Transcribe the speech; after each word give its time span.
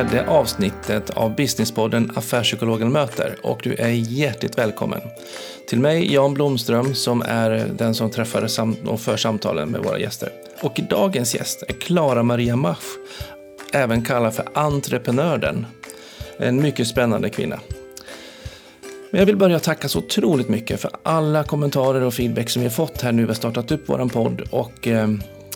fjärde 0.00 0.28
avsnittet 0.28 1.10
av 1.10 1.34
Businesspodden 1.34 2.12
Affärspsykologen 2.14 2.92
möter 2.92 3.36
och 3.42 3.60
du 3.62 3.74
är 3.74 3.88
hjärtligt 3.88 4.58
välkommen. 4.58 5.00
Till 5.68 5.80
mig, 5.80 6.14
Jan 6.14 6.34
Blomström, 6.34 6.94
som 6.94 7.22
är 7.22 7.50
den 7.78 7.94
som 7.94 8.10
träffar 8.10 8.48
och 8.86 9.00
för 9.00 9.16
samtalen 9.16 9.68
med 9.68 9.80
våra 9.80 9.98
gäster. 9.98 10.32
Och 10.62 10.80
dagens 10.90 11.34
gäst 11.34 11.62
är 11.68 11.72
Klara 11.72 12.22
Maria 12.22 12.56
Mach, 12.56 12.82
även 13.72 14.04
kallad 14.04 14.34
för 14.34 14.48
entreprenören. 14.54 15.66
En 16.38 16.62
mycket 16.62 16.86
spännande 16.86 17.30
kvinna. 17.30 17.60
Men 19.10 19.18
jag 19.18 19.26
vill 19.26 19.36
börja 19.36 19.58
tacka 19.58 19.88
så 19.88 19.98
otroligt 19.98 20.48
mycket 20.48 20.80
för 20.80 20.90
alla 21.02 21.44
kommentarer 21.44 22.00
och 22.00 22.14
feedback 22.14 22.50
som 22.50 22.62
vi 22.62 22.68
har 22.68 22.74
fått 22.74 23.02
här 23.02 23.12
nu. 23.12 23.22
Vi 23.22 23.28
har 23.28 23.34
startat 23.34 23.72
upp 23.72 23.82
vår 23.86 24.08
podd 24.08 24.48
och 24.50 24.88
eh, 24.88 25.08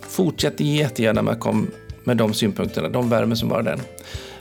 fortsätt 0.08 0.60
jättegärna 0.60 1.22
med 1.22 1.34
att 1.34 1.40
komma 1.40 1.66
med 2.04 2.16
de 2.16 2.34
synpunkterna. 2.34 2.88
De 2.88 3.08
värmer 3.08 3.34
som 3.34 3.48
bara 3.48 3.62
den. 3.62 3.80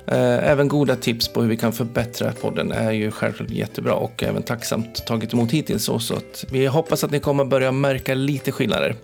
Eh, 0.07 0.49
även 0.49 0.67
goda 0.67 0.95
tips 0.95 1.27
på 1.27 1.41
hur 1.41 1.49
vi 1.49 1.57
kan 1.57 1.73
förbättra 1.73 2.31
podden 2.31 2.71
är 2.71 2.91
ju 2.91 3.11
självklart 3.11 3.49
jättebra 3.49 3.93
och 3.93 4.23
även 4.23 4.43
tacksamt 4.43 5.05
tagit 5.05 5.33
emot 5.33 5.51
hittills. 5.51 5.83
Så 5.83 5.95
att 5.95 6.45
vi 6.51 6.65
hoppas 6.65 7.03
att 7.03 7.11
ni 7.11 7.19
kommer 7.19 7.45
börja 7.45 7.71
märka 7.71 8.13
lite 8.13 8.51
skillnader. 8.51 8.95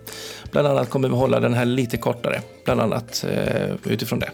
Bland 0.52 0.66
annat 0.66 0.90
kommer 0.90 1.08
vi 1.08 1.14
hålla 1.14 1.40
den 1.40 1.54
här 1.54 1.64
lite 1.64 1.96
kortare, 1.96 2.40
bland 2.64 2.80
annat 2.80 3.24
eh, 3.30 3.92
utifrån 3.92 4.18
det. 4.18 4.30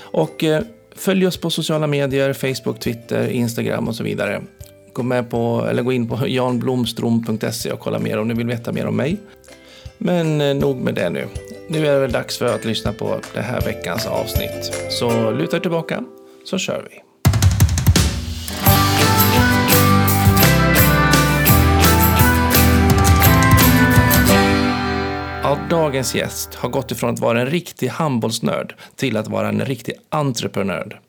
Och 0.00 0.44
eh, 0.44 0.62
följ 0.96 1.26
oss 1.26 1.36
på 1.36 1.50
sociala 1.50 1.86
medier, 1.86 2.32
Facebook, 2.32 2.80
Twitter, 2.80 3.28
Instagram 3.28 3.88
och 3.88 3.94
så 3.94 4.04
vidare. 4.04 4.42
Gå, 4.92 5.02
med 5.02 5.30
på, 5.30 5.66
eller 5.70 5.82
gå 5.82 5.92
in 5.92 6.08
på 6.08 6.28
janblomstrom.se 6.28 7.72
och 7.72 7.80
kolla 7.80 7.98
mer 7.98 8.18
om 8.18 8.28
ni 8.28 8.34
vill 8.34 8.46
veta 8.46 8.72
mer 8.72 8.86
om 8.86 8.96
mig. 8.96 9.16
Men 9.98 10.58
nog 10.58 10.76
med 10.76 10.94
det 10.94 11.10
nu. 11.10 11.26
Nu 11.72 11.86
är 11.86 11.94
det 11.94 12.00
väl 12.00 12.12
dags 12.12 12.38
för 12.38 12.54
att 12.54 12.64
lyssna 12.64 12.92
på 12.92 13.20
det 13.34 13.40
här 13.40 13.60
veckans 13.60 14.06
avsnitt. 14.06 14.72
Så 14.88 15.30
luta 15.30 15.56
er 15.56 15.60
tillbaka 15.60 16.04
så 16.44 16.58
kör 16.58 16.86
vi. 16.90 17.02
Ja, 25.42 25.58
dagens 25.70 26.14
gäst 26.14 26.54
har 26.54 26.68
gått 26.68 26.90
ifrån 26.90 27.10
att 27.10 27.20
vara 27.20 27.40
en 27.40 27.46
riktig 27.46 27.88
handbollsnörd 27.88 28.74
till 28.96 29.16
att 29.16 29.28
vara 29.28 29.48
en 29.48 29.64
riktig 29.64 29.94
entreprenör. 30.08 31.00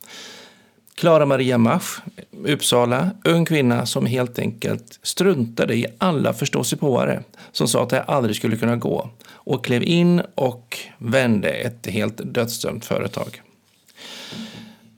Klara 1.01 1.25
Maria 1.25 1.57
Mach, 1.57 2.01
Uppsala, 2.45 3.09
ung 3.23 3.45
kvinna 3.45 3.85
som 3.85 4.05
helt 4.05 4.39
enkelt 4.39 4.99
struntade 5.03 5.75
i 5.75 5.85
alla 5.97 6.33
förståsigpåare 6.33 7.23
som 7.51 7.67
sa 7.67 7.83
att 7.83 7.89
det 7.89 8.03
aldrig 8.03 8.35
skulle 8.35 8.57
kunna 8.57 8.75
gå 8.75 9.09
och 9.31 9.65
klev 9.65 9.83
in 9.83 10.21
och 10.35 10.77
vände 10.97 11.49
ett 11.49 11.87
helt 11.87 12.21
dödsdömt 12.33 12.85
företag. 12.85 13.41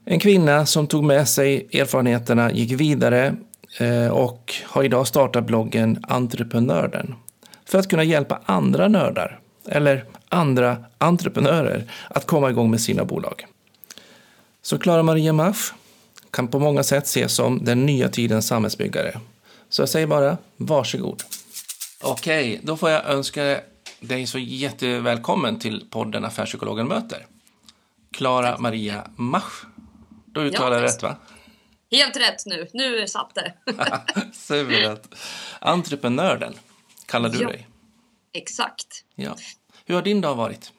En 0.06 0.20
kvinna 0.20 0.66
som 0.66 0.88
tog 0.88 1.04
med 1.04 1.28
sig 1.28 1.68
erfarenheterna, 1.74 2.52
gick 2.52 2.72
vidare 2.72 3.36
eh, 3.80 4.08
och 4.08 4.54
har 4.64 4.84
idag 4.84 5.08
startat 5.08 5.46
bloggen 5.46 6.06
Entreprenören 6.08 7.16
för 7.66 7.80
att 7.80 7.90
kunna 7.90 8.04
hjälpa 8.04 8.42
andra 8.46 8.88
nördar 8.88 9.40
eller 9.70 10.06
andra 10.30 10.78
entreprenörer 10.98 11.92
att 12.08 12.28
komma 12.28 12.50
igång 12.50 12.72
med 12.72 12.82
sina 12.82 13.06
bolag. 13.06 13.46
Så 14.62 14.78
Klara 14.78 15.04
Maria 15.04 15.34
Mach 15.34 15.74
kan 16.34 16.48
på 16.48 16.60
många 16.60 16.84
sätt 16.84 17.04
ses 17.04 17.36
som 17.36 17.66
den 17.66 17.86
nya 17.86 18.10
tidens 18.10 18.48
samhällsbyggare. 18.48 19.20
Så 19.70 19.82
jag 19.82 19.90
säger 19.90 20.08
bara 20.08 20.38
varsågod. 20.58 21.24
Okej, 22.02 22.60
då 22.64 22.78
får 22.78 22.90
jag 22.90 23.06
önska 23.06 23.62
dig 24.00 24.28
så 24.28 24.40
jättevälkommen 24.40 25.60
till 25.60 25.86
podden 25.90 26.26
Affärspsykologen 26.26 26.88
möter. 26.88 27.26
Klara 28.12 28.58
Maria 28.58 29.08
Mach. 29.16 29.66
Då 30.26 30.42
uttalar 30.42 30.78
jag 30.78 30.84
rätt 30.84 31.04
va? 31.04 31.16
Helt 31.92 32.18
rätt 32.18 32.46
nu. 32.46 32.68
Nu 32.74 33.08
satt 33.08 33.36
det. 33.36 33.54
Suveränt. 34.34 35.16
Entreprenören 35.60 36.54
kallar 37.06 37.30
du 37.30 37.42
ja, 37.42 37.48
dig. 37.48 37.68
Exakt. 38.34 39.06
Ja. 39.16 39.36
Hur 39.86 39.96
har 39.96 40.02
din 40.02 40.22
dag 40.22 40.36
varit? 40.36 40.72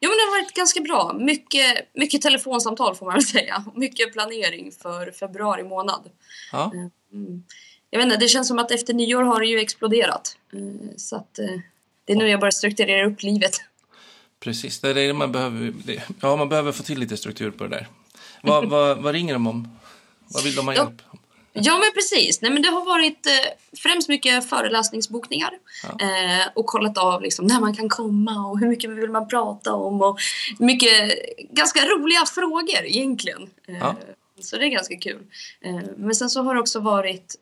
Jo, 0.00 0.10
men 0.10 0.16
det 0.16 0.22
har 0.22 0.40
varit 0.40 0.54
ganska 0.54 0.80
bra. 0.80 1.12
Mycket, 1.18 1.88
mycket 1.94 2.22
telefonsamtal 2.22 2.94
får 2.94 3.06
man 3.06 3.14
väl 3.14 3.24
säga. 3.24 3.64
Mycket 3.74 4.12
planering 4.12 4.72
för 4.72 5.10
februari 5.10 5.62
månad. 5.62 6.10
Ja. 6.52 6.72
Mm. 7.12 7.44
Jag 7.90 7.98
vet 7.98 8.04
inte, 8.04 8.16
det 8.16 8.28
känns 8.28 8.48
som 8.48 8.58
att 8.58 8.70
efter 8.70 8.94
nyår 8.94 9.22
har 9.22 9.40
det 9.40 9.46
ju 9.46 9.58
exploderat. 9.58 10.36
Eh, 10.52 10.96
så 10.96 11.16
att 11.16 11.38
eh, 11.38 11.46
det 12.04 12.12
är 12.12 12.16
nu 12.16 12.28
jag 12.28 12.40
börjar 12.40 12.50
strukturera 12.50 13.06
upp 13.06 13.22
livet. 13.22 13.60
Precis, 14.40 14.80
det 14.80 14.90
är 14.90 14.94
det 14.94 15.12
man 15.12 15.32
behöver. 15.32 15.74
Ja, 16.20 16.36
man 16.36 16.48
behöver 16.48 16.72
få 16.72 16.82
till 16.82 16.98
lite 16.98 17.16
struktur 17.16 17.50
på 17.50 17.64
det 17.64 17.70
där. 17.70 17.88
Vad, 18.42 18.68
vad, 18.68 18.98
vad 18.98 19.12
ringer 19.12 19.32
de 19.32 19.46
om? 19.46 19.78
Vad 20.28 20.44
vill 20.44 20.54
de 20.54 20.66
ha 20.66 20.74
hjälp? 20.74 21.02
Ja. 21.12 21.18
Ja, 21.62 21.78
men 21.78 21.92
precis. 21.94 22.40
Nej, 22.42 22.50
men 22.50 22.62
det 22.62 22.68
har 22.68 22.84
varit 22.84 23.26
eh, 23.26 23.32
främst 23.78 24.08
mycket 24.08 24.48
föreläsningsbokningar 24.50 25.50
Ja. 25.82 25.88
eh, 26.06 26.46
och 26.54 26.66
kollat 26.66 26.98
av 26.98 27.22
liksom, 27.22 27.46
när 27.46 27.60
man 27.60 27.76
kan 27.76 27.88
komma 27.88 28.46
och 28.50 28.58
hur 28.58 28.68
mycket 28.68 28.90
vill 28.90 29.10
man 29.10 29.28
prata 29.28 29.72
om 29.74 30.02
och 30.02 30.18
mycket 30.58 31.12
ganska 31.50 31.80
roliga 31.86 32.26
frågor 32.26 32.84
egentligen. 32.84 33.42
Eh, 33.68 33.76
Ja. 33.80 33.96
Så 34.40 34.56
det 34.56 34.64
är 34.64 34.68
ganska 34.68 34.96
kul. 34.96 35.22
Eh, 35.60 35.80
men 35.96 36.14
sen 36.14 36.30
så 36.30 36.42
har 36.42 36.54
det 36.54 36.60
också 36.60 36.80
varit 36.80 37.34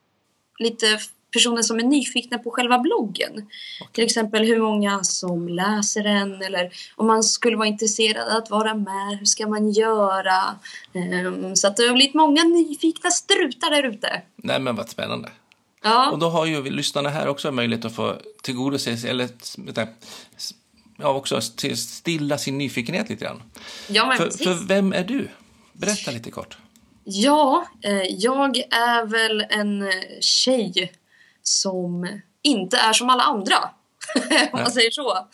lite 0.58 0.98
personer 1.36 1.62
som 1.62 1.78
är 1.78 1.82
nyfikna 1.82 2.38
på 2.38 2.50
själva 2.50 2.78
bloggen. 2.78 3.46
Till 3.92 4.04
exempel 4.04 4.44
hur 4.44 4.60
många 4.60 5.04
som 5.04 5.48
läser 5.48 6.02
den 6.02 6.42
eller 6.42 6.70
om 6.96 7.06
man 7.06 7.22
skulle 7.22 7.56
vara 7.56 7.68
intresserad 7.68 8.28
att 8.28 8.50
vara 8.50 8.74
med, 8.74 9.18
hur 9.18 9.26
ska 9.26 9.46
man 9.46 9.70
göra? 9.70 10.38
Eh, 10.92 11.54
så 11.54 11.66
att 11.66 11.76
det 11.76 11.86
har 11.86 11.94
blivit 11.94 12.14
många 12.14 12.44
nyfikna 12.44 13.10
strutar 13.10 13.70
där 13.70 13.82
ute. 13.82 14.22
Nej, 14.36 14.60
men 14.60 14.76
vad 14.76 14.88
spännande. 14.88 15.28
Ja. 15.82 16.10
Och 16.10 16.18
då 16.18 16.28
har 16.28 16.46
ju 16.46 16.70
lyssnarna 16.70 17.08
här 17.08 17.28
också 17.28 17.52
möjlighet 17.52 17.84
att 17.84 17.94
få 17.94 18.16
tillgodose 18.42 18.96
sig, 18.96 19.10
eller 19.10 19.28
vänta, 19.58 19.86
ja, 20.98 21.08
också 21.08 21.40
till 21.56 21.76
stilla 21.76 22.38
sin 22.38 22.58
nyfikenhet 22.58 23.08
lite 23.08 23.24
grann. 23.24 23.42
Ja, 23.88 24.06
men 24.06 24.16
För, 24.16 24.24
precis. 24.24 24.46
för 24.46 24.54
vem 24.54 24.92
är 24.92 25.04
du? 25.04 25.28
Berätta 25.72 26.10
lite 26.10 26.30
kort. 26.30 26.58
Ja, 27.04 27.66
eh, 27.82 28.02
jag 28.02 28.56
är 28.58 29.06
väl 29.06 29.46
en 29.50 29.90
tjej 30.20 30.92
som 31.48 32.20
inte 32.42 32.76
är 32.76 32.92
som 32.92 33.10
alla 33.10 33.22
andra. 33.22 33.56
Om 34.52 34.60
man 34.60 34.70
säger 34.70 34.90
så. 34.90 35.28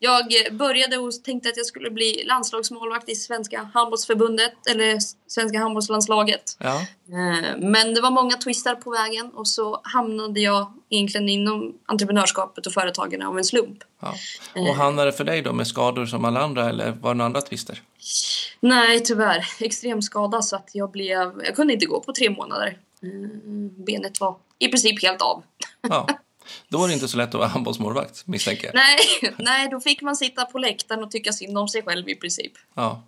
Jag 0.00 0.24
började 0.52 0.98
och 0.98 1.24
tänkte 1.24 1.48
att 1.48 1.56
jag 1.56 1.66
skulle 1.66 1.90
bli 1.90 2.24
landslagsmålvakt 2.26 3.08
i 3.08 3.14
Svenska 3.14 3.70
handbollsförbundet 3.74 4.66
eller 4.70 4.98
Svenska 5.26 5.58
handbollslandslaget. 5.58 6.56
Ja, 6.58 6.86
Eh, 7.08 7.56
Men 7.58 7.94
det 7.94 8.00
var 8.00 8.10
många 8.10 8.36
twistar 8.36 8.74
på 8.74 8.90
vägen 8.90 9.30
och 9.34 9.48
så 9.48 9.80
hamnade 9.84 10.40
jag 10.40 10.72
egentligen 10.90 11.28
inom 11.28 11.74
entreprenörskapet 11.86 12.66
och 12.66 12.72
företagen 12.72 13.22
av 13.22 13.38
en 13.38 13.44
slump. 13.44 13.78
ja. 14.00 14.14
Eh. 14.54 14.62
Och 14.62 14.74
hamnade 14.74 15.10
det 15.10 15.16
för 15.16 15.24
dig 15.24 15.42
då 15.42 15.52
med 15.52 15.66
skador 15.66 16.06
som 16.06 16.24
alla 16.24 16.40
andra 16.40 16.68
eller 16.68 16.90
var 16.90 17.14
det 17.14 17.18
några 17.18 17.26
andra 17.26 17.40
twister? 17.40 17.82
Nej, 18.60 19.00
tyvärr. 19.00 19.46
Extrem 19.60 20.02
skada 20.02 20.42
så 20.42 20.56
att 20.56 20.70
jag 20.72 20.90
blev... 20.90 21.42
Jag 21.44 21.56
kunde 21.56 21.72
inte 21.72 21.86
gå 21.86 22.00
på 22.00 22.12
tre 22.12 22.30
månader. 22.30 22.78
Mm, 23.02 23.84
Benet 23.84 24.20
var 24.20 24.36
i 24.58 24.68
princip 24.68 25.02
helt 25.02 25.22
av. 25.22 25.42
Ja. 25.80 26.08
Då 26.68 26.84
är 26.84 26.88
det 26.88 26.94
inte 26.94 27.08
så 27.08 27.16
lätt 27.16 27.28
att 27.28 27.34
vara 27.34 27.48
handbollsmålvakt, 27.48 28.26
misstänker 28.26 28.64
jag. 28.66 28.74
Nej, 28.74 28.98
nej, 29.38 29.68
då 29.70 29.80
fick 29.80 30.02
man 30.02 30.16
sitta 30.16 30.44
på 30.44 30.58
läktaren 30.58 31.04
och 31.04 31.10
tycka 31.10 31.32
synd 31.32 31.58
om 31.58 31.68
sig 31.68 31.82
själv 31.82 32.08
i 32.08 32.14
princip. 32.14 32.52
Ja. 32.74 33.02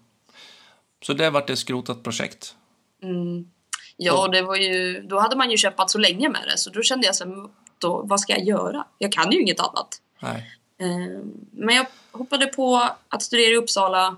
Så 1.02 1.12
det 1.12 1.30
vart 1.30 1.50
ett 1.50 1.58
skrotat 1.58 2.02
projekt. 2.02 2.54
Mm. 3.02 3.50
Ja, 3.96 4.28
det 4.28 4.42
var 4.42 4.56
ju, 4.56 5.02
då 5.02 5.18
hade 5.18 5.36
man 5.36 5.50
ju 5.50 5.56
kämpat 5.56 5.90
så 5.90 5.98
länge 5.98 6.28
med 6.28 6.42
det 6.46 6.58
så 6.58 6.70
då 6.70 6.82
kände 6.82 7.06
jag 7.06 7.16
så 7.16 7.50
då, 7.78 8.02
vad 8.04 8.20
ska 8.20 8.32
jag 8.32 8.44
göra? 8.44 8.86
Jag 8.98 9.12
kan 9.12 9.32
ju 9.32 9.40
inget 9.40 9.60
annat. 9.60 9.88
Nej. 10.20 10.50
Eh, 10.80 11.20
Men 11.52 11.76
jag 11.76 11.86
hoppade 12.12 12.46
på 12.46 12.88
att 13.08 13.22
studera 13.22 13.50
i 13.50 13.56
Uppsala 13.56 14.16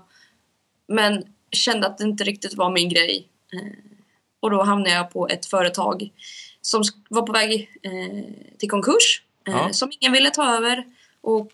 men 0.87 1.23
kände 1.51 1.87
att 1.87 1.97
det 1.97 2.03
inte 2.03 2.23
riktigt 2.23 2.53
var 2.53 2.69
min 2.69 2.89
grej. 2.89 3.27
Och 4.43 4.51
då 4.51 4.63
hamnade 4.63 4.95
jag 4.95 5.11
på 5.11 5.27
ett 5.27 5.45
företag 5.45 6.09
som 6.61 6.83
var 7.09 7.21
på 7.21 7.31
väg 7.33 7.69
eh, 7.83 8.23
till 8.59 8.69
konkurs, 8.69 9.21
eh, 9.47 9.53
Ja. 9.53 9.73
som 9.73 9.91
ingen 9.99 10.11
ville 10.13 10.29
ta 10.31 10.55
över. 10.57 10.83
Och 11.21 11.51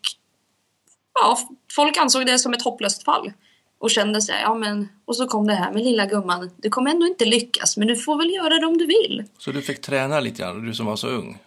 ja, 1.13 1.37
folk 1.75 1.97
ansåg 1.97 2.25
det 2.25 2.39
som 2.39 2.53
ett 2.53 2.61
hopplöst 2.61 3.03
fall. 3.03 3.31
Och 3.79 3.91
kände 3.91 4.19
här, 4.29 4.41
ja 4.41 4.53
men, 4.55 4.89
och 5.05 5.15
så 5.15 5.27
kom 5.27 5.47
det 5.47 5.53
här 5.53 5.71
med 5.71 5.83
lilla 5.83 6.05
gumman, 6.05 6.51
du 6.57 6.69
kommer 6.69 6.91
ändå 6.91 7.07
inte 7.07 7.25
lyckas 7.25 7.77
men 7.77 7.87
du 7.87 7.95
får 7.95 8.17
väl 8.17 8.29
göra 8.29 8.59
det 8.59 8.65
om 8.65 8.77
du 8.77 8.85
vill. 8.85 9.23
Så 9.37 9.51
du 9.51 9.61
fick 9.61 9.81
träna 9.81 10.19
lite 10.19 10.41
grann, 10.41 10.65
du 10.65 10.73
som 10.73 10.85
var 10.85 10.95
så 10.95 11.07
ung? 11.07 11.37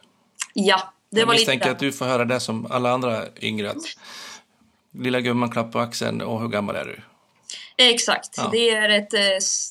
Ja, 0.55 0.93
det 1.11 1.21
jag 1.21 1.27
var 1.27 1.35
lite 1.35 1.41
misstänker 1.41 1.65
där. 1.67 1.73
att 1.73 1.79
du 1.79 1.93
får 1.93 2.05
höra 2.05 2.25
det 2.25 2.41
som 2.41 2.67
alla 2.71 2.91
andra 2.91 3.23
yngre. 3.41 3.71
Att 3.71 3.77
lilla 4.93 5.21
gumman 5.21 5.51
klapp 5.51 5.73
på 5.73 5.79
axeln 5.79 6.21
och 6.21 6.41
hur 6.41 6.49
gammal 6.49 6.77
är 6.77 6.85
du? 6.85 7.01
Exakt. 7.77 8.35
Ja. 8.37 8.49
Det, 8.53 8.71
är 8.71 8.89
ett, 8.89 9.15
eh, 9.15 9.21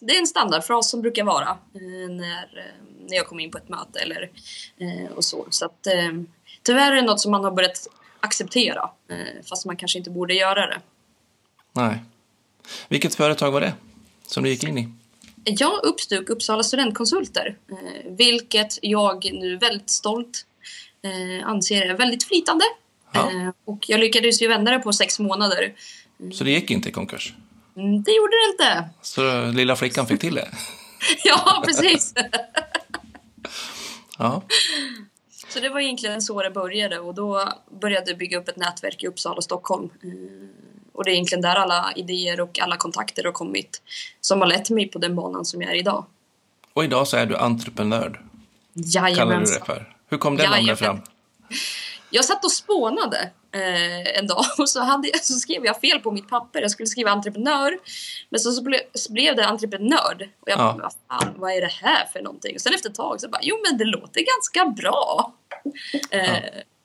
det 0.02 0.16
är 0.16 0.20
en 0.20 0.28
standardfras 0.28 0.90
som 0.90 1.02
brukar 1.02 1.24
vara 1.24 1.50
eh, 1.50 2.10
när, 2.10 2.58
eh, 2.58 3.08
när 3.08 3.16
jag 3.18 3.28
kommer 3.28 3.44
in 3.44 3.52
på 3.52 3.58
ett 3.58 3.70
möte 3.70 4.00
eller 4.00 4.30
och 5.16 5.24
så. 5.24 5.48
Så 5.50 5.66
att, 5.66 5.88
tyvärr 6.64 6.92
är 6.92 6.96
det 6.96 7.02
något 7.02 7.20
som 7.20 7.32
man 7.32 7.44
har 7.44 7.52
börjat 7.52 7.88
acceptera 8.20 8.90
fast 9.50 9.66
man 9.66 9.78
kanske 9.78 9.98
inte 9.98 10.10
borde 10.10 10.34
göra 10.34 10.68
det. 10.68 10.82
Nej. 11.74 12.00
Vilket 12.90 13.16
företag 13.16 13.52
var 13.52 13.62
det? 13.62 13.74
som 14.32 14.44
du 14.44 14.50
gick 14.50 14.64
in 14.64 14.78
i? 14.78 14.90
Jag 15.44 15.84
uppstod 15.84 16.30
Uppsala 16.30 16.64
studentkonsulter, 16.64 17.58
vilket 18.06 18.80
jag 18.82 19.34
nu 19.34 19.58
väldigt 19.58 19.90
stolt 19.90 20.46
anser 21.44 21.82
är 21.82 21.94
väldigt 21.94 22.24
flytande. 22.24 22.66
Ja. 23.12 23.54
Och 23.66 23.90
jag 23.90 24.00
lyckades 24.00 24.42
ju 24.42 24.48
vända 24.48 24.72
det 24.72 24.80
på 24.80 24.94
sex 24.94 25.20
månader. 25.20 25.74
Så 26.34 26.44
det 26.44 26.52
gick 26.52 26.72
inte 26.72 26.90
i 26.90 26.92
konkurs? 26.92 27.34
Mm, 27.78 28.04
Det 28.04 28.12
gjorde 28.12 28.32
det 28.36 28.52
inte. 28.52 28.90
Så 29.02 29.46
lilla 29.52 29.76
flickan 29.76 30.08
fick 30.08 30.20
till 30.22 30.36
det? 30.36 30.48
Ja, 31.24 31.64
precis. 31.66 32.14
Ja, 34.18 34.42
Så 35.50 35.60
det 35.60 35.70
var 35.70 35.80
egentligen 35.80 36.22
så 36.22 36.42
det 36.44 36.52
började 36.52 37.00
och 37.00 37.14
då 37.16 37.50
började 37.82 38.10
jag 38.12 38.18
bygga 38.18 38.38
upp 38.38 38.48
ett 38.48 38.58
nätverk 38.58 39.04
i 39.04 39.08
Uppsala 39.08 39.36
och 39.36 39.44
Stockholm. 39.44 39.90
Eh, 40.04 40.10
Och 40.94 41.04
det 41.04 41.12
är 41.12 41.14
egentligen 41.14 41.42
där 41.42 41.56
alla 41.56 41.94
idéer 41.96 42.42
och 42.42 42.60
alla 42.60 42.78
kontakter 42.78 43.24
har 43.24 43.32
kommit 43.32 43.82
som 44.22 44.42
har 44.42 44.48
lett 44.48 44.70
mig 44.70 44.88
på 44.88 45.00
den 45.00 45.16
banan 45.16 45.46
som 45.46 45.62
jag 45.62 45.72
är 45.72 45.76
idag. 45.76 46.06
och 46.74 46.84
idag 46.84 47.08
så 47.08 47.18
är 47.18 47.26
du 47.26 47.36
entreprenör, 47.38 48.00
kallar 48.00 48.22
du 48.76 48.90
Jajamensan. 48.90 49.60
det 49.60 49.66
för. 49.66 49.96
Hur 50.10 50.18
kom 50.18 50.38
det 50.38 50.50
namnet 50.50 50.80
fram? 50.80 51.02
Jag 52.12 52.26
satt 52.26 52.46
och 52.46 52.52
spånade 52.52 53.30
eh, 53.52 54.18
en 54.20 54.28
dag 54.28 54.46
och 54.58 54.70
så, 54.70 54.82
hade 54.82 55.10
så 55.22 55.34
skrev 55.34 55.66
jag 55.66 55.80
fel 55.82 56.00
på 56.00 56.12
mitt 56.12 56.30
papper. 56.30 56.62
Jag 56.62 56.72
skulle 56.72 56.88
skriva 56.88 57.12
entreprenör, 57.12 57.78
men 58.30 58.40
så, 58.40 58.52
så, 58.52 58.62
ble, 58.64 58.80
så 58.94 59.14
blev 59.14 59.36
det 59.36 59.46
entreprenör. 59.48 60.30
Och 60.40 60.50
jag 60.50 60.60
Ja. 60.60 60.78
vad 60.82 60.94
fan, 61.22 61.34
vad 61.38 61.52
är 61.52 61.62
det 61.62 61.72
här 61.82 62.06
för 62.14 62.22
någonting? 62.22 62.56
Och 62.56 62.62
sen 62.62 62.74
efter 62.74 62.90
ett 62.90 62.96
tag 62.96 63.22
så 63.22 63.30
bara, 63.30 63.42
jo 63.44 63.58
men 63.70 63.78
det 63.78 63.86
låter 63.86 64.22
ganska 64.36 64.82
bra. 64.82 65.34
Eh, 66.12 66.38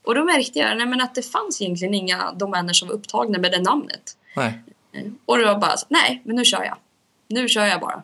Och 0.04 0.14
då 0.14 0.24
märkte 0.24 0.58
jag 0.58 0.76
nej, 0.76 0.86
men 0.86 1.00
att 1.00 1.14
det 1.14 1.22
fanns 1.22 1.60
egentligen 1.62 1.94
inga 1.94 2.32
domäner 2.32 2.72
som 2.72 2.88
var 2.88 2.94
upptagna 2.94 3.38
med 3.38 3.52
det 3.52 3.60
namnet. 3.62 4.16
Nej. 4.36 4.62
Eh, 4.92 5.02
Och 5.26 5.38
då 5.38 5.44
var 5.44 5.58
bara, 5.58 5.74
nej 5.88 6.22
men 6.24 6.36
nu 6.36 6.44
kör 6.44 6.64
jag. 6.64 6.76
Nu 7.28 7.48
kör 7.48 7.64
jag 7.66 7.80
bara. 7.80 8.02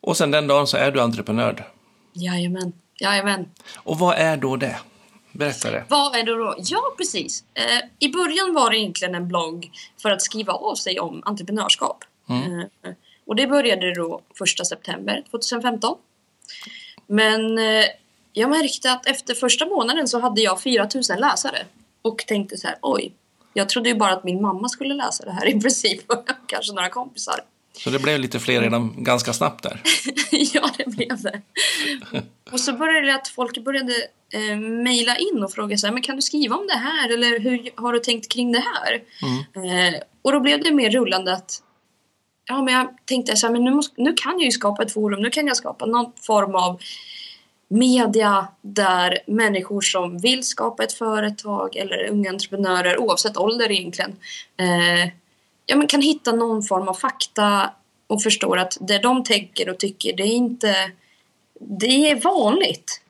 Och 0.00 0.16
sen 0.16 0.30
den 0.30 0.46
dagen 0.46 0.66
så 0.66 0.76
är 0.76 0.90
du 0.90 1.00
entreprenör. 1.00 1.68
Jajamän, 2.12 2.72
jajamän. 3.00 3.48
Och 3.76 3.98
vad 3.98 4.16
är 4.18 4.36
då 4.36 4.56
det? 4.56 4.76
Berätta 5.34 5.70
det. 5.70 5.84
Vad 5.88 6.16
är 6.16 6.22
det 6.22 6.34
då? 6.34 6.54
Ja, 6.58 6.94
precis. 6.96 7.44
Eh, 7.54 7.88
I 7.98 8.08
början 8.08 8.54
var 8.54 8.70
det 8.70 8.78
egentligen 8.78 9.14
en 9.14 9.28
blogg 9.28 9.70
för 10.02 10.10
att 10.10 10.22
skriva 10.22 10.52
av 10.52 10.74
sig 10.74 11.00
om 11.00 11.22
entreprenörskap. 11.24 12.04
Eh, 12.28 12.92
och 13.26 13.36
det 13.36 13.46
började 13.46 13.94
då 13.94 14.20
1 14.60 14.66
september 14.66 15.24
2015. 15.30 15.96
Men 17.06 17.58
eh, 17.58 17.84
jag 18.32 18.50
märkte 18.50 18.92
att 18.92 19.06
efter 19.06 19.34
första 19.34 19.66
månaden 19.66 20.08
så 20.08 20.20
hade 20.20 20.40
jag 20.40 20.60
4000 20.60 21.18
läsare. 21.18 21.66
Och 22.02 22.18
tänkte 22.26 22.56
så 22.56 22.66
här, 22.66 22.76
oj, 22.82 23.12
jag 23.52 23.68
trodde 23.68 23.88
ju 23.88 23.94
bara 23.94 24.12
att 24.12 24.24
min 24.24 24.42
mamma 24.42 24.68
skulle 24.68 24.94
läsa 24.94 25.24
det 25.24 25.32
här 25.32 25.48
i 25.48 25.60
princip. 25.60 26.12
Och 26.12 26.28
kanske 26.46 26.72
några 26.72 26.88
kompisar. 26.88 27.40
Så 27.78 27.90
det 27.90 27.98
blev 27.98 28.20
lite 28.20 28.40
fler 28.40 28.60
redan 28.60 29.04
ganska 29.04 29.32
snabbt 29.32 29.62
där. 29.62 29.80
ja, 30.30 30.70
det 30.76 30.86
blev 30.86 31.22
det. 31.22 31.42
Och 32.52 32.60
så 32.60 32.72
började 32.72 33.06
det 33.06 33.14
att 33.14 33.28
folk 33.28 33.64
började 33.64 33.92
eh, 34.32 34.56
mejla 34.58 35.16
in 35.16 35.42
och 35.44 35.52
fråga 35.52 35.76
så 35.76 35.86
här, 35.86 35.94
men 35.94 36.02
kan 36.02 36.16
du 36.16 36.22
skriva 36.22 36.56
om 36.56 36.66
det 36.66 36.78
här 36.78 37.12
eller 37.12 37.38
hur 37.38 37.70
har 37.82 37.92
du 37.92 37.98
tänkt 37.98 38.32
kring 38.32 38.52
det 38.52 38.64
här? 38.74 38.94
Eh, 39.56 40.00
och 40.22 40.32
då 40.32 40.40
blev 40.40 40.62
det 40.62 40.72
mer 40.72 40.90
rullande 40.90 41.32
att 41.32 41.62
ja, 42.44 42.62
men 42.62 42.74
jag 42.74 42.88
tänkte 43.04 43.36
så 43.36 43.46
här, 43.46 43.52
men 43.52 43.64
nu, 43.64 43.70
måste, 43.70 44.02
nu 44.02 44.12
kan 44.12 44.32
jag 44.32 44.44
ju 44.44 44.50
skapa 44.50 44.82
ett 44.82 44.92
forum, 44.92 45.22
nu 45.22 45.30
kan 45.30 45.46
jag 45.46 45.56
skapa 45.56 45.86
någon 45.86 46.12
form 46.26 46.54
av 46.54 46.80
media 47.68 48.48
där 48.62 49.18
människor 49.26 49.80
som 49.80 50.18
vill 50.18 50.42
skapa 50.42 50.84
ett 50.84 50.92
företag 50.92 51.76
eller 51.76 52.08
unga 52.08 52.30
entreprenörer, 52.30 53.00
oavsett 53.00 53.36
ålder 53.36 53.70
egentligen, 53.72 54.16
eh, 54.56 55.10
ja, 55.66 55.76
men 55.76 55.86
kan 55.86 56.00
hitta 56.02 56.32
någon 56.32 56.62
form 56.62 56.88
av 56.88 56.94
fakta 56.94 57.70
och 58.06 58.22
förstår 58.22 58.58
att 58.58 58.78
det 58.80 58.98
de 58.98 59.24
tänker 59.24 59.68
och 59.68 59.78
tycker, 59.78 60.16
det 60.16 60.22
är 60.22 60.34
inte... 60.34 60.90
Det 61.60 62.10
är 62.10 62.20
vanligt. 62.20 63.00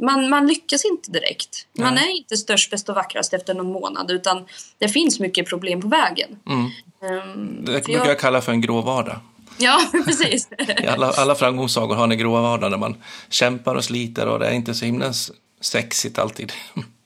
Man, 0.00 0.28
man 0.28 0.46
lyckas 0.46 0.84
inte 0.84 1.10
direkt. 1.10 1.66
Man 1.78 1.94
Nej. 1.94 2.04
är 2.04 2.16
inte 2.16 2.36
störst, 2.36 2.70
bäst 2.70 2.88
och 2.88 2.94
vackrast 2.94 3.34
efter 3.34 3.54
någon 3.54 3.72
månad 3.72 4.10
utan 4.10 4.46
det 4.78 4.88
finns 4.88 5.20
mycket 5.20 5.48
problem 5.48 5.80
på 5.80 5.88
vägen. 5.88 6.38
Mm. 6.46 6.70
Ehm, 7.02 7.64
Det 7.64 7.84
brukar 7.84 8.06
jag 8.06 8.18
kalla 8.18 8.40
för 8.40 8.52
en 8.52 8.60
grå 8.60 8.80
vardag. 8.80 9.16
Ja, 9.58 9.80
precis. 10.04 10.48
I 10.82 10.86
alla, 10.86 11.10
alla 11.10 11.34
framgångssagor 11.34 11.94
har 11.94 12.04
en 12.04 12.18
grå 12.18 12.32
vardag 12.32 12.70
där 12.70 12.78
man 12.78 13.02
kämpar 13.28 13.74
och 13.74 13.84
sliter 13.84 14.26
och 14.26 14.38
det 14.38 14.46
är 14.46 14.52
inte 14.52 14.74
så 14.74 14.84
himla 14.84 15.12
sexigt 15.60 16.18
alltid. 16.18 16.52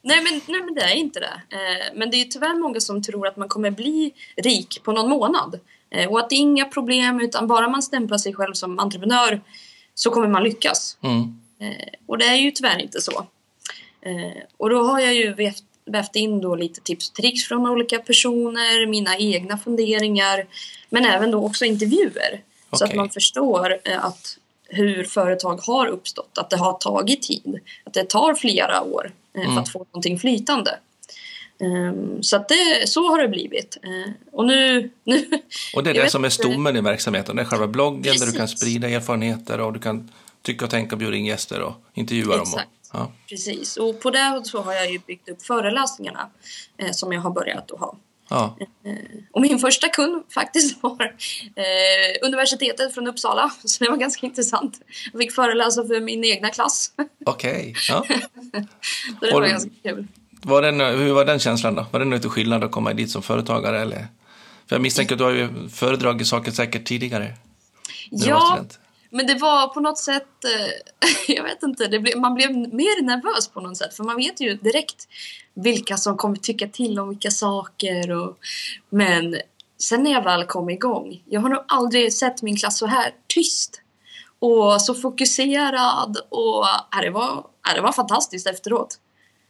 Nej 0.08 0.22
men, 0.22 0.40
nej 0.46 0.62
men 0.64 0.75
det 0.75 0.81
är 0.81 0.94
inte 0.94 1.20
det. 1.20 1.56
Eh, 1.56 1.87
men 1.94 2.10
det 2.10 2.16
är 2.16 2.25
tyvärr 2.25 2.60
många 2.60 2.81
som 2.81 3.02
tror 3.02 3.26
att 3.26 3.37
man 3.37 3.49
kommer 3.49 3.70
bli 3.70 4.12
rik 4.37 4.82
på 4.82 4.93
någon 4.93 5.10
månad. 5.10 5.60
Eh, 5.90 6.08
och 6.08 6.19
att 6.19 6.31
det 6.31 6.37
är 6.37 6.38
inga 6.38 6.64
problem 6.64 7.20
utan 7.20 7.46
bara 7.46 7.69
man 7.69 7.82
stämplar 7.82 8.19
sig 8.19 8.34
själv 8.34 8.55
som 8.55 8.78
entreprenör 8.78 9.40
så 9.94 10.10
kommer 10.10 10.28
man 10.28 10.44
lyckas. 10.44 10.96
Mm. 11.02 11.40
Eh, 11.60 11.88
och 12.06 12.19
det 12.19 12.25
är 12.25 12.34
ju 12.34 12.50
tyvärr 12.50 12.78
inte 12.78 13.00
så. 13.00 13.26
Eh, 14.00 14.43
och 14.56 14.70
då 14.70 14.82
har 14.82 15.00
jag 15.00 15.14
ju 15.14 15.34
vävt, 15.34 15.64
vävt 15.84 16.16
in 16.16 16.40
då 16.40 16.55
lite 16.55 16.81
tips 16.81 17.10
och 17.10 17.14
tricks 17.14 17.44
från 17.44 17.69
olika 17.69 17.99
personer, 17.99 18.87
mina 18.87 19.19
egna 19.19 19.58
funderingar, 19.58 20.46
men 20.90 21.05
även 21.05 21.31
då 21.31 21.44
också 21.44 21.64
intervjuer. 21.64 22.40
Så 22.72 22.84
att 22.84 22.94
man 22.94 23.10
förstår 23.10 23.78
eh, 23.84 24.05
att 24.05 24.38
hur 24.69 25.05
företag 25.05 25.56
har 25.56 25.87
uppstått, 25.87 26.38
att 26.38 26.50
det 26.50 26.56
har 26.56 26.72
tagit 26.72 27.22
tid, 27.22 27.60
att 27.84 27.94
det 27.94 28.05
tar 28.05 28.34
flera 28.34 28.82
år 28.82 29.12
Mm. 29.34 29.54
för 29.54 29.60
att 29.60 29.69
få 29.69 29.78
någonting 29.78 30.19
flytande. 30.19 30.78
Ehm, 31.60 32.22
så 32.22 32.36
att 32.36 32.48
det, 32.48 32.88
så 32.88 33.08
har 33.08 33.22
det 33.22 33.28
blivit. 33.28 33.78
Eh, 33.82 34.12
och 34.32 34.46
nu... 34.46 34.90
nu 35.04 35.28
Och 35.75 35.84
det 35.84 35.90
är 35.90 35.94
det 35.94 36.10
som 36.10 36.25
är 36.25 36.28
stommen 36.28 36.76
i 36.76 36.80
verksamheten. 36.80 37.36
Det 37.36 37.42
är 37.42 37.46
själva 37.46 37.66
bloggen 37.66 38.02
där 38.02 38.26
du 38.26 38.32
kan 38.32 38.40
Precis. 38.40 38.60
sprida 38.60 38.88
erfarenheter 38.88 39.60
och 39.60 39.72
du 39.72 39.80
kan 39.80 40.10
tycka 40.42 40.64
och 40.64 40.70
tänka 40.70 40.94
och 40.94 40.98
bjuda 40.98 41.16
in 41.16 41.26
gäster 41.26 41.60
och 41.60 41.75
intervjua 41.94 42.36
dem. 42.36 42.40
Exakt. 42.40 42.69
Och, 42.92 42.98
ja. 42.98 43.12
Precis, 43.28 43.76
och 43.76 44.00
på 44.00 44.10
det 44.10 44.40
så 44.44 44.62
har 44.62 44.72
jag 44.72 44.92
ju 44.92 44.98
byggt 45.06 45.28
upp 45.28 45.42
föreläsningarna 45.42 46.28
eh, 46.76 46.90
som 46.90 47.12
jag 47.12 47.20
har 47.20 47.31
börjat 47.31 47.70
att 47.70 47.81
ha. 47.81 47.96
Ja. 48.30 48.56
Och 49.32 49.40
min 49.40 49.58
första 49.58 49.88
kund 49.88 50.25
faktiskt 50.34 50.78
var 50.82 51.02
eh, 51.02 52.26
universitetet 52.28 52.94
från 52.94 53.06
Uppsala, 53.06 53.50
så 53.64 53.84
det 53.84 53.90
var 53.90 53.96
ganska 53.96 54.26
intressant. 54.26 54.80
Jag 55.12 55.20
fick 55.22 55.32
föreläsa 55.32 55.86
för 55.86 56.00
min 56.00 56.25
egna 56.25 56.50
klass, 56.50 56.92
Okej. 57.26 57.75
Ja. 57.88 58.04
så 58.08 58.16
det 59.20 59.26
Och 59.26 59.32
var 59.32 59.42
du- 59.42 59.48
ganska 59.48 59.70
kul. 59.82 60.06
Var 60.42 60.62
den, 60.62 60.80
hur 60.80 61.12
var 61.12 61.25
den 61.25 61.38
känslan 61.38 61.74
då? 61.74 61.86
Var 61.93 62.00
det 62.00 62.06
lite 62.06 62.29
skillnad 62.29 62.64
att 62.64 62.70
komma 62.72 62.93
dit 62.93 63.10
som 63.10 63.22
företagare? 63.22 63.81
Eller? 63.81 64.06
För 64.69 64.76
jag 64.76 64.81
misstänker 64.82 65.14
att 65.14 65.19
du 65.19 65.24
har 65.24 65.31
ju 65.31 65.69
föredragit 65.69 66.26
saker 66.26 66.53
säkert 66.53 66.84
tidigare. 66.84 67.34
Ja. 68.10 68.58
Men 69.10 69.27
det 69.27 69.34
var 69.34 69.69
på 69.69 69.81
något 69.81 69.98
sätt, 69.98 70.44
eh, 70.44 71.06
jag 71.36 71.44
vet 71.44 71.62
inte, 71.62 71.88
blev, 71.88 72.19
man 72.19 72.34
blev 72.34 72.50
mer 72.56 73.03
nervös 73.03 73.48
på 73.48 73.60
något 73.60 73.77
sätt 73.77 73.94
för 73.94 74.05
man 74.05 74.17
vet 74.17 74.41
ju 74.41 74.55
direkt 74.55 75.08
vilka 75.55 75.96
som 75.96 76.17
kommer 76.17 76.36
tycka 76.36 76.69
till 76.69 76.98
om 76.98 77.08
vilka 77.08 77.31
saker. 77.31 78.10
Och, 78.10 78.38
men 78.88 79.36
sen 79.79 80.03
när 80.03 80.12
jag 80.12 80.24
väl 80.24 80.44
kom 80.44 80.70
igång, 80.70 81.22
jag 81.24 81.41
har 81.41 81.48
nog 81.48 81.65
aldrig 81.69 82.12
sett 82.12 82.43
min 82.43 82.56
klass 82.56 82.79
så 82.79 82.86
här 82.86 83.15
tyst 83.27 83.81
och 84.38 84.82
så 84.82 84.94
fokuserad 84.94 86.17
och 86.29 86.65
äh, 86.94 87.00
det, 87.03 87.10
var, 87.10 87.46
äh, 87.69 87.74
det 87.74 87.81
var 87.81 87.93
fantastiskt 87.93 88.46
efteråt. 88.46 88.98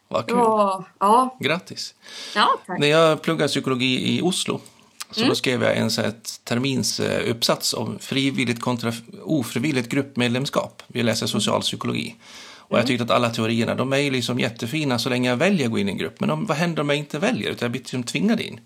Vad 0.09 0.27
kul. 0.27 0.37
var, 0.37 0.85
ja, 0.99 1.37
Grattis. 1.41 1.95
ja, 2.35 2.59
tack. 2.67 2.79
När 2.79 2.87
jag 2.87 3.23
pluggade 3.23 3.49
psykologi 3.49 4.19
i 4.19 4.23
Oslo 4.23 4.61
så 5.11 5.21
Mm. 5.21 5.29
då 5.29 5.35
skrev 5.35 5.63
jag 5.63 5.77
en 5.77 5.91
så 5.91 6.01
här 6.01 6.09
ett 6.09 6.41
terminsuppsats 6.45 7.75
om 7.75 7.99
frivilligt 7.99 8.61
kontra 8.61 8.93
ofrivilligt 9.25 9.89
gruppmedlemskap. 9.89 10.83
Vi 10.87 11.03
läser 11.03 11.27
socialpsykologi. 11.27 12.15
Och 12.57 12.71
Mm. 12.73 12.81
jag 12.81 12.87
tyckte 12.87 13.05
att 13.05 13.11
alla 13.11 13.31
teorierna, 13.31 13.75
de 13.75 13.93
är 13.93 14.11
liksom 14.11 14.39
jättefina 14.41 14.99
så 14.99 15.09
länge 15.09 15.29
jag 15.29 15.37
väljer 15.37 15.67
att 15.67 15.73
gå 15.73 15.79
in 15.79 15.89
i 15.89 15.93
en 15.93 15.99
grupp. 15.99 16.21
Men 16.21 16.31
om, 16.31 16.47
vad 16.47 16.57
händer 16.57 16.83
om 16.83 16.89
jag 16.89 16.99
inte 16.99 17.19
väljer? 17.19 17.51
Utan 17.51 17.67
jag 17.67 17.71
blir 17.71 17.81
liksom 17.81 18.03
tvingad 18.03 18.41
in. 18.41 18.61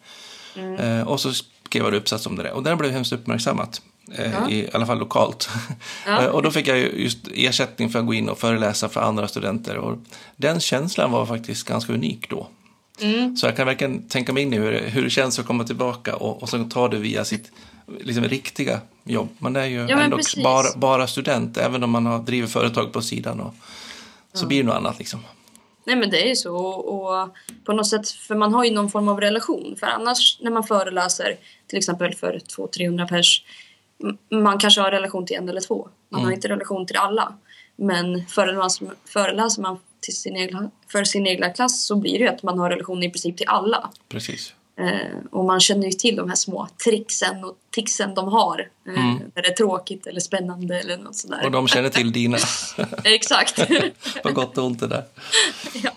Mm. 0.56 0.75
Eh, 0.76 1.08
och 1.08 1.20
så 1.20 1.32
skrev 1.32 1.84
jag 1.84 1.94
uppsats 1.94 2.26
om 2.26 2.37
det 2.37 2.42
där. 2.42 2.52
Och 2.52 2.62
den 2.62 2.78
blev 2.78 2.90
hemskt 2.92 3.12
uppmärksammat. 3.12 3.82
Eh, 4.14 4.32
Ja. 4.32 4.50
I 4.50 4.68
alla 4.72 4.87
fall 4.87 4.99
lokalt. 4.99 5.49
Ja. 6.06 6.22
Eh, 6.22 6.26
och 6.28 6.42
då 6.42 6.50
fick 6.50 6.68
jag 6.68 6.78
ju 6.78 6.92
just 7.02 7.18
ersättning 7.34 7.90
för 7.90 7.99
att 7.99 8.06
gå 8.06 8.14
in 8.14 8.28
och 8.28 8.38
föreläsa 8.38 8.88
för 8.88 9.00
andra 9.00 9.28
studenter. 9.28 9.76
Och 9.76 9.99
den 10.37 10.61
känslan 10.61 11.11
var 11.11 11.26
faktiskt 11.26 11.68
ganska 11.68 11.92
unik 11.92 12.30
då. 12.30 12.49
Mm. 13.02 13.37
Så 13.37 13.47
jag 13.47 13.56
kan 13.56 13.66
verkligen 13.66 14.09
tänka 14.09 14.32
mig 14.32 14.42
in 14.42 14.52
i 14.54 14.59
hur, 14.59 14.73
det- 14.73 14.78
hur 14.88 15.04
det 15.04 15.11
känns 15.11 15.38
att 15.38 15.47
komma 15.47 15.64
tillbaka 15.64 16.16
och, 16.16 16.42
och 16.42 16.49
så 16.49 16.64
ta 16.64 16.88
det 16.88 16.99
via 16.99 17.25
sitt 17.25 17.52
liksom, 18.00 18.25
riktiga 18.25 18.80
jobb. 19.04 19.28
Man 19.38 19.56
är 19.56 19.64
ju 19.66 19.78
men 19.87 19.99
ändå 19.99 20.18
bara, 20.44 20.76
bara 20.76 21.06
student, 21.06 21.56
även 21.56 21.82
om 21.85 21.90
man 21.90 22.06
har 22.06 22.18
driver 22.18 22.49
företag 22.49 22.92
på 22.92 23.02
sidan. 23.02 23.40
Och, 23.40 23.54
så 24.32 24.47
blir 24.47 24.59
det 24.62 24.66
något 24.66 24.76
annat 24.76 24.99
liksom. 24.99 25.21
Nej 25.85 25.97
men 25.97 26.11
det 26.11 26.23
är 26.25 26.28
ju 26.28 26.37
så 26.37 26.56
och 26.56 27.28
på 27.64 27.73
något 27.73 27.87
sätt, 27.88 28.09
för 28.11 28.35
man 28.35 28.54
har 28.54 28.64
ju 28.64 28.71
någon 28.71 28.90
form 28.90 29.09
av 29.09 29.21
relation. 29.21 29.76
För 29.80 29.87
annars 29.87 30.38
när 30.40 30.50
man 30.50 30.64
föreläser 30.64 31.37
till 31.66 31.78
exempel 31.78 32.14
för 32.14 32.40
200-300 32.56 33.09
pers, 33.09 33.44
man 34.30 34.59
kanske 34.59 34.80
har 34.80 34.90
relation 34.90 35.26
till 35.26 35.37
en 35.37 35.49
eller 35.49 35.61
två. 35.61 35.88
Man 36.09 36.21
Mm. 36.21 36.28
har 36.28 36.32
inte 36.35 36.49
relation 36.49 36.87
till 36.87 36.97
alla. 36.97 37.32
Men 37.76 38.26
föreläser, 38.26 38.88
föreläser 39.04 39.62
man 39.62 39.78
till 40.02 40.16
sin 40.16 40.37
egna, 40.37 40.71
för 40.88 41.04
sin 41.04 41.26
egna 41.26 41.50
klass 41.50 41.85
så 41.85 41.97
blir 41.97 42.12
det 42.12 42.25
ju 42.25 42.28
att 42.28 42.42
man 42.42 42.59
har 42.59 42.71
relation 42.71 43.02
i 43.02 43.11
princip 43.11 43.37
till 43.37 43.49
alla. 43.49 43.90
Precis. 44.09 44.54
Eh, 44.78 45.16
och 45.30 45.44
man 45.44 45.61
känner 45.61 45.87
ju 45.87 45.92
till 45.92 46.16
de 46.16 46.28
här 46.28 46.37
små 46.37 46.68
tricksen 46.85 47.44
och 47.44 47.56
ticsen 47.71 48.14
de 48.14 48.28
har. 48.28 48.71
Eh, 48.87 49.04
Mm. 49.04 49.30
När 49.35 49.42
det 49.42 49.49
är 49.49 49.54
tråkigt 49.54 50.06
eller 50.06 50.21
spännande 50.21 50.80
eller 50.80 50.97
något 50.97 51.16
sådär. 51.16 51.44
Och 51.44 51.50
de 51.50 51.68
känner 51.68 51.88
till 51.88 52.12
dina. 52.12 52.38
Exakt. 53.04 53.68
På 54.23 54.32
gott 54.32 54.59
och 54.59 54.64
ont 54.64 54.80
det 54.80 54.87
där. 54.87 55.04
ja. 55.82 55.90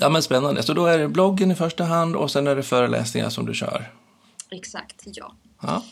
Ja 0.00 0.08
men 0.08 0.22
spännande. 0.22 0.62
Så 0.62 0.72
då 0.72 0.86
är 0.86 0.98
det 0.98 1.08
bloggen 1.08 1.50
i 1.50 1.54
första 1.54 1.84
hand 1.84 2.16
och 2.16 2.30
sen 2.30 2.46
är 2.46 2.56
det 2.56 2.62
föreläsningar 2.62 3.30
som 3.30 3.46
du 3.46 3.54
kör. 3.54 3.92
Exakt, 4.50 5.02
ja. 5.04 5.34
Ja. 5.62 5.84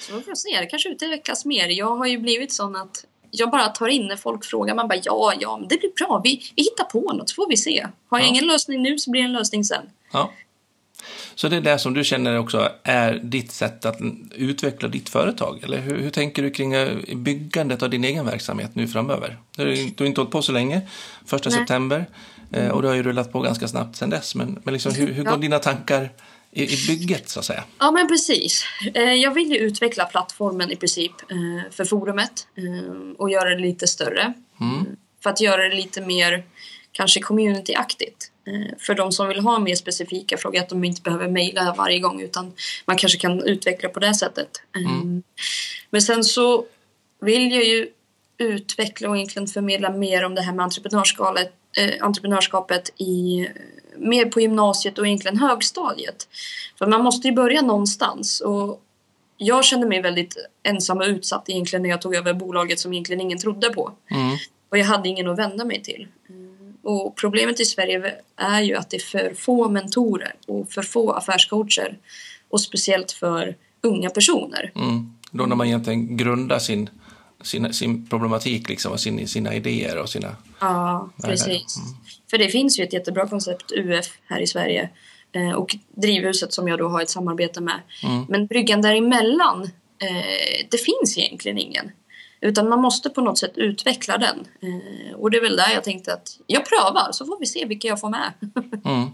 Så 0.00 0.16
vi 0.16 0.22
får 0.22 0.34
se, 0.34 0.60
det 0.60 0.66
kanske 0.66 0.88
utvecklas 0.88 1.44
mer. 1.44 1.68
Jag 1.68 1.96
har 1.96 2.06
ju 2.06 2.18
blivit 2.18 2.52
sån 2.52 2.76
att 2.76 3.04
jag 3.30 3.50
bara 3.50 3.68
tar 3.68 3.88
in 3.88 4.06
när 4.06 4.16
folk 4.16 4.44
frågar. 4.44 4.74
Man 4.74 4.88
bara 4.88 4.98
ja, 5.04 5.32
ja, 5.40 5.56
men 5.58 5.68
det 5.68 5.80
blir 5.80 5.90
bra. 6.06 6.20
Vi, 6.24 6.42
vi 6.56 6.62
hittar 6.62 6.84
på 6.84 7.12
något 7.12 7.28
så 7.30 7.34
får 7.34 7.48
vi 7.48 7.56
se. 7.56 7.86
Har 8.08 8.18
jag 8.18 8.26
Ja. 8.26 8.30
ingen 8.30 8.46
lösning 8.46 8.82
nu 8.82 8.98
så 8.98 9.10
blir 9.10 9.20
det 9.22 9.26
en 9.26 9.32
lösning 9.32 9.64
sen. 9.64 9.82
ja. 10.12 10.32
Så 11.34 11.48
det 11.48 11.56
är 11.56 11.60
det 11.60 11.78
som 11.78 11.94
du 11.94 12.04
känner 12.04 12.38
också 12.38 12.68
är 12.82 13.14
ditt 13.22 13.52
sätt 13.52 13.84
att 13.84 13.98
utveckla 14.34 14.88
ditt 14.88 15.08
företag? 15.08 15.60
Eller 15.62 15.78
hur, 15.80 15.96
hur 15.98 16.10
tänker 16.10 16.42
du 16.42 16.50
kring 16.50 16.72
byggandet 17.24 17.82
av 17.82 17.90
din 17.90 18.04
egen 18.04 18.26
verksamhet 18.26 18.70
nu 18.74 18.88
framöver? 18.88 19.38
Du 19.56 19.74
du 19.74 19.94
har 19.98 20.06
inte 20.06 20.20
hållit 20.20 20.32
på 20.32 20.42
så 20.42 20.52
länge, 20.52 20.80
första 21.26 21.50
Nej. 21.50 21.58
september, 21.58 22.06
eh, 22.52 22.68
och 22.68 22.82
du 22.82 22.88
har 22.88 22.94
ju 22.94 23.02
rullat 23.02 23.32
på 23.32 23.40
ganska 23.40 23.68
snabbt 23.68 23.96
sedan 23.96 24.10
dess. 24.10 24.34
Men, 24.34 24.60
men 24.64 24.74
liksom, 24.74 24.92
hur, 24.94 25.12
hur 25.12 25.22
går 25.24 25.32
Ja. 25.32 25.36
dina 25.38 25.58
tankar 25.58 26.10
i, 26.52 26.74
i 26.74 26.86
bygget 26.86 27.28
så 27.28 27.38
att 27.40 27.46
säga? 27.46 27.64
Ja, 27.78 27.90
men 27.90 28.08
precis. 28.08 28.64
Eh, 28.94 29.12
Jag 29.12 29.34
vill 29.34 29.50
ju 29.50 29.56
utveckla 29.56 30.04
plattformen 30.04 30.70
i 30.70 30.76
princip 30.76 31.12
eh, 31.30 31.70
för 31.70 31.84
forumet 31.84 32.46
eh, 32.56 33.12
och 33.18 33.30
göra 33.30 33.48
det 33.48 33.60
lite 33.60 33.86
större. 33.86 34.34
Mm. 34.60 34.86
För 35.22 35.30
att 35.30 35.40
göra 35.40 35.68
det 35.68 35.74
lite 35.74 36.00
mer 36.00 36.44
kanske 36.92 37.20
communityaktigt. 37.20 38.26
För 38.78 38.94
de 38.94 39.12
som 39.12 39.28
vill 39.28 39.40
ha 39.40 39.58
mer 39.58 39.74
specifika 39.74 40.36
frågor, 40.36 40.60
att 40.60 40.68
de 40.68 40.84
inte 40.84 41.02
behöver 41.02 41.28
mejla 41.28 41.74
varje 41.78 41.98
gång 41.98 42.20
utan 42.20 42.52
man 42.84 42.96
kanske 42.96 43.18
kan 43.18 43.42
utveckla 43.42 43.88
på 43.88 44.00
det 44.00 44.14
sättet. 44.14 44.48
Mm. 44.76 45.22
Men 45.90 46.02
sen 46.02 46.24
så 46.24 46.64
vill 47.20 47.52
jag 47.52 47.64
ju 47.64 47.88
utveckla 48.38 49.08
och 49.08 49.16
egentligen 49.16 49.48
förmedla 49.48 49.90
mer 49.90 50.24
om 50.24 50.34
det 50.34 50.42
här 50.42 50.52
med 50.52 50.64
entreprenörskapet, 50.64 51.52
eh, 51.76 51.90
entreprenörskapet 52.00 52.92
i, 53.00 53.48
mer 53.96 54.26
på 54.26 54.40
gymnasiet 54.40 54.98
och 54.98 55.06
egentligen 55.06 55.36
högstadiet. 55.36 56.28
För 56.78 56.86
man 56.86 57.02
måste 57.02 57.28
ju 57.28 57.34
börja 57.34 57.62
någonstans 57.62 58.40
och 58.40 58.82
jag 59.36 59.64
kände 59.64 59.86
mig 59.86 60.02
väldigt 60.02 60.36
ensam 60.62 60.98
och 60.98 61.06
utsatt 61.06 61.48
egentligen 61.48 61.82
när 61.82 61.90
jag 61.90 62.02
tog 62.02 62.14
över 62.14 62.34
bolaget 62.34 62.78
som 62.78 62.92
egentligen 62.92 63.20
ingen 63.20 63.38
trodde 63.38 63.70
på. 63.70 63.92
Mm. 64.10 64.36
Och 64.70 64.78
jag 64.78 64.84
hade 64.84 65.08
ingen 65.08 65.28
att 65.28 65.38
vända 65.38 65.64
mig 65.64 65.82
till. 65.82 66.08
Och 66.82 67.16
problemet 67.16 67.60
i 67.60 67.64
Sverige 67.64 68.14
är 68.36 68.60
ju 68.60 68.76
att 68.76 68.90
det 68.90 68.96
är 68.96 69.00
för 69.00 69.34
få 69.34 69.68
mentorer 69.68 70.34
och 70.46 70.72
för 70.72 70.82
få 70.82 71.12
affärscoacher. 71.12 71.98
Och 72.48 72.60
speciellt 72.60 73.12
för 73.12 73.56
unga 73.80 74.10
personer. 74.10 74.72
Mm. 74.74 75.12
Då 75.30 75.46
när 75.46 75.56
man 75.56 75.66
egentligen 75.66 76.16
grundar 76.16 76.58
sin, 76.58 76.90
sin, 77.42 77.72
sin 77.72 78.06
problematik 78.06 78.68
liksom, 78.68 78.92
och 78.92 79.00
sin, 79.00 79.28
sina 79.28 79.54
idéer 79.54 79.98
och 79.98 80.08
sina... 80.08 80.36
Ja, 80.60 81.10
precis. 81.22 81.76
För 82.30 82.38
det 82.38 82.48
finns 82.48 82.78
ju 82.78 82.84
ett 82.84 82.92
jättebra 82.92 83.28
koncept, 83.28 83.72
UF, 83.72 84.06
här 84.26 84.40
i 84.40 84.46
Sverige. 84.46 84.88
Eh, 85.32 85.52
och 85.52 85.76
Drivhuset 85.88 86.52
som 86.52 86.68
jag 86.68 86.78
då 86.78 86.88
har 86.88 87.02
ett 87.02 87.10
samarbete 87.10 87.60
med. 87.60 87.80
Mm. 88.02 88.26
Men 88.28 88.46
bryggan 88.46 88.82
däremellan, 88.82 89.62
eh, 89.98 90.66
det 90.70 90.78
finns 90.78 91.18
egentligen 91.18 91.58
ingen. 91.58 91.90
Utan 92.40 92.68
man 92.68 92.80
måste 92.80 93.10
på 93.10 93.20
något 93.20 93.38
sätt 93.38 93.52
utveckla 93.54 94.18
den. 94.18 94.46
Eh, 94.62 95.14
och 95.14 95.30
det 95.30 95.36
är 95.36 95.42
väl 95.42 95.56
där 95.56 95.70
jag 95.74 95.84
tänkte 95.84 96.12
att 96.12 96.38
jag 96.46 96.62
prövar 96.68 97.12
så 97.12 97.26
får 97.26 97.40
vi 97.40 97.46
se 97.46 97.64
vilka 97.64 97.88
jag 97.88 98.00
får 98.00 98.08
med. 98.10 98.32
Mm. 98.84 99.08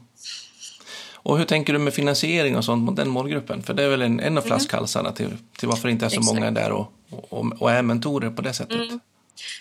Och 1.27 1.39
hur 1.39 1.45
tänker 1.45 1.73
du 1.73 1.79
med 1.79 1.95
finansiering 1.95 2.57
och 2.57 2.65
sånt 2.65 2.85
mot 2.85 2.97
den 2.97 3.09
målgruppen? 3.09 3.63
För 3.63 3.75
det 3.75 3.83
är 3.83 3.89
väl 3.89 4.03
en, 4.03 4.21
en 4.21 4.39
av 4.39 4.43
flaskhalsarna 4.43 5.13
till, 5.13 5.37
till 5.59 5.69
varför 5.69 5.89
inte 5.89 6.05
är 6.05 6.09
så 6.09 6.15
Mm. 6.15 6.23
Exakt. 6.23 6.41
många 6.41 6.51
där 6.51 6.73
och, 6.73 6.93
och, 7.29 7.63
och 7.63 7.71
är 7.71 7.83
mentorer 7.83 8.31
på 8.31 8.43
det 8.43 8.53
sättet. 8.53 8.81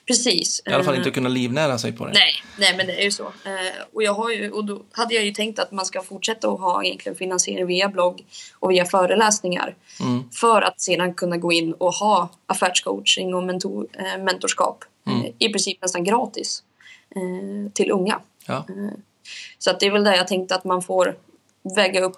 Precis. 0.07 0.61
I 0.65 0.69
alla 0.69 0.83
fall 0.83 0.93
Eh, 0.93 0.97
inte 0.97 1.11
kunna 1.11 1.29
livnära 1.29 1.77
sig 1.77 1.91
på 1.91 2.05
det. 2.05 2.11
Nej, 2.13 2.33
nej 2.59 2.77
men 2.77 2.87
det 2.87 3.01
är 3.01 3.03
ju 3.03 3.11
så. 3.11 3.23
Eh, 3.23 3.83
och, 3.93 4.03
jag 4.03 4.13
har 4.13 4.31
ju, 4.31 4.51
och 4.51 4.65
då 4.65 4.81
hade 4.91 5.15
jag 5.15 5.25
ju 5.25 5.31
tänkt 5.31 5.59
att 5.59 5.71
man 5.71 5.85
ska 5.85 6.01
fortsätta 6.01 6.47
att 6.47 6.59
ha 6.59 6.83
egentligen 6.83 7.15
finansiering 7.15 7.65
via 7.65 7.89
blogg 7.89 8.25
och 8.59 8.71
via 8.71 8.85
föreläsningar. 8.85 9.75
Mm. 9.99 10.23
För 10.31 10.61
att 10.61 10.81
sedan 10.81 11.13
kunna 11.13 11.37
gå 11.37 11.51
in 11.51 11.73
och 11.73 11.93
ha 11.93 12.29
affärscoaching 12.47 13.35
och 13.35 13.43
mentor, 13.43 13.87
eh, 13.93 14.23
mentorskap 14.23 14.83
Mm. 15.07 15.21
eh, 15.21 15.31
i 15.39 15.49
princip 15.49 15.81
nästan 15.81 16.03
gratis 16.03 16.63
eh, 17.15 17.71
till 17.73 17.91
unga. 17.91 18.19
Ja. 18.47 18.65
Så 19.57 19.69
att 19.71 19.79
det 19.79 19.85
är 19.85 19.91
väl 19.91 20.03
där 20.03 20.13
jag 20.13 20.27
tänkte 20.27 20.55
att 20.55 20.63
man 20.63 20.81
får 20.81 21.15
väga 21.75 22.01
upp 22.01 22.15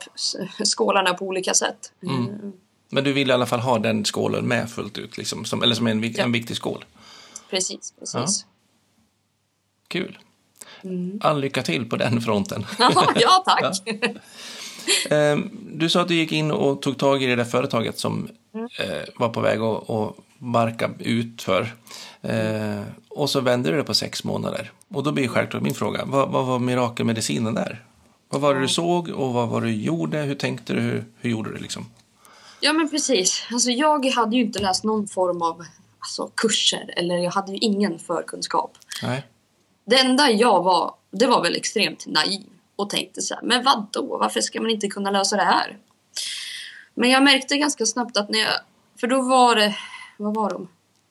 skålarna 0.64 1.14
på 1.14 1.26
olika 1.26 1.54
sätt. 1.54 1.92
Mm. 2.04 2.24
Eh, 2.24 2.30
Men 2.90 3.04
du 3.04 3.14
vill 3.14 3.30
i 3.30 3.34
alla 3.34 3.46
fall 3.46 3.60
ha 3.60 3.80
den 3.80 4.06
skålen 4.06 4.46
med 4.46 4.70
fullt 4.72 4.98
ut, 4.98 5.18
liksom, 5.18 5.46
som, 5.46 5.64
eller 5.64 5.76
som 5.76 5.88
en, 5.88 6.04
Ja. 6.04 6.24
en 6.24 6.32
viktig 6.32 6.56
skål. 6.58 6.86
precis, 7.50 7.94
precis. 8.00 8.46
Kul. 9.88 10.18
Mm. 10.84 11.20
All 11.24 11.40
lycka 11.40 11.64
till 11.64 11.90
på 11.90 11.96
den 11.96 12.22
fronten. 12.22 12.66
ja, 13.16 13.44
tack. 13.46 13.82
Ehm, 15.10 15.50
Du 15.74 15.90
sa 15.90 16.02
att 16.02 16.08
du 16.08 16.16
gick 16.16 16.32
in 16.32 16.52
och 16.52 16.82
tog 16.82 16.98
tag 16.98 17.24
i 17.24 17.26
det 17.26 17.36
där 17.36 17.44
företaget 17.46 18.00
som 18.00 18.30
Mm. 18.54 18.68
eh, 18.80 19.04
var 19.16 19.30
på 19.30 19.42
väg 19.42 19.60
att, 19.62 19.90
att 19.90 20.16
barka 20.38 20.90
ut 21.00 21.42
för. 21.42 21.74
Eh, 22.22 22.82
och 23.10 23.30
så 23.30 23.42
vände 23.42 23.70
du 23.72 23.78
det 23.78 23.84
på 23.84 23.94
sex 23.94 24.24
månader. 24.24 24.72
Och 24.94 25.04
då 25.04 25.12
blir 25.12 25.28
självklart 25.28 25.64
min 25.64 25.74
fråga, 25.74 26.06
vad, 26.06 26.30
vad 26.30 26.46
var 26.46 26.60
mirakelmedicinen 26.60 27.54
där? 27.54 27.84
Vad 28.30 28.42
var 28.42 28.56
det 28.56 28.62
du 28.62 28.68
såg 28.68 29.10
och 29.10 29.34
vad 29.34 29.50
var 29.50 29.62
det 29.62 29.68
du 29.68 29.74
gjorde? 29.74 30.18
Hur 30.18 30.36
tänkte 30.36 30.74
du? 30.74 30.80
Hur, 30.80 31.06
hur 31.18 31.30
gjorde 31.30 31.52
du 31.52 31.58
liksom? 31.58 31.86
Ja 32.60 32.74
men 32.74 32.90
precis. 32.90 33.48
Alltså, 33.52 33.70
jag 33.70 34.06
hade 34.06 34.36
ju 34.36 34.42
inte 34.42 34.60
läst 34.60 34.84
någon 34.84 35.08
form 35.08 35.42
av 35.42 35.66
alltså, 36.00 36.32
kurser 36.36 36.94
eller 36.98 37.18
jag 37.18 37.32
hade 37.32 37.52
ju 37.52 37.58
ingen 37.58 38.00
förkunskap. 38.00 38.78
Nej. 39.04 39.28
Det 39.86 40.00
enda 40.00 40.32
jag 40.32 40.64
var, 40.64 40.94
det 41.12 41.28
var 41.28 41.44
väl 41.44 41.56
extremt 41.56 42.08
naiv 42.08 42.46
och 42.76 42.90
tänkte 42.90 43.22
så 43.22 43.36
här, 43.36 43.44
men 43.44 43.64
vad 43.64 43.88
då? 43.92 44.18
Varför 44.18 44.42
ska 44.42 44.62
man 44.62 44.72
inte 44.72 44.88
kunna 44.88 45.12
lösa 45.12 45.36
det 45.36 45.44
här? 45.44 45.78
Men 46.94 47.10
jag 47.10 47.24
märkte 47.24 47.58
ganska 47.58 47.86
snabbt 47.86 48.18
att 48.18 48.30
när 48.30 48.40
jag, 48.40 48.54
för 49.00 49.08
då 49.08 49.22
var 49.22 49.56
det, 49.56 49.76
vad 50.18 50.36
var 50.36 50.50
de? 50.50 50.68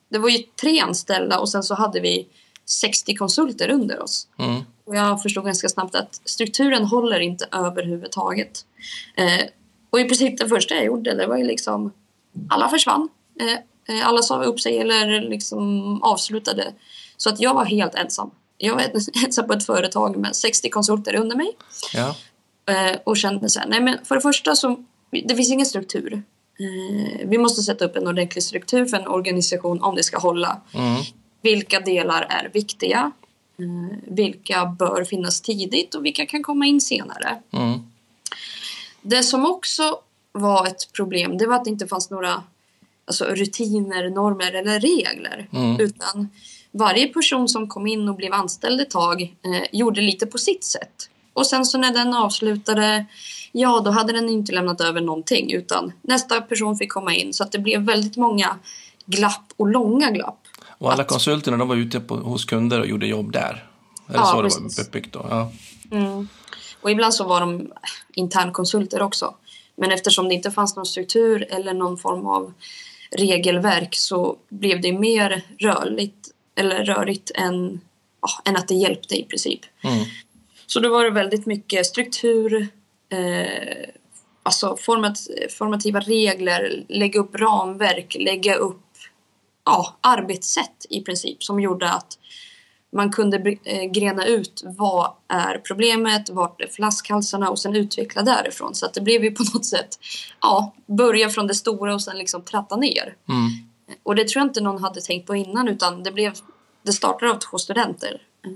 Det 0.08 0.18
var 0.18 0.28
ju 0.28 0.38
tre 0.38 0.80
anställda 0.80 1.38
och 1.38 1.48
sen 1.48 1.62
så 1.62 1.74
hade 1.74 2.00
vi 2.00 2.28
60 2.64 3.14
konsulter 3.14 3.70
under 3.70 4.02
oss. 4.02 4.28
Mm. 4.38 4.62
Och 4.86 4.96
jag 4.96 5.22
förstod 5.22 5.44
ganska 5.44 5.68
snabbt 5.68 5.94
att 5.94 6.20
strukturen 6.24 6.84
håller 6.84 7.20
inte 7.20 7.48
överhuvudtaget. 7.52 8.64
Eh, 9.16 9.46
och 9.90 10.00
i 10.00 10.04
princip 10.04 10.38
det 10.38 10.48
första 10.48 10.74
jag 10.74 10.84
gjorde, 10.84 11.14
det 11.14 11.26
var 11.26 11.36
ju 11.36 11.44
liksom 11.44 11.92
alla 12.48 12.68
försvann. 12.68 13.08
Eh, 13.40 13.96
eh, 13.96 14.08
alla 14.08 14.22
sa 14.22 14.42
upp 14.42 14.60
sig 14.60 14.78
eller 14.78 15.20
liksom 15.20 16.02
avslutade. 16.02 16.72
Så 17.16 17.28
att 17.28 17.40
jag 17.40 17.54
var 17.54 17.64
helt 17.64 17.94
ensam. 17.94 18.30
Jag 18.58 18.74
var 18.74 18.82
ensam 19.24 19.46
på 19.46 19.52
ett 19.52 19.66
företag 19.66 20.16
med 20.16 20.36
60 20.36 20.70
konsulter 20.70 21.16
under 21.16 21.36
mig. 21.36 21.56
Ja. 21.94 22.16
Eh, 22.72 22.96
och 23.04 23.16
kände 23.16 23.50
så 23.50 23.60
här, 23.60 23.68
nej 23.68 23.80
men 23.80 24.04
för 24.04 24.14
det 24.14 24.20
första 24.20 24.54
så, 24.54 24.84
det 25.24 25.36
finns 25.36 25.50
ingen 25.50 25.66
struktur. 25.66 26.22
Eh, 26.58 27.28
vi 27.28 27.38
måste 27.38 27.62
sätta 27.62 27.84
upp 27.84 27.96
en 27.96 28.08
ordentlig 28.08 28.42
struktur 28.42 28.86
för 28.86 28.96
en 28.96 29.06
organisation 29.06 29.82
om 29.82 29.94
det 29.94 30.02
ska 30.02 30.18
hålla. 30.18 30.60
Mm. 30.74 31.02
Vilka 31.42 31.80
delar 31.80 32.22
är 32.22 32.50
viktiga? 32.52 33.12
Eh, 33.58 33.98
vilka 34.06 34.66
bör 34.66 35.04
finnas 35.04 35.40
tidigt 35.40 35.94
och 35.94 36.04
vilka 36.04 36.26
kan 36.26 36.42
komma 36.42 36.66
in 36.66 36.80
senare? 36.80 37.38
Mm. 37.50 37.78
Det 39.02 39.22
som 39.22 39.46
också 39.46 39.98
var 40.32 40.66
ett 40.66 40.92
problem 40.92 41.38
det 41.38 41.46
var 41.46 41.56
att 41.56 41.64
det 41.64 41.70
inte 41.70 41.86
fanns 41.86 42.10
några 42.10 42.42
alltså, 43.06 43.24
rutiner, 43.24 44.10
normer 44.10 44.52
eller 44.52 44.80
regler. 44.80 45.48
Mm. 45.52 45.80
Utan 45.80 46.28
varje 46.70 47.06
person 47.06 47.48
som 47.48 47.68
kom 47.68 47.86
in 47.86 48.08
och 48.08 48.16
blev 48.16 48.32
anställd 48.32 48.80
ett 48.80 48.90
tag 48.90 49.22
eh, 49.22 49.62
gjorde 49.72 50.00
lite 50.00 50.26
på 50.26 50.38
sitt 50.38 50.64
sätt. 50.64 51.10
Och 51.32 51.46
sen 51.46 51.66
så 51.66 51.78
när 51.78 51.92
den 51.92 52.14
avslutade, 52.14 53.06
ja 53.52 53.80
då 53.84 53.90
hade 53.90 54.12
den 54.12 54.28
inte 54.28 54.52
lämnat 54.52 54.80
över 54.80 55.00
någonting 55.00 55.52
utan 55.52 55.92
nästa 56.02 56.40
person 56.40 56.76
fick 56.76 56.92
komma 56.92 57.14
in 57.14 57.32
så 57.32 57.42
att 57.42 57.52
det 57.52 57.58
blev 57.58 57.80
väldigt 57.80 58.16
många 58.16 58.58
glapp 59.06 59.52
och 59.56 59.66
långa 59.66 60.10
glapp. 60.10 60.45
Och 60.78 60.92
alla 60.92 61.02
Att- 61.02 61.08
konsulterna 61.08 61.56
de 61.56 61.68
var 61.68 61.76
ute 61.76 62.00
på, 62.00 62.16
hos 62.16 62.44
kunder 62.44 62.80
och 62.80 62.86
gjorde 62.86 63.06
jobb 63.06 63.32
där. 63.32 63.66
Eller 64.08 64.18
Ja, 64.18 64.24
så 64.26 64.42
det 64.42 64.48
precis. 64.48 64.78
var 64.78 64.84
uppbyggt 64.84 65.12
då. 65.12 65.26
Ja. 65.30 65.52
Mm. 65.90 66.28
Och 66.80 66.90
ibland 66.90 67.14
så 67.14 67.24
var 67.24 67.40
de 67.40 67.72
internkonsulter 68.14 69.02
också. 69.02 69.34
Men 69.76 69.92
eftersom 69.92 70.28
det 70.28 70.34
inte 70.34 70.50
fanns 70.50 70.76
någon 70.76 70.86
struktur 70.86 71.46
eller 71.50 71.74
någon 71.74 71.98
form 71.98 72.26
av 72.26 72.52
regelverk 73.10 73.94
så 73.94 74.36
blev 74.48 74.80
det 74.80 74.92
mer 74.92 75.42
rörligt 75.58 76.28
eller 76.54 76.84
rörigt 76.84 77.30
än, 77.34 77.80
ja, 78.22 78.28
än 78.44 78.56
att 78.56 78.68
det 78.68 78.74
hjälpte 78.74 79.14
i 79.14 79.24
princip. 79.24 79.60
Mm. 79.82 80.04
Så 80.66 80.80
då 80.80 80.88
var 80.88 81.04
det 81.04 81.10
väldigt 81.10 81.46
mycket 81.46 81.86
struktur, 81.86 82.68
eh, 83.08 83.88
alltså 84.42 84.76
format, 84.80 85.18
formativa 85.58 86.00
regler, 86.00 86.84
lägga 86.88 87.20
upp 87.20 87.34
ramverk, 87.34 88.16
lägga 88.20 88.54
upp 88.54 88.85
ja, 89.66 89.96
arbetssätt 90.00 90.86
i 90.90 91.00
princip 91.00 91.42
som 91.42 91.60
gjorde 91.60 91.90
att 91.90 92.18
man 92.92 93.12
kunde 93.12 93.56
eh, 93.64 93.84
grena 93.84 94.26
ut 94.26 94.62
vad 94.64 95.12
är 95.28 95.58
problemet, 95.58 96.30
vart 96.30 96.60
är 96.60 96.66
flaskhalsarna 96.66 97.50
och 97.50 97.58
sen 97.58 97.76
utveckla 97.76 98.22
därifrån. 98.22 98.74
Så 98.74 98.86
att 98.86 98.94
det 98.94 99.00
blev 99.00 99.24
ju 99.24 99.30
på 99.30 99.42
något 99.54 99.66
sätt, 99.66 99.98
ja, 100.40 100.74
börja 100.86 101.28
från 101.28 101.46
det 101.46 101.54
stora 101.54 101.94
och 101.94 102.02
sen 102.02 102.18
liksom 102.18 102.42
tratta 102.42 102.76
ner. 102.76 103.16
Mm. 103.28 103.50
Och 104.02 104.14
det 104.14 104.28
tror 104.28 104.40
jag 104.40 104.48
inte 104.48 104.60
någon 104.60 104.82
hade 104.82 105.00
tänkt 105.00 105.26
på 105.26 105.36
innan 105.36 105.68
utan 105.68 106.02
det 106.02 106.12
blev, 106.12 106.32
det 106.82 106.92
startade 106.92 107.32
av 107.32 107.38
två 107.38 107.58
studenter. 107.58 108.22
Eh, 108.44 108.50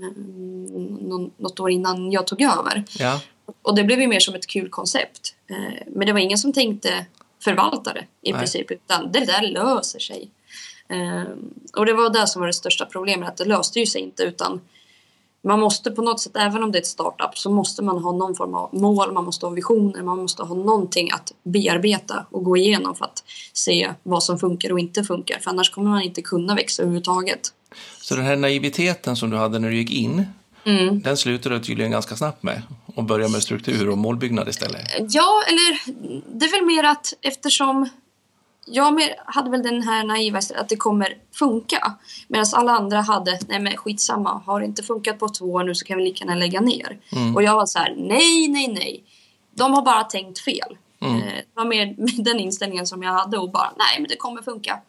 något 1.37 1.59
år 1.59 1.71
innan 1.71 2.11
jag 2.11 2.27
tog 2.27 2.41
över. 2.41 2.83
Ja. 2.99 3.21
Och 3.61 3.75
det 3.75 3.83
blev 3.83 4.01
ju 4.01 4.07
mer 4.07 4.19
som 4.19 4.35
ett 4.35 4.47
kul 4.47 4.69
koncept. 4.69 5.35
Eh, 5.49 5.87
Men 5.87 6.07
det 6.07 6.13
var 6.13 6.19
ingen 6.19 6.37
som 6.37 6.53
tänkte 6.53 7.05
förvalta 7.43 7.93
det 7.93 8.05
i 8.21 8.31
Nej. 8.31 8.39
princip. 8.39 8.71
Utan 8.71 9.11
det 9.11 9.25
där 9.25 9.41
löser 9.41 9.99
sig. 9.99 10.31
Eh, 10.91 11.23
Och 11.77 11.85
det 11.85 11.93
var 11.93 12.09
det 12.09 12.27
som 12.27 12.39
var 12.39 12.47
det 12.47 12.53
största 12.53 12.85
problemet. 12.85 13.29
Att 13.29 13.37
det 13.37 13.45
löste 13.45 13.79
ju 13.79 13.85
sig 13.85 14.01
inte 14.01 14.23
utan 14.23 14.61
man 15.43 15.59
måste 15.59 15.91
på 15.91 16.01
något 16.01 16.19
sätt, 16.19 16.31
även 16.35 16.63
om 16.63 16.71
det 16.71 16.77
är 16.77 16.81
ett 16.81 16.87
startup, 16.87 17.37
så 17.37 17.51
måste 17.51 17.83
man 17.83 17.97
ha 18.03 18.11
någon 18.11 18.35
form 18.35 18.55
av 18.55 18.69
mål, 18.75 19.11
man 19.13 19.25
måste 19.25 19.45
ha 19.45 19.53
visioner, 19.53 20.01
man 20.03 20.17
måste 20.17 20.43
ha 20.43 20.55
någonting 20.55 21.11
att 21.11 21.31
bearbeta 21.43 22.25
och 22.31 22.43
gå 22.43 22.57
igenom 22.57 22.95
för 22.95 23.05
att 23.05 23.23
se 23.53 23.91
vad 24.03 24.23
som 24.23 24.39
funkar 24.39 24.71
och 24.71 24.79
inte 24.79 25.03
funkar. 25.03 25.39
För 25.39 25.49
annars 25.49 25.69
kommer 25.69 25.89
man 25.89 26.01
inte 26.01 26.21
kunna 26.21 26.55
växa 26.55 26.81
överhuvudtaget. 26.81 27.53
Så 28.01 28.15
den 28.15 28.25
här 28.25 28.35
naiviteten 28.35 29.15
som 29.15 29.29
du 29.29 29.37
hade 29.37 29.59
när 29.59 29.69
du 29.69 29.77
gick 29.77 29.91
in, 29.91 30.25
Mm. 30.63 31.01
den 31.01 31.17
slutade 31.17 31.55
du 31.57 31.63
tydligen 31.63 31.91
ganska 31.91 32.15
snabbt 32.15 32.43
med 32.43 32.61
och 32.95 33.03
började 33.03 33.31
med 33.31 33.43
struktur 33.43 33.89
och 33.89 33.97
målbyggnad 33.97 34.49
istället. 34.49 34.81
Ja, 35.09 35.41
eller 35.47 35.79
det 36.39 36.45
är 36.45 36.51
väl 36.51 36.65
mer 36.65 36.83
att 36.83 37.13
eftersom 37.21 37.89
jag 38.65 39.01
hade 39.25 39.49
väl 39.49 39.63
den 39.63 39.81
här 39.81 40.03
naiva 40.03 40.39
att 40.55 40.69
det 40.69 40.75
kommer 40.75 41.17
funka. 41.31 41.93
Medan 42.27 42.45
alla 42.53 42.71
andra 42.71 43.01
hade, 43.01 43.39
nej 43.47 43.59
men 43.59 43.77
skitsamma, 43.77 44.41
har 44.45 44.59
det 44.59 44.65
inte 44.65 44.83
funkat 44.83 45.19
på 45.19 45.29
två 45.29 45.45
år 45.45 45.63
nu 45.63 45.75
så 45.75 45.85
kan 45.85 45.97
vi 45.97 46.03
lika 46.03 46.25
gärna 46.25 46.35
lägga 46.39 46.61
ner. 46.61 46.99
Och 47.35 47.43
jag 47.43 47.55
var 47.55 47.65
så 47.65 47.79
här, 47.79 47.93
nej, 47.97 48.47
nej, 48.47 48.67
nej. 48.67 49.03
De 49.55 49.73
har 49.73 49.81
bara 49.81 50.03
tänkt 50.03 50.39
fel. 50.39 50.77
Mm. 51.01 51.15
Eh, 51.15 51.23
Det 51.33 51.43
var 51.53 51.65
mer 51.65 51.95
med 51.97 52.25
den 52.25 52.39
inställningen 52.39 52.87
som 52.87 53.03
jag 53.03 53.11
hade 53.11 53.37
och 53.37 53.51
bara, 53.51 53.71
nej 53.77 53.99
men 53.99 54.07
det 54.09 54.15
kommer 54.15 54.41
funka. 54.41 54.79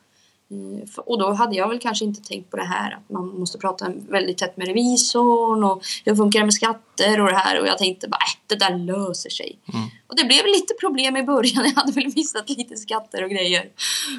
Eh, 0.53 0.89
Och 0.97 1.19
då 1.19 1.33
hade 1.33 1.57
jag 1.57 1.69
väl 1.69 1.79
kanske 1.79 2.05
inte 2.05 2.23
tänkt 2.23 2.51
på 2.51 2.57
det 2.57 2.65
här 2.65 2.93
att 2.95 3.11
man 3.11 3.27
måste 3.27 3.59
prata 3.59 3.93
väldigt 4.09 4.39
tätt 4.39 4.57
med 4.57 4.67
revisorn 4.67 5.65
och 5.65 5.83
hur 6.05 6.17
funkar 6.17 6.39
det 6.41 6.45
med 6.47 6.55
skatter 6.55 7.21
och 7.21 7.29
det 7.29 7.37
här 7.37 7.61
och 7.61 7.67
jag 7.67 7.79
tänkte 7.79 8.09
bara 8.09 8.17
äh, 8.17 8.39
det 8.47 8.57
där 8.57 8.79
löser 8.79 9.31
sig. 9.31 9.59
Och 10.07 10.17
det 10.17 10.25
blev 10.25 10.47
lite 10.47 10.75
problem 10.81 11.17
i 11.17 11.23
början, 11.23 11.65
jag 11.75 11.75
hade 11.83 11.93
väl 11.93 12.13
missat 12.17 12.51
lite 12.51 12.77
skatter 12.77 13.25
och 13.25 13.31
grejer. 13.31 13.69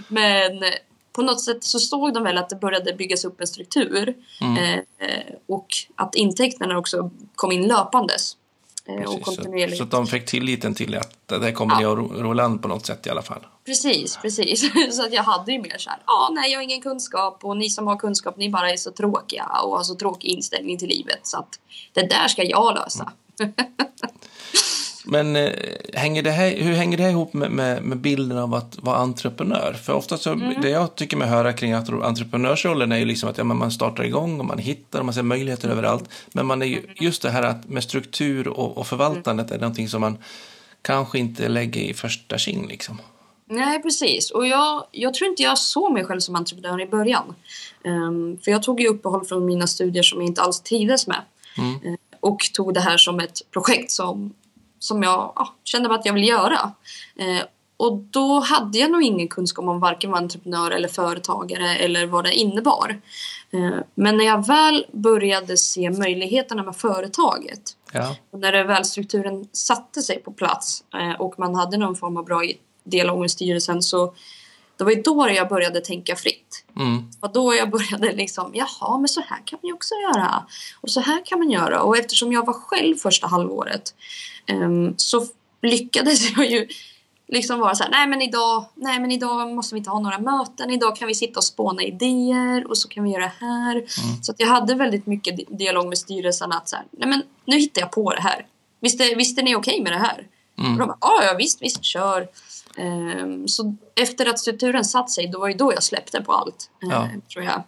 Men 0.08 0.64
eh, 0.64 0.70
på 1.12 1.22
något 1.22 1.42
sätt 1.42 1.64
så 1.64 1.80
såg 1.80 2.14
de 2.14 2.24
väl 2.24 2.38
att 2.38 2.50
det 2.50 2.56
började 2.56 2.94
byggas 2.94 3.26
upp 3.26 3.42
en 3.42 3.48
struktur 3.48 4.16
eh, 4.42 4.74
eh, 4.74 5.36
och 5.48 5.68
att 5.96 6.16
intäkterna 6.16 6.78
också 6.78 7.12
kom 7.36 7.52
in 7.52 7.68
löpandes. 7.68 8.38
Eh, 8.88 8.96
Precis, 8.96 9.26
så, 9.72 9.78
så 9.78 9.84
att 9.84 9.92
de 9.92 10.08
fick 10.08 10.26
tilliten 10.26 10.76
till 10.76 10.98
att 10.98 11.28
det 11.28 11.40
där 11.40 11.52
kommer 11.52 11.82
Ja. 11.82 11.96
ni 11.96 12.04
att 12.04 12.20
ro- 12.22 12.40
an 12.40 12.60
på 12.60 12.68
något 12.68 12.86
sätt 12.86 13.08
i 13.08 13.10
alla 13.10 13.22
fall. 13.22 13.46
Precis, 13.66 14.18
precis. 14.18 14.72
Så 14.96 15.06
att 15.06 15.14
jag 15.14 15.24
hade 15.24 15.52
ju 15.52 15.62
mer 15.62 15.78
så 15.78 15.90
här, 15.90 16.00
ja 16.08 16.30
nej 16.34 16.52
jag 16.52 16.60
har 16.60 16.64
ingen 16.64 16.82
kunskap 16.82 17.40
och 17.44 17.58
ni 17.58 17.70
som 17.70 17.88
har 17.88 17.96
kunskap 17.98 18.38
ni 18.38 18.50
bara 18.50 18.72
är 18.72 18.78
så 18.78 18.92
tråkiga 18.92 19.46
och 19.64 19.78
har 19.78 19.84
så 19.84 19.96
tråkig 19.96 20.30
inställning 20.30 20.78
till 20.78 20.88
livet 20.90 21.20
så 21.24 21.38
att 21.38 21.60
det 21.94 22.02
där 22.10 22.28
ska 22.28 22.44
jag 22.44 22.76
lösa. 22.76 23.12
Men 25.06 25.36
eh, 25.36 25.52
hänger 25.94 26.24
det 26.24 26.32
här, 26.32 26.56
hur 26.58 26.74
hänger 26.74 26.98
det 26.98 27.04
här 27.04 27.10
ihop 27.10 27.34
med, 27.34 27.52
med, 27.52 27.84
med 27.84 27.98
bilden 27.98 28.38
av 28.38 28.54
att 28.54 28.78
vara 28.82 28.98
entreprenör? 28.98 29.74
För 29.74 29.94
ofta 29.94 30.18
så, 30.18 30.36
det 30.62 30.70
jag 30.70 30.96
tycker 30.96 31.18
mig 31.18 31.28
höra 31.28 31.54
kring 31.54 31.74
att 31.74 31.90
entreprenörsrollen 31.90 32.92
är 32.92 32.98
ju 32.98 33.06
liksom 33.06 33.30
att 33.30 33.38
ja, 33.38 33.44
man 33.44 33.72
startar 33.72 34.04
igång 34.04 34.40
och 34.40 34.46
man 34.46 34.58
hittar 34.58 35.00
och 35.00 35.06
man 35.06 35.14
ser 35.14 35.24
möjligheter 35.24 35.70
överallt. 35.70 36.10
Men 36.32 36.46
man 36.46 36.62
är 36.62 36.66
ju, 36.66 36.82
just 36.96 37.22
det 37.22 37.30
här 37.30 37.44
att 37.44 37.70
med 37.70 37.84
struktur 37.84 38.48
och, 38.48 38.78
och 38.78 38.88
förvaltandet 38.88 39.52
är 39.52 39.60
någonting 39.60 39.90
som 39.90 40.02
man 40.02 40.18
kanske 40.82 41.20
inte 41.20 41.50
lägger 41.50 41.82
i 41.82 41.94
första 41.94 42.38
king 42.38 42.68
liksom. 42.68 43.02
Nej 43.46 43.82
precis 43.82 44.32
och 44.32 44.48
jag, 44.48 44.84
jag 44.92 45.14
tror 45.14 45.30
inte 45.30 45.44
jag 45.44 45.58
såg 45.58 45.94
mig 45.94 46.06
själv 46.06 46.20
som 46.20 46.36
entreprenör 46.36 46.82
i 46.82 46.86
början. 46.86 47.36
Ehm, 47.84 48.38
för 48.44 48.52
jag 48.52 48.64
tog 48.64 48.82
ju 48.82 48.88
uppehåll 48.88 49.26
från 49.26 49.46
mina 49.46 49.68
studier 49.68 50.04
som 50.04 50.22
jag 50.22 50.28
inte 50.28 50.42
alls 50.42 50.62
trivdes 50.62 51.08
med. 51.08 51.22
Eh, 51.58 51.94
och 52.20 52.40
tog 52.54 52.74
det 52.74 52.80
här 52.80 52.98
som 52.98 53.20
ett 53.20 53.52
projekt 53.52 53.92
som, 53.92 54.34
som 54.84 55.04
jag 55.04 55.34
ja, 55.36 55.54
kände 55.64 55.96
att 55.96 56.06
jag 56.06 56.14
ville 56.14 56.26
göra. 56.26 56.72
Eh, 57.16 57.46
och 57.78 57.98
då 57.98 58.40
hade 58.40 58.78
jag 58.78 58.92
nog 58.92 59.04
ingen 59.04 59.28
kunskap 59.28 59.66
om 59.66 59.80
varken 59.80 60.12
vara 60.12 60.22
entreprenör 60.22 60.72
eller 60.72 60.88
företagare 60.88 61.76
eller 61.76 62.06
vad 62.06 62.24
det 62.24 62.34
innebar. 62.34 63.02
Eh, 63.52 63.80
men 63.96 64.18
när 64.18 64.26
jag 64.26 64.48
väl 64.48 64.86
började 64.92 65.58
se 65.58 65.90
möjligheterna 65.90 66.64
med 66.64 66.76
företaget 66.76 67.78
Ja, 67.92 68.16
och 68.32 68.40
när 68.40 68.52
det 68.52 68.64
väl 68.64 68.86
strukturen 68.86 69.48
satte 69.52 70.02
sig 70.02 70.20
på 70.20 70.32
plats 70.32 70.84
eh, 70.94 71.22
och 71.22 71.40
man 71.40 71.56
hade 71.56 71.78
någon 71.78 71.96
form 71.96 72.18
av 72.18 72.26
bra 72.26 72.42
dialog 72.84 73.20
med 73.20 73.32
styrelsen 73.32 73.82
så 73.82 74.14
det 74.84 74.86
var 74.86 74.92
ju 74.92 75.02
då 75.02 75.30
jag 75.30 75.50
började 75.50 75.82
tänka 75.82 76.16
fritt. 76.16 76.66
mm, 76.80 77.12
Och 77.20 77.34
då 77.34 77.54
jag 77.56 77.70
började 77.70 78.12
liksom, 78.12 78.52
jaha 78.54 78.98
men 78.98 79.08
så 79.08 79.22
här 79.22 79.40
kan 79.46 79.60
man 79.62 79.68
ju 79.68 79.74
också 79.74 79.96
göra. 79.96 80.44
Och 80.82 80.90
så 80.90 81.00
här 81.00 81.26
kan 81.26 81.40
man 81.40 81.52
göra. 81.52 81.82
Och 81.82 81.98
eftersom 81.98 82.34
jag 82.34 82.46
var 82.46 82.54
själv 82.54 82.96
första 82.96 83.28
halvåret 83.28 83.96
ehm, 84.46 84.94
så 84.98 85.26
lyckades 85.62 86.32
jag 86.38 86.52
ju 86.52 86.68
liksom 87.28 87.60
vara 87.60 87.76
så 87.76 87.84
här, 87.84 87.92
nej 87.92 88.08
men 88.08 88.22
idag, 88.22 88.66
nej 88.76 89.00
men 89.00 89.12
idag 89.12 89.54
måste 89.56 89.76
vi 89.76 89.78
inte 89.78 89.90
ha 89.90 90.00
några 90.00 90.20
möten, 90.20 90.70
idag 90.70 90.96
kan 90.96 91.08
vi 91.08 91.16
sitta 91.16 91.40
och 91.40 91.44
spåna 91.44 91.84
idéer 91.84 92.68
och 92.70 92.78
så 92.78 92.88
kan 92.88 93.04
vi 93.04 93.10
göra 93.12 93.24
det 93.24 93.46
här. 93.46 93.84
Så 94.22 94.32
att 94.32 94.40
jag 94.40 94.48
hade 94.48 94.76
väldigt 94.76 95.06
mycket 95.08 95.38
di- 95.38 95.46
dialog 95.50 95.88
med 95.88 95.98
styrelsen 95.98 96.52
att 96.52 96.70
så 96.70 96.76
här, 96.76 96.86
nej 96.92 97.10
men 97.10 97.24
nu 97.46 97.58
hittar 97.58 97.82
jag 97.82 97.92
på 97.92 98.10
det 98.14 98.22
här. 98.22 98.46
Visst 98.80 99.02
är, 99.02 99.16
visst 99.16 99.40
är 99.40 99.44
ni 99.44 99.56
okej 99.56 99.82
med 99.82 99.92
det 99.92 99.98
här? 100.00 100.28
Och 100.58 100.78
de 100.80 100.88
bara, 100.88 100.98
ja 101.02 101.24
ja 101.24 101.34
visst, 101.38 101.62
visst, 101.62 101.84
kör. 101.84 102.28
Ehm, 102.78 103.48
så 103.48 103.76
efter 104.02 104.26
att 104.26 104.40
strukturen 104.40 104.86
satt 104.86 105.12
sig, 105.12 105.28
då 105.28 105.40
var 105.40 105.48
ju 105.48 105.54
då 105.54 105.74
jag 105.74 105.84
släppte 105.84 106.22
på 106.22 106.32
allt. 106.32 106.70
eh, 106.84 106.90
Ja. 106.92 107.10
Tror 107.34 107.46
jag. 107.46 107.64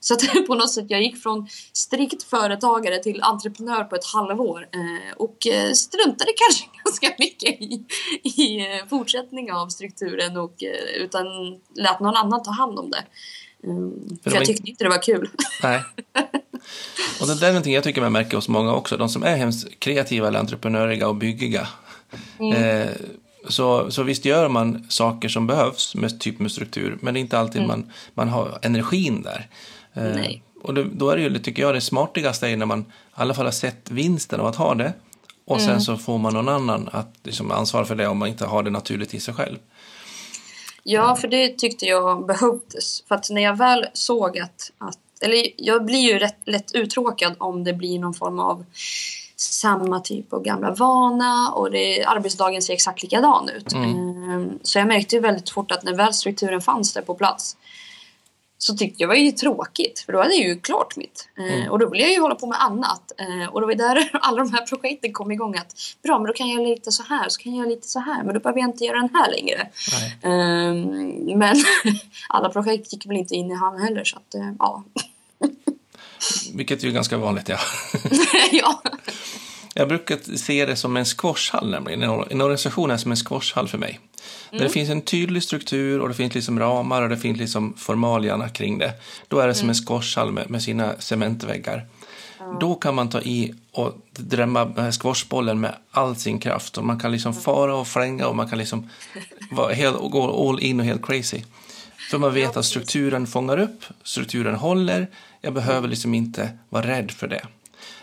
Så 0.00 0.14
att 0.14 0.20
på 0.46 0.54
något 0.54 0.72
sätt, 0.72 0.84
jag 0.88 1.02
gick 1.02 1.22
från 1.22 1.48
strikt 1.72 2.22
företagare 2.22 2.98
till 2.98 3.22
entreprenör 3.22 3.84
på 3.84 3.96
ett 3.96 4.04
halvår. 4.04 4.68
Eh, 4.72 5.16
och 5.16 5.46
eh, 5.46 5.72
struntade 5.72 6.30
kanske 6.36 6.64
ganska 6.84 7.14
mycket 7.18 7.60
i, 7.60 7.84
i 8.22 8.60
eh, 8.60 8.86
fortsättning 8.90 9.52
av 9.52 9.68
strukturen 9.68 10.36
och 10.36 10.54
utan 10.96 11.26
lät 11.74 12.00
någon 12.00 12.16
annan 12.16 12.42
ta 12.42 12.50
hand 12.50 12.78
om 12.78 12.90
det. 12.90 13.04
Um, 13.66 14.18
för 14.22 14.30
var 14.30 14.36
jag 14.36 14.46
tyckte 14.46 14.70
inte 14.70 14.84
det 14.84 14.90
var 14.90 15.02
kul. 15.02 15.30
nej. 15.62 15.82
Och 17.20 17.26
det 17.26 17.34
där 17.34 17.46
är 17.48 17.52
någonting 17.52 17.74
jag 17.74 17.84
tycker 17.84 18.00
man 18.00 18.12
märker 18.12 18.36
hos 18.36 18.48
många 18.48 18.74
också. 18.74 18.96
De 18.96 19.08
som 19.08 19.22
är 19.22 19.36
hemskt 19.36 19.80
kreativa 19.80 20.28
eller 20.28 20.38
entreprenöriga 20.38 21.08
och 21.08 21.16
byggiga. 21.16 21.68
Eh, 22.54 22.88
så, 23.48 23.90
så 23.90 24.02
visst 24.02 24.24
gör 24.24 24.48
man 24.48 24.86
saker 24.88 25.28
som 25.28 25.46
behövs 25.46 25.94
med 25.94 26.20
typ 26.20 26.38
med 26.38 26.52
struktur, 26.52 26.98
men 27.00 27.14
det 27.14 27.20
är 27.20 27.22
inte 27.22 27.38
alltid 27.38 27.66
man, 27.66 27.90
man 28.14 28.28
har 28.28 28.58
energin 28.62 29.22
där. 29.22 29.48
Eh, 29.94 30.14
Nej. 30.14 30.42
och 30.62 30.74
det, 30.74 30.84
då 30.84 31.10
är 31.10 31.16
det 31.16 31.22
ju, 31.22 31.38
tycker 31.38 31.62
jag, 31.62 31.74
det 31.74 31.80
smartigaste 31.80 32.48
är 32.48 32.56
när 32.56 32.66
man 32.66 32.80
i 32.80 32.84
alla 33.14 33.34
fall 33.34 33.44
har 33.44 33.52
sett 33.52 33.90
vinsten 33.90 34.40
av 34.40 34.46
att 34.46 34.56
ha 34.56 34.74
det. 34.74 34.92
Och 35.46 35.60
sen 35.60 35.80
så 35.80 35.96
får 35.96 36.18
man 36.18 36.32
någon 36.32 36.48
annan 36.48 36.88
att 36.92 37.14
liksom 37.22 37.50
ansvara 37.50 37.84
för 37.84 37.94
det 37.94 38.06
om 38.06 38.18
man 38.18 38.28
inte 38.28 38.46
har 38.46 38.62
det 38.62 38.70
naturligt 38.70 39.14
i 39.14 39.20
sig 39.20 39.34
själv. 39.34 39.58
Ja, 40.82 41.16
för 41.16 41.28
det 41.28 41.58
tyckte 41.58 41.86
jag 41.86 42.26
behövdes. 42.26 43.04
För 43.08 43.14
att 43.14 43.30
när 43.30 43.42
jag 43.42 43.58
väl 43.58 43.86
såg 43.92 44.38
att, 44.38 44.70
att 44.78 44.98
eller 45.20 45.46
jag 45.56 45.84
blir 45.84 46.12
ju 46.12 46.18
rätt 46.18 46.38
lätt 46.44 46.72
uttråkad 46.72 47.34
om 47.38 47.64
det 47.64 47.72
blir 47.72 47.98
någon 47.98 48.14
form 48.14 48.38
av 48.38 48.64
samma 49.36 50.00
typ 50.00 50.32
av 50.32 50.42
gamla 50.42 50.70
vana 50.74 51.50
och 51.52 51.70
det, 51.70 52.04
arbetsdagen 52.04 52.62
ser 52.62 52.74
exakt 52.74 53.02
likadan 53.02 53.48
ut. 53.48 53.72
Ehm, 53.72 54.58
Så 54.62 54.78
jag 54.78 54.88
märkte 54.88 55.14
ju 55.16 55.20
väldigt 55.22 55.50
fort 55.50 55.70
att 55.72 55.82
när 55.82 55.94
väl 55.94 56.14
strukturen 56.14 56.60
fanns 56.60 56.92
där 56.92 57.02
på 57.02 57.14
plats 57.14 57.56
så 58.58 58.74
tyckte 58.76 59.02
jag 59.02 59.08
det 59.10 59.14
var 59.14 59.20
ju 59.20 59.30
tråkigt 59.32 59.98
för 60.06 60.12
då 60.12 60.18
hade 60.22 60.34
jag 60.34 60.44
ju 60.48 60.60
klart 60.60 60.96
mitt. 60.96 61.28
Eh, 61.38 61.70
Och 61.72 61.78
då 61.78 61.88
ville 61.90 62.02
jag 62.02 62.12
ju 62.12 62.20
hålla 62.20 62.34
på 62.34 62.46
med 62.46 62.62
annat. 62.62 63.12
Eh, 63.18 63.48
och 63.52 63.60
det 63.60 63.66
var 63.66 63.74
där 63.74 64.10
alla 64.22 64.44
de 64.44 64.52
här 64.52 64.66
projekten 64.66 65.12
kom 65.12 65.30
igång 65.32 65.56
att 65.56 65.74
bra 66.02 66.18
men 66.18 66.26
då 66.26 66.32
kan 66.32 66.48
jag 66.48 66.60
göra 66.62 66.68
lite 66.74 66.92
så 66.92 67.02
här 67.02 67.28
så 67.28 67.40
kan 67.42 67.52
jag 67.54 67.58
göra 67.58 67.68
lite 67.74 67.88
så 67.88 68.00
här 68.00 68.22
men 68.24 68.34
då 68.34 68.40
behöver 68.40 68.60
jag 68.60 68.68
inte 68.70 68.84
göra 68.84 69.00
den 69.00 69.14
här 69.14 69.30
längre. 69.30 69.68
Nej. 69.92 70.32
Ehm, 70.34 71.38
men 71.38 71.56
alla 72.28 72.48
projekt 72.48 72.92
gick 72.92 73.06
väl 73.06 73.16
inte 73.16 73.34
in 73.34 73.50
i 73.50 73.54
hand 73.54 73.80
heller 73.80 74.04
så 74.04 74.16
att 74.16 74.34
eh, 74.34 74.52
ja. 74.58 74.82
Vilket 76.54 76.82
är 76.82 76.86
ju 76.86 76.92
ganska 76.92 77.16
vanligt, 77.16 77.48
ja. 77.48 77.58
ja. 78.52 78.82
Jag 79.74 79.88
brukar 79.88 80.36
se 80.36 80.66
det 80.66 80.76
som 80.76 80.96
en 80.96 81.04
squashhall 81.04 81.70
nämligen. 81.70 82.02
En 82.02 82.10
or- 82.10 82.28
en 82.30 82.40
organisation 82.40 82.90
är 82.90 82.96
som 82.96 83.10
en 83.10 83.16
squashhall 83.16 83.68
för 83.68 83.78
mig. 83.78 84.00
Där 84.50 84.58
det 84.58 84.68
finns 84.68 84.90
en 84.90 85.02
tydlig 85.02 85.42
struktur 85.42 86.00
och 86.00 86.08
det 86.08 86.14
finns 86.14 86.34
liksom 86.34 86.58
ramar 86.58 87.02
och 87.02 87.08
det 87.08 87.16
finns 87.16 87.38
liksom 87.38 87.74
formalierna 87.76 88.48
kring 88.48 88.78
det. 88.78 88.92
Då 89.28 89.38
är 89.38 89.48
det 89.48 89.54
som 89.54 89.68
en 89.68 89.74
squashhall 89.74 90.32
med, 90.32 90.50
med 90.50 90.62
sina 90.62 90.94
cementväggar. 90.98 91.86
Då 92.60 92.74
kan 92.74 92.94
man 92.94 93.08
ta 93.08 93.20
i 93.20 93.54
och 93.72 93.98
drämma 94.10 94.92
squashbollen 94.92 95.60
med 95.60 95.74
all 95.90 96.16
sin 96.16 96.38
kraft. 96.38 96.78
Och 96.78 96.84
man 96.84 97.00
kan 97.00 97.12
liksom 97.12 97.34
fara 97.34 97.76
och 97.76 97.88
flänga 97.88 98.26
och 98.26 98.36
man 98.36 98.48
kan 98.48 98.58
liksom 98.58 98.90
vara 99.50 99.72
helt, 99.72 99.96
gå 99.96 100.48
all 100.50 100.60
in 100.60 100.80
och 100.80 100.86
helt 100.86 101.06
crazy. 101.06 101.42
För 102.10 102.18
man 102.18 102.34
vet 102.34 102.56
att 102.56 102.64
strukturen 102.64 103.26
fångar 103.26 103.58
upp, 103.58 103.84
strukturen 104.02 104.54
håller. 104.54 105.08
Jag 105.44 105.54
behöver 105.54 105.88
liksom 105.88 106.14
inte 106.14 106.58
vara 106.68 106.86
rädd 106.86 107.10
för 107.10 107.28
det. 107.28 107.46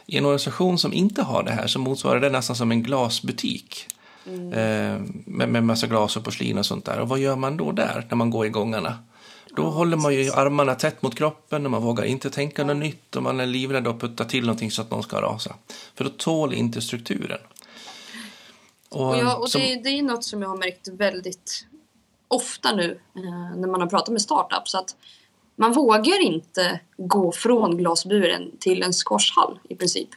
I 0.06 0.18
en 0.18 0.26
organisation 0.26 0.78
som 0.78 0.94
inte 0.94 1.22
har 1.22 1.44
det 1.44 1.52
här 1.52 1.68
så 1.68 1.80
motsvarar 1.80 2.20
det 2.20 2.30
nästan 2.30 2.56
som 2.56 2.72
en 2.72 2.84
glasbutik. 2.84 3.88
Mm. 4.28 4.54
Eh, 4.54 5.02
med, 5.26 5.50
med 5.50 5.64
massa 5.64 5.88
glas 5.88 6.18
och 6.18 6.24
porslin 6.24 6.58
och 6.58 6.66
sånt 6.66 6.86
där. 6.86 7.00
Och 7.00 7.10
vad 7.10 7.20
gör 7.20 7.36
man 7.36 7.58
då 7.58 7.72
där 7.72 8.06
när 8.10 8.16
man 8.16 8.30
går 8.30 8.46
i 8.46 8.50
gångarna? 8.50 8.98
Då 9.56 9.64
ja, 9.64 9.70
håller 9.70 9.98
man 9.98 10.14
ju 10.14 10.32
armarna 10.32 10.76
tätt 10.76 11.02
mot 11.02 11.16
kroppen 11.16 11.66
och 11.66 11.72
man 11.72 11.82
vågar 11.82 12.04
inte 12.04 12.30
tänka 12.30 12.62
ja. 12.62 12.66
något 12.66 12.78
nytt 12.78 13.16
och 13.16 13.24
man 13.24 13.40
är 13.40 13.46
livrädd 13.46 13.88
att 13.88 14.00
putta 14.00 14.26
till 14.26 14.46
någonting 14.46 14.72
så 14.72 14.82
att 14.82 14.92
någon 14.92 15.04
ska 15.04 15.22
rasa. 15.22 15.56
För 15.96 16.04
då 16.04 16.10
tål 16.10 16.54
inte 16.54 16.82
strukturen. 16.82 17.40
Och, 18.90 19.10
och, 19.10 19.18
jag, 19.18 19.42
och 19.42 19.50
som... 19.50 19.62
det, 19.62 19.76
det, 19.84 19.90
är 19.90 20.02
något 20.02 20.24
som 20.24 20.42
jag 20.42 20.50
har 20.50 20.58
märkt 20.58 20.88
väldigt 20.88 21.66
ofta 22.28 22.76
nu 22.76 23.00
eh, 23.16 23.60
när 23.60 23.68
man 23.68 23.82
har 23.82 23.88
pratat 23.88 24.10
med 24.10 24.22
startups. 24.22 24.76
Att 24.76 24.96
man 25.62 25.74
vågar 25.74 26.22
inte 26.22 26.80
gå 26.98 27.32
från 27.32 27.78
glasburen 27.78 28.52
till 28.60 28.84
en 28.84 28.94
squashhall 28.94 29.60
i 29.70 29.76
princip. 29.76 30.10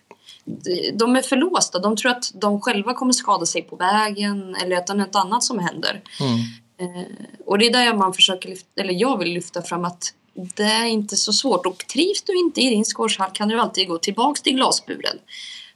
De 0.94 1.16
är 1.16 1.22
förlåsta. 1.22 1.78
De 1.78 1.96
tror 1.96 2.10
att 2.10 2.32
de 2.34 2.60
själva 2.60 2.94
kommer 2.94 3.12
skada 3.12 3.46
sig 3.46 3.62
på 3.62 3.76
vägen 3.76 4.56
eller 4.62 4.76
att 4.76 4.86
det 4.86 4.92
är 4.92 4.96
något 4.96 5.14
annat 5.14 5.44
som 5.44 5.58
händer. 5.58 6.02
Mm. 6.20 6.38
Eh, 6.78 7.06
och 7.46 7.58
det 7.58 7.66
är 7.66 7.72
där 7.72 7.94
man 7.94 8.14
försöker 8.14 8.48
lyfta, 8.48 8.80
eller 8.80 8.94
jag 8.94 9.18
vill 9.18 9.32
lyfta 9.32 9.62
fram 9.62 9.84
att 9.84 10.14
det 10.34 10.62
är 10.62 10.84
inte 10.84 11.16
så 11.16 11.32
svårt. 11.32 11.66
Och 11.66 11.78
trivs 11.78 12.22
du 12.22 12.38
inte 12.38 12.60
i 12.60 12.70
din 12.70 12.84
squashhall 12.84 13.30
kan 13.32 13.48
du 13.48 13.60
alltid 13.60 13.88
gå 13.88 13.98
tillbaks 13.98 14.42
till 14.42 14.54
glasburen. 14.54 15.18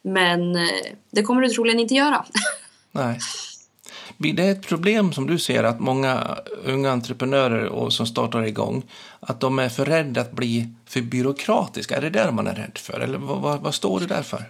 Men 0.02 0.56
eh, 0.56 0.92
det 1.10 1.22
kommer 1.22 1.42
du 1.42 1.48
troligen 1.48 1.80
inte 1.80 1.94
göra. 1.94 2.24
Nej. 2.92 3.18
Blir 4.16 4.32
det 4.32 4.44
ett 4.44 4.66
problem 4.66 5.12
som 5.12 5.26
du 5.26 5.38
ser 5.38 5.64
att 5.64 5.80
många 5.80 6.38
unga 6.64 6.90
entreprenörer 6.90 7.66
och 7.66 7.92
som 7.92 8.06
startar 8.06 8.42
igång, 8.42 8.82
att 9.20 9.40
de 9.40 9.58
är 9.58 9.68
för 9.68 9.84
rädda 9.84 10.20
att 10.20 10.32
bli 10.32 10.68
för 10.86 11.00
byråkratiska? 11.00 11.96
Är 11.96 12.00
det 12.00 12.10
där 12.10 12.30
man 12.30 12.46
är 12.46 12.54
rädd 12.54 12.78
för? 12.78 13.00
Eller 13.00 13.18
vad, 13.18 13.40
vad, 13.40 13.60
vad 13.60 13.74
står 13.74 14.00
det 14.00 14.06
där 14.06 14.22
för? 14.22 14.44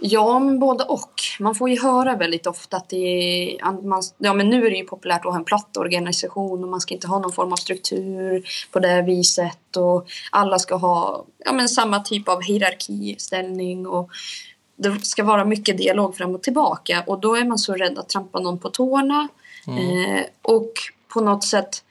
Ja, 0.00 0.38
men 0.38 0.58
både 0.58 0.84
och. 0.84 1.12
Man 1.40 1.54
får 1.54 1.70
ju 1.70 1.80
höra 1.80 2.16
väldigt 2.16 2.46
ofta 2.46 2.76
att 2.76 2.88
det 2.88 2.96
är, 2.96 3.82
man, 3.88 4.02
ja, 4.18 4.34
men 4.34 4.48
nu 4.48 4.66
är 4.66 4.70
det 4.70 4.76
ju 4.76 4.84
populärt 4.84 5.24
att 5.24 5.32
ha 5.32 5.36
en 5.36 5.44
platt 5.44 5.76
organisation 5.76 6.64
och 6.64 6.70
man 6.70 6.80
ska 6.80 6.94
inte 6.94 7.06
ha 7.06 7.18
någon 7.18 7.32
form 7.32 7.52
av 7.52 7.56
struktur 7.56 8.48
på 8.72 8.78
det 8.78 9.02
viset 9.02 9.76
och 9.76 10.06
alla 10.30 10.58
ska 10.58 10.74
ha 10.74 11.24
ja, 11.38 11.52
men 11.52 11.68
samma 11.68 12.00
typ 12.00 12.28
av 12.28 12.42
hierarkiställning 12.42 13.86
och 13.86 14.10
det 14.76 15.06
ska 15.06 15.24
vara 15.24 15.44
mycket 15.44 15.78
dialog 15.78 16.16
fram 16.16 16.34
och 16.34 16.42
tillbaka 16.42 17.04
och 17.06 17.20
då 17.20 17.34
är 17.34 17.44
man 17.44 17.58
så 17.58 17.74
rädd 17.74 17.98
att 17.98 18.08
trampa 18.08 18.40
någon 18.40 18.58
på 18.58 18.68
tårna. 18.68 19.28
Mm. 19.66 20.14
Eh, 20.14 20.22
och 20.42 20.72
på 21.08 21.20
något 21.20 21.44
sätt, 21.44 21.84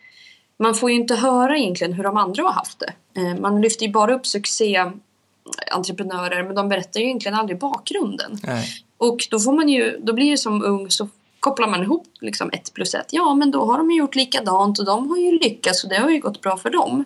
man 0.60 0.76
får 0.76 0.90
ju 0.90 0.96
inte 0.96 1.16
höra 1.16 1.58
egentligen 1.58 1.94
hur 1.94 2.04
de 2.04 2.18
andra 2.18 2.44
har 2.44 2.52
haft 2.52 2.80
det. 2.80 2.94
Eh, 3.22 3.36
man 3.40 3.62
lyfter 3.62 3.86
ju 3.86 3.92
bara 3.92 4.16
upp 4.16 4.28
succéentreprenörer 4.28 6.44
men 6.44 6.56
de 6.56 6.70
berättar 6.70 7.00
ju 7.00 7.06
egentligen 7.06 7.38
aldrig 7.38 7.60
bakgrunden. 7.60 8.40
Nej. 8.44 8.68
Och 8.98 9.28
då 9.32 9.40
får 9.40 9.54
man 9.54 9.70
ju, 9.70 10.00
då 10.04 10.14
blir 10.14 10.32
det 10.32 10.38
som 10.38 10.64
ung 10.64 10.90
så 10.90 11.08
kopplar 11.40 11.68
man 11.68 11.84
ihop 11.84 12.08
liksom 12.20 12.50
ett 12.54 12.74
plus 12.74 12.94
ett. 12.94 13.08
Ja 13.10 13.34
men 13.34 13.52
då 13.52 13.66
har 13.66 13.78
de 13.78 13.92
ju 13.92 13.98
gjort 13.98 14.16
likadant 14.16 14.80
och 14.80 14.86
de 14.86 15.10
har 15.10 15.18
ju 15.18 15.40
lyckats 15.40 15.84
och 15.84 15.90
det 15.90 15.96
har 15.96 16.10
ju 16.10 16.20
gått 16.20 16.42
bra 16.42 16.58
för 16.58 16.70
dem. 16.70 17.04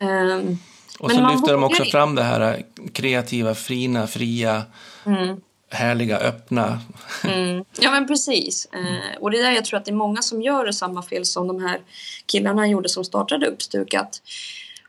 Mm. 0.00 0.30
Um, 0.30 0.58
och 0.98 1.12
så 1.12 1.30
lyfter 1.30 1.52
de 1.52 1.64
också 1.64 1.84
fram 1.84 2.14
det 2.14 2.22
här 2.22 2.62
kreativa, 2.92 3.54
fina, 3.54 4.06
fria, 4.06 4.62
mm. 5.06 5.40
härliga, 5.70 6.18
öppna. 6.18 6.80
Mm. 7.24 7.64
Ja 7.80 7.90
men 7.90 8.06
precis. 8.06 8.68
Eh, 8.72 9.20
och 9.20 9.30
det 9.30 9.38
är 9.38 9.42
där 9.42 9.52
jag 9.52 9.64
tror 9.64 9.78
att 9.78 9.84
det 9.84 9.90
är 9.90 9.96
många 9.96 10.22
som 10.22 10.42
gör 10.42 10.72
samma 10.72 11.02
fel 11.02 11.24
som 11.24 11.46
de 11.46 11.62
här 11.62 11.80
killarna 12.26 12.68
gjorde 12.68 12.88
som 12.88 13.04
startade 13.04 13.46
Uppstuk. 13.46 13.94
Att, 13.94 14.22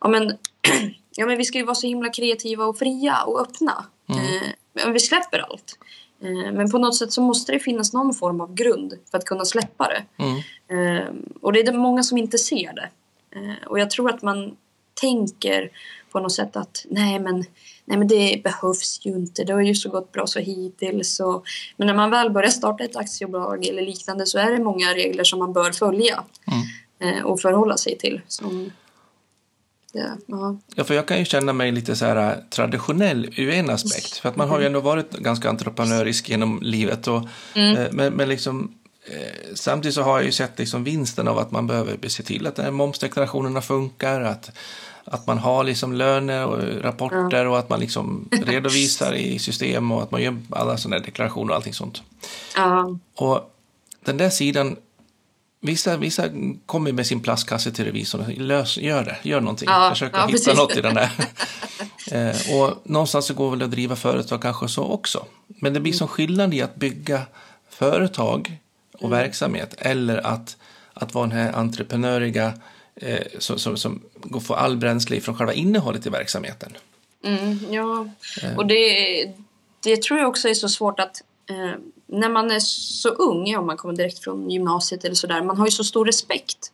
ja, 0.02 0.08
men, 0.08 0.38
ja 1.16 1.26
men 1.26 1.38
vi 1.38 1.46
ska 1.46 1.58
ju 1.58 1.66
vara 1.66 1.76
så 1.76 1.88
himla 1.88 2.10
kreativa 2.10 2.66
och 2.66 2.78
fria 2.78 3.24
och 3.24 3.42
öppna. 3.42 3.86
Mm. 4.10 4.22
Eh, 4.22 4.50
men 4.74 4.94
vi 4.94 5.00
släpper 5.00 5.40
allt. 5.40 5.78
Eh, 6.24 6.52
men 6.54 6.72
på 6.72 6.78
något 6.78 6.96
sätt 6.96 7.12
så 7.12 7.22
måste 7.22 7.52
det 7.52 7.60
finnas 7.60 7.94
någon 7.94 8.14
form 8.14 8.42
av 8.42 8.54
grund 8.54 8.94
för 9.12 9.18
att 9.18 9.26
kunna 9.26 9.46
släppa 9.46 9.88
det. 9.88 10.24
Mm. 10.24 10.38
Eh, 10.70 11.08
och 11.42 11.54
det 11.54 11.60
är 11.60 11.64
det 11.64 11.78
många 11.78 12.04
som 12.04 12.18
inte 12.18 12.38
ser 12.38 12.74
det. 12.74 12.90
Eh, 13.40 13.68
och 13.68 13.80
jag 13.80 13.90
tror 13.90 14.10
att 14.10 14.22
man 14.22 14.58
tänker 15.02 15.70
på 16.12 16.20
något 16.20 16.32
sätt 16.32 16.56
att 16.56 16.86
nej 16.90 17.20
men, 17.20 17.36
nej 17.86 17.98
men 17.98 18.08
det 18.08 18.42
behövs 18.44 19.00
ju 19.02 19.12
inte, 19.12 19.44
det 19.44 19.54
har 19.54 19.62
ju 19.62 19.76
så 19.76 19.90
gått 19.90 20.12
bra 20.12 20.28
så 20.28 20.40
hittills. 20.40 21.20
Och, 21.20 21.46
men 21.78 21.88
när 21.88 21.96
man 21.96 22.10
väl 22.10 22.32
börjar 22.32 22.50
starta 22.50 22.84
ett 22.84 22.96
aktiebolag 22.96 23.66
eller 23.66 23.82
liknande 23.82 24.26
så 24.26 24.40
är 24.40 24.52
det 24.52 24.64
många 24.64 24.94
regler 24.94 25.24
som 25.24 25.40
man 25.40 25.54
bör 25.54 25.72
följa 25.72 26.24
mm. 26.48 27.18
eh, 27.18 27.24
och 27.26 27.42
förhålla 27.42 27.78
sig 27.78 27.98
till. 27.98 28.22
Som, 28.28 28.72
det, 29.94 30.18
ja. 30.26 30.58
ja, 30.76 30.84
för 30.84 30.94
jag 30.94 31.08
kan 31.08 31.20
ju 31.20 31.26
känna 31.26 31.54
mig 31.54 31.72
lite 31.72 31.96
så 31.96 32.06
här 32.06 32.32
äh, 32.32 32.38
traditionell 32.50 33.34
ur 33.38 33.50
en 33.50 33.70
aspekt. 33.70 34.18
För 34.18 34.30
att 34.30 34.36
man 34.36 34.50
har 34.50 34.60
ju 34.60 34.66
ändå 34.66 34.80
varit 34.80 35.12
ganska 35.12 35.50
entreprenörisk 35.50 36.30
genom 36.30 36.60
livet. 36.62 37.08
Och, 37.08 37.24
mm. 37.54 37.78
eh, 37.78 37.88
men, 37.92 38.14
men 38.14 38.30
liksom, 38.30 38.74
eh, 39.06 39.54
samtidigt 39.56 39.96
så 39.96 40.02
har 40.02 40.18
jag 40.18 40.26
ju 40.26 40.32
sett 40.32 40.60
liksom 40.60 40.84
vinsten 40.84 41.28
av 41.28 41.38
att 41.38 41.52
man 41.52 41.68
behöver 41.68 42.08
se 42.08 42.24
till 42.24 42.48
att 42.48 42.74
momsdeklarationerna 42.74 43.62
funkar. 43.62 44.22
Att 44.22 44.52
att 45.12 45.28
man 45.28 45.38
har 45.38 45.64
liksom 45.64 45.94
löner 45.94 46.46
och 46.46 46.84
rapporter 46.84 47.48
och 47.48 47.60
att 47.60 47.70
man 47.70 47.80
liksom 47.80 48.30
redovisar 48.32 49.14
i 49.14 49.40
system 49.40 49.92
och 49.92 50.04
att 50.04 50.12
man 50.12 50.22
gör 50.22 50.38
alla 50.50 50.78
sådana 50.78 51.00
deklarationer 51.00 51.50
och 51.50 51.56
allting 51.56 51.74
sånt. 51.74 52.02
Och 53.16 53.56
den 54.06 54.18
där 54.18 54.30
sidan, 54.30 54.76
vissa, 55.62 55.98
vissa 55.98 56.30
kommer 56.66 56.92
med 56.92 57.08
sin 57.08 57.20
plastkasse 57.20 57.72
till 57.72 57.86
revisorn 57.86 58.22
och 58.22 58.30
lös, 58.38 58.78
gör 58.78 59.04
det, 59.04 59.18
gör 59.24 59.42
någonting, 59.42 59.70
ja. 59.70 59.90
försök 59.90 60.12
ja, 60.14 60.18
hitta 60.18 60.32
precis. 60.32 60.58
något 60.58 60.78
i 60.78 60.82
den 60.82 60.96
där. 60.96 61.12
eh, 62.30 62.56
och 62.62 62.82
någonstans 62.84 63.26
så 63.26 63.34
går 63.34 63.52
väl 63.52 63.62
att 63.62 63.72
driva 63.72 63.96
företag 63.96 64.42
kanske 64.42 64.68
så 64.68 64.84
också. 64.84 65.26
Men 65.48 65.74
det 65.74 65.80
blir 65.80 65.94
som 65.94 66.08
skillnad 66.08 66.54
i 66.54 66.62
att 66.62 66.76
bygga 66.76 67.22
företag 67.70 68.58
och 68.94 69.08
mm. 69.08 69.20
verksamhet 69.20 69.76
eller 69.78 70.28
att, 70.28 70.58
att 70.94 71.14
vara 71.14 71.28
den 71.28 71.38
här 71.38 71.54
entreprenöriga 71.54 72.54
eh, 73.00 73.28
som, 73.40 73.60
som, 73.60 73.78
som 73.78 74.02
får 74.42 74.56
all 74.56 74.78
bränsle 74.78 75.22
från 75.22 75.38
själva 75.38 75.54
innehållet 75.54 76.06
i 76.06 76.10
verksamheten. 76.10 76.72
Mm, 77.24 77.60
ja, 77.70 78.10
eh. 78.44 78.58
och 78.58 78.68
det, 78.68 79.34
det 79.84 80.02
tror 80.02 80.20
jag 80.20 80.30
också 80.30 80.50
är 80.50 80.54
så 80.54 80.70
svårt 80.70 81.00
att 81.00 81.24
eh, 81.50 81.80
när 82.08 82.30
man 82.30 82.52
är 82.52 82.60
så 82.60 83.10
ung, 83.10 83.56
om 83.56 83.66
man 83.68 83.78
kommer 83.78 83.96
direkt 83.96 84.20
från 84.20 84.50
gymnasiet 84.50 85.06
eller 85.06 85.16
sådär, 85.16 85.44
man 85.44 85.58
har 85.58 85.66
ju 85.66 85.72
så 85.72 85.84
stor 85.84 86.06
respekt 86.06 86.72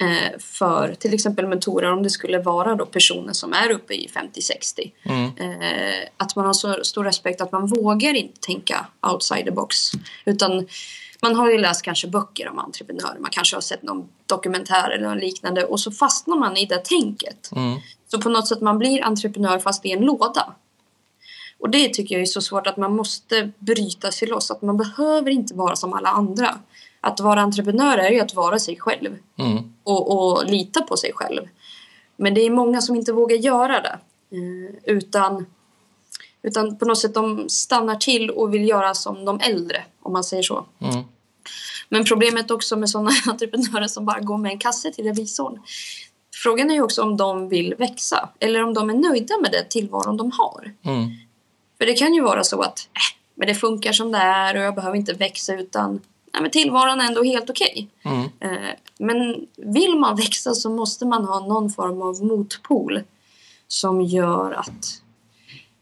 eh, 0.00 0.38
för 0.38 0.94
till 0.94 1.14
exempel 1.14 1.46
mentorer 1.46 1.92
om 1.92 2.02
det 2.02 2.10
skulle 2.10 2.38
vara 2.38 2.74
då 2.74 2.86
personer 2.86 3.32
som 3.32 3.52
är 3.52 3.70
uppe 3.70 3.94
i 3.94 4.08
50-60. 4.08 4.92
Mm. 5.04 5.24
Eh, 5.24 6.08
att 6.16 6.36
man 6.36 6.46
har 6.46 6.52
så 6.52 6.84
stor 6.84 7.04
respekt 7.04 7.40
att 7.40 7.52
man 7.52 7.66
vågar 7.66 8.14
inte 8.14 8.40
tänka 8.40 8.86
outside 9.12 9.44
the 9.44 9.50
box. 9.50 9.90
Utan 10.24 10.66
man 11.26 11.36
har 11.36 11.50
ju 11.50 11.58
läst 11.58 11.82
kanske 11.82 12.08
böcker 12.08 12.48
om 12.48 12.58
entreprenörer, 12.58 13.18
man 13.20 13.30
kanske 13.30 13.56
har 13.56 13.60
sett 13.60 13.82
någon 13.82 14.08
dokumentär 14.26 14.90
eller 14.90 15.08
något 15.08 15.22
liknande 15.22 15.64
och 15.64 15.80
så 15.80 15.90
fastnar 15.90 16.36
man 16.36 16.56
i 16.56 16.66
det 16.66 16.84
tänket. 16.84 17.50
Mm. 17.52 17.78
Så 18.08 18.20
på 18.20 18.28
något 18.28 18.48
sätt 18.48 18.60
man 18.60 18.78
blir 18.78 19.04
entreprenör 19.04 19.58
fast 19.58 19.86
i 19.86 19.92
en 19.92 20.00
låda. 20.00 20.54
Och 21.58 21.70
det 21.70 21.88
tycker 21.88 22.14
jag 22.14 22.22
är 22.22 22.26
så 22.26 22.40
svårt 22.40 22.66
att 22.66 22.76
man 22.76 22.96
måste 22.96 23.50
bryta 23.58 24.12
sig 24.12 24.28
loss, 24.28 24.50
att 24.50 24.62
man 24.62 24.76
behöver 24.76 25.30
inte 25.30 25.54
vara 25.54 25.76
som 25.76 25.92
alla 25.92 26.08
andra. 26.08 26.58
Att 27.00 27.20
vara 27.20 27.40
entreprenör 27.40 27.98
är 27.98 28.10
ju 28.10 28.20
att 28.20 28.34
vara 28.34 28.58
sig 28.58 28.76
själv 28.76 29.18
mm. 29.38 29.72
och, 29.82 30.18
och 30.18 30.50
lita 30.50 30.82
på 30.82 30.96
sig 30.96 31.12
själv. 31.14 31.42
Men 32.16 32.34
det 32.34 32.40
är 32.40 32.50
många 32.50 32.80
som 32.80 32.96
inte 32.96 33.12
vågar 33.12 33.36
göra 33.36 33.80
det. 33.80 33.98
Eh, 34.36 34.96
utan, 34.96 35.46
utan 36.42 36.78
på 36.78 36.84
något 36.84 36.98
sätt 36.98 37.14
de 37.14 37.48
stannar 37.48 37.96
till 37.96 38.30
och 38.30 38.54
vill 38.54 38.68
göra 38.68 38.94
som 38.94 39.24
de 39.24 39.40
äldre, 39.40 39.84
om 40.02 40.12
man 40.12 40.24
säger 40.24 40.42
så. 40.42 40.64
Mm. 40.78 41.04
Men 41.88 42.04
problemet 42.04 42.50
också 42.50 42.76
med 42.76 42.90
sådana 42.90 43.10
entreprenörer 43.26 43.88
som 43.88 44.04
bara 44.04 44.20
går 44.20 44.38
med 44.38 44.52
en 44.52 44.58
kasse 44.58 44.92
till 44.92 45.04
revisorn. 45.04 45.62
Frågan 46.34 46.70
är 46.70 46.74
ju 46.74 46.82
också 46.82 47.02
om 47.02 47.16
de 47.16 47.48
vill 47.48 47.74
växa 47.78 48.28
eller 48.40 48.62
om 48.62 48.74
de 48.74 48.90
är 48.90 48.94
nöjda 48.94 49.34
med 49.42 49.52
den 49.52 49.68
tillvaron 49.68 50.16
de 50.16 50.30
har. 50.32 50.74
Mm. 50.82 51.10
För 51.78 51.86
det 51.86 51.94
kan 51.94 52.14
ju 52.14 52.22
vara 52.22 52.44
så 52.44 52.60
att 52.62 52.88
äh, 52.92 53.16
men 53.34 53.48
det 53.48 53.54
funkar 53.54 53.92
som 53.92 54.12
det 54.12 54.18
är 54.18 54.56
och 54.56 54.62
jag 54.62 54.74
behöver 54.74 54.96
inte 54.96 55.12
växa 55.12 55.54
utan 55.54 56.00
nej, 56.32 56.42
men 56.42 56.50
tillvaron 56.50 57.00
är 57.00 57.06
ändå 57.06 57.22
helt 57.22 57.50
okej. 57.50 57.88
Okay. 58.04 58.14
Mm. 58.14 58.28
Eh, 58.40 58.70
men 58.98 59.46
vill 59.56 59.96
man 59.96 60.16
växa 60.16 60.54
så 60.54 60.70
måste 60.70 61.06
man 61.06 61.24
ha 61.24 61.40
någon 61.40 61.70
form 61.70 62.02
av 62.02 62.24
motpol 62.24 63.00
som 63.68 64.00
gör 64.00 64.52
att 64.52 65.02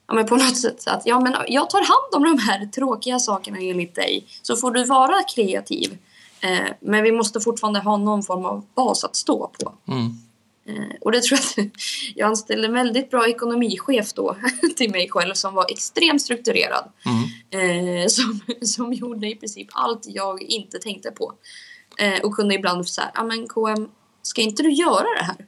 ja, 0.07 0.15
men 0.15 0.27
på 0.27 0.37
något 0.37 0.57
sätt 0.57 0.87
att 0.87 1.03
ja, 1.07 1.21
men 1.21 1.35
jag 1.49 1.71
tar 1.71 1.79
hand 1.79 2.15
om 2.29 2.37
de 2.37 2.43
här 2.43 2.67
tråkiga 2.67 3.19
sakerna 3.19 3.59
enligt 3.59 3.95
dig 3.95 4.27
så 4.43 4.57
får 4.57 4.71
du 4.71 4.85
vara 4.85 5.23
kreativ. 5.23 5.99
Eh, 6.41 6.73
men 6.81 7.05
vi 7.05 7.13
måste 7.13 7.41
fortfarande 7.41 7.81
ha 7.81 7.97
någon 7.97 8.23
form 8.23 8.45
av 8.45 8.65
bas 8.75 9.05
att 9.05 9.17
stå 9.17 9.51
på. 9.59 9.73
Mm. 9.93 10.13
Eh, 10.67 10.97
och 11.01 11.13
det 11.13 11.23
tror 11.23 11.41
jag 11.57 11.67
att 11.67 11.73
jag 12.15 12.29
anställde 12.29 12.67
en 12.69 12.75
väldigt 12.75 13.11
bra 13.11 13.29
ekonomichef 13.29 14.13
då 14.13 14.37
till 14.77 14.91
mig 14.91 15.09
själv 15.11 15.35
som 15.35 15.55
var 15.55 15.67
extremt 15.71 16.23
strukturerad. 16.23 16.89
Mm. 17.07 17.99
Eh, 18.01 18.07
som, 18.07 18.41
som 18.63 18.93
gjorde 18.93 19.29
i 19.29 19.35
princip 19.35 19.69
allt 19.73 20.03
jag 20.07 20.43
inte 20.43 20.79
tänkte 20.79 21.11
på. 21.11 21.33
Eh, 21.99 22.21
och 22.21 22.35
kunde 22.35 22.55
ibland 22.55 22.89
säga, 22.89 23.11
ja 23.15 23.25
men 23.25 23.49
KM, 23.49 23.89
ska 24.23 24.43
inte 24.43 24.63
du 24.63 24.73
göra 24.73 25.07
det 25.19 25.25
här? 25.25 25.47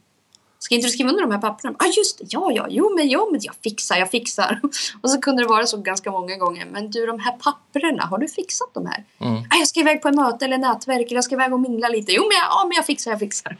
Ska 0.67 0.75
inte 0.75 0.87
du 0.87 0.91
skriva 0.93 1.11
under 1.11 1.23
de 1.23 1.31
här 1.33 1.39
papperna? 1.41 1.75
Ah, 1.79 1.87
just 1.97 2.19
det, 2.19 2.25
ja, 2.29 2.53
ja, 2.53 2.67
jo, 2.71 2.95
men, 2.97 3.09
jo, 3.09 3.29
men 3.33 3.41
jag 3.45 3.55
fixar, 3.65 3.97
jag 3.97 4.11
fixar. 4.11 4.61
Och 5.03 5.11
så 5.11 5.21
kunde 5.21 5.43
det 5.43 5.49
vara 5.49 5.67
så 5.67 5.77
ganska 5.77 6.11
många 6.11 6.37
gånger. 6.37 6.67
Men 6.73 6.91
du, 6.91 7.07
de 7.07 7.21
här 7.21 7.33
papperna, 7.33 8.05
har 8.05 8.19
du 8.19 8.29
fixat 8.29 8.69
de 8.75 8.87
här? 8.87 9.05
Mm. 9.21 9.35
Ah, 9.37 9.57
jag 9.59 9.69
ska 9.69 9.81
iväg 9.81 10.03
på 10.03 10.09
en 10.09 10.17
möte 10.17 10.45
eller 10.45 10.59
nätverk, 10.59 11.07
eller 11.07 11.15
jag 11.15 11.25
ska 11.25 11.35
iväg 11.35 11.53
och 11.53 11.61
mingla 11.61 11.89
lite. 11.89 12.13
Jo, 12.13 12.23
men 12.23 12.37
jag, 12.37 12.45
ja, 12.51 12.65
men 12.69 12.77
jag 12.77 12.87
fixar, 12.87 13.11
jag 13.11 13.21
fixar. 13.21 13.57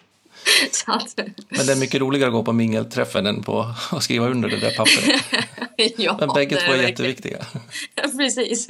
Att, 0.87 1.15
Men 1.49 1.67
det 1.67 1.73
är 1.73 1.77
mycket 1.77 2.01
roligare 2.01 2.29
att 2.29 2.35
gå 2.35 2.43
på 2.43 2.53
mingelträffen 2.53 3.27
än 3.27 3.43
på 3.43 3.67
att 3.93 4.03
skriva 4.03 4.27
under 4.29 4.49
det 4.49 4.57
där 4.61 4.71
pappret. 4.77 5.23
ja, 5.99 6.17
Men 6.21 6.29
bägge 6.29 6.57
två 6.57 6.63
är 6.63 6.69
verkligen- 6.69 6.91
jätteviktiga. 6.91 7.39
Precis. 8.17 8.67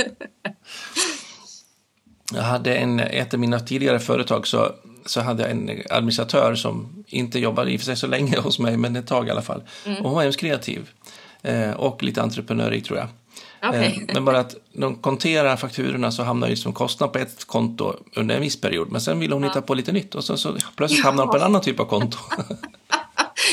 Jag 2.32 2.42
hade 2.42 2.74
en, 2.74 3.00
ett 3.00 3.34
av 3.34 3.40
mina 3.40 3.60
tidigare 3.60 4.00
företag 4.00 4.46
så, 4.46 4.72
så 5.06 5.20
hade 5.20 5.42
jag 5.42 5.50
en 5.50 5.82
administratör 5.90 6.54
som 6.54 7.04
inte 7.06 7.38
jobbade 7.38 7.70
i 7.70 7.78
för 7.78 7.84
sig 7.84 7.96
så 7.96 8.06
länge 8.06 8.38
hos 8.40 8.58
mig, 8.58 8.76
men 8.76 8.96
ett 8.96 9.06
tag 9.06 9.28
i 9.28 9.30
alla 9.30 9.42
fall. 9.42 9.62
Mm. 9.86 9.98
Och 9.98 10.04
hon 10.04 10.14
var 10.14 10.22
hemskt 10.22 10.40
kreativ 10.40 10.90
eh, 11.42 11.70
och 11.70 12.02
lite 12.02 12.22
entreprenörig 12.22 12.84
tror 12.84 12.98
jag. 12.98 13.08
Eh, 13.74 13.92
men 14.14 14.24
bara 14.24 14.38
att 14.38 14.54
de 14.72 14.94
konterar 14.94 15.56
fakturorna 15.56 16.12
så 16.12 16.22
hamnar 16.22 16.48
ju 16.48 16.56
som 16.56 16.72
kostnad 16.72 17.12
på 17.12 17.18
ett 17.18 17.44
konto 17.44 17.96
under 18.14 18.34
en 18.34 18.40
viss 18.40 18.60
period. 18.60 18.92
Men 18.92 19.00
sen 19.00 19.18
ville 19.18 19.34
hon 19.34 19.44
hitta 19.44 19.62
på 19.62 19.74
lite 19.74 19.92
nytt 19.92 20.14
och 20.14 20.24
så, 20.24 20.36
så 20.36 20.56
plötsligt 20.76 21.04
hamnar 21.04 21.22
hon 21.22 21.30
på 21.30 21.36
en 21.36 21.42
annan 21.42 21.60
typ 21.60 21.80
av 21.80 21.84
konto. 21.84 22.18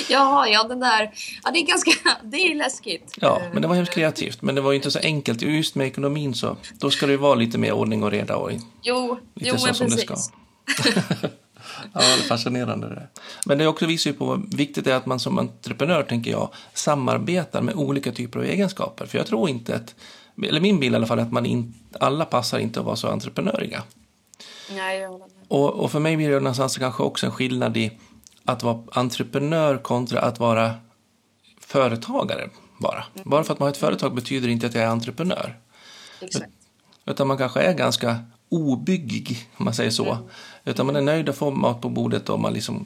Ja, 0.10 0.48
ja, 0.48 0.64
den 0.64 0.80
där. 0.80 1.12
Ja, 1.44 1.52
det 1.52 1.60
är 1.60 1.66
ganska, 1.66 1.92
det 2.24 2.38
är 2.38 2.56
läskigt. 2.56 3.18
ja, 3.22 3.42
men 3.54 3.62
det 3.62 3.68
var 3.68 3.76
hemskt 3.76 3.94
kreativt. 3.94 4.42
Men 4.42 4.56
det 4.56 4.62
var 4.62 4.72
ju 4.72 4.76
inte 4.76 4.92
så 4.92 5.00
enkelt. 5.00 5.42
Just 5.42 5.76
med 5.76 5.88
ekonomin 5.88 6.34
så 6.34 6.58
då 6.74 6.90
ska 6.92 7.06
det 7.06 7.12
ju 7.12 7.18
vara 7.18 7.36
lite 7.36 7.58
mer 7.58 7.72
ordning 7.72 8.04
och 8.04 8.12
reda 8.12 8.36
och 8.36 8.52
Jo, 8.82 9.20
lite 9.34 9.50
jo 9.50 9.58
så 9.58 9.74
som 9.74 9.88
precis. 9.88 10.06
det 10.06 10.84
ska. 10.84 11.28
Ja, 11.94 12.00
det 12.00 12.24
är 12.24 12.28
fascinerande 12.28 12.90
det. 12.90 13.08
Men 13.46 13.58
det 13.58 13.68
också 13.68 13.86
visar 13.86 14.10
ju 14.12 14.18
på 14.18 14.26
vad 14.26 14.56
viktigt 14.56 14.86
det 14.86 14.92
är 14.92 14.96
att 14.96 15.06
man 15.06 15.20
som 15.20 15.38
entreprenör, 15.38 16.04
tänker 16.04 16.32
jag, 16.32 16.50
samarbetar 16.74 17.62
med 17.62 17.76
olika 17.76 18.12
typer 18.12 18.40
av 18.40 18.46
egenskaper. 18.46 19.06
För 19.06 19.18
jag 19.18 19.28
tror 19.28 19.50
inte 19.50 19.76
att, 19.76 19.96
eller 20.44 20.62
min 20.62 20.80
bild 20.80 20.94
i 20.94 20.96
alla 20.96 21.08
fall, 21.08 21.20
att 21.20 21.32
man 21.32 21.46
in, 21.46 21.74
alla 22.00 22.26
passar 22.26 22.60
inte 22.60 22.80
att 22.80 22.86
vara 22.86 22.96
så 22.96 23.08
entreprenöriga. 23.08 23.84
Nej, 24.72 25.00
jag 25.00 25.10
håller 25.10 25.26
med. 25.26 25.34
Och, 25.48 25.70
och 25.70 25.92
för 25.92 26.00
mig 26.00 26.18
blir 26.18 26.30
det 26.30 26.40
någonstans 26.40 26.78
kanske 26.78 27.04
också 27.04 27.26
en 27.26 27.32
skillnad 27.32 27.78
i 27.78 28.00
att 28.46 28.64
vara 28.64 28.84
entreprenör 28.92 29.78
kontra 29.78 30.22
att 30.22 30.40
vara 30.40 30.74
företagare 31.60 32.50
bara. 32.78 33.06
Bara 33.24 33.44
för 33.44 33.54
att 33.54 33.60
man 33.60 33.66
har 33.66 33.72
ett 33.72 33.78
företag 33.78 34.16
betyder 34.16 34.48
inte 34.48 34.68
att 34.68 34.76
jag 34.76 34.84
är 34.84 34.88
entreprenör. 34.88 35.60
Exakt. 36.22 36.52
Utan 37.06 37.28
man 37.28 37.38
kanske 37.38 37.60
är 37.62 37.74
ganska 37.74 38.20
obyggig, 38.50 39.50
om 39.58 39.66
man 39.66 39.74
säger 39.74 39.92
så. 39.92 40.18
Utan 40.66 40.86
man 40.86 40.96
är 40.96 41.02
nöjd 41.02 41.30
att 41.30 41.38
få 41.38 41.52
mat 41.52 41.82
på 41.82 41.90
bordet 41.90 42.30
och 42.30 42.40
man 42.40 42.54
liksom 42.54 42.86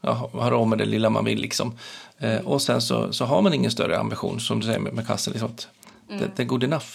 ja, 0.00 0.30
har 0.32 0.50
råd 0.50 0.68
med 0.68 0.78
det 0.78 0.84
lilla 0.84 1.10
man 1.10 1.24
vill. 1.24 1.40
Liksom. 1.40 1.78
Eh, 2.18 2.36
och 2.36 2.62
sen 2.62 2.80
så, 2.82 3.12
så 3.12 3.24
har 3.24 3.42
man 3.42 3.54
ingen 3.54 3.70
större 3.70 3.98
ambition, 3.98 4.40
som 4.40 4.60
du 4.60 4.66
säger 4.66 4.78
med, 4.78 4.92
med 4.92 5.06
kassen. 5.06 5.32
Liksom, 5.32 5.48
att 5.48 5.68
det, 6.08 6.30
det 6.36 6.42
är 6.42 6.46
good 6.46 6.64
enough. 6.64 6.86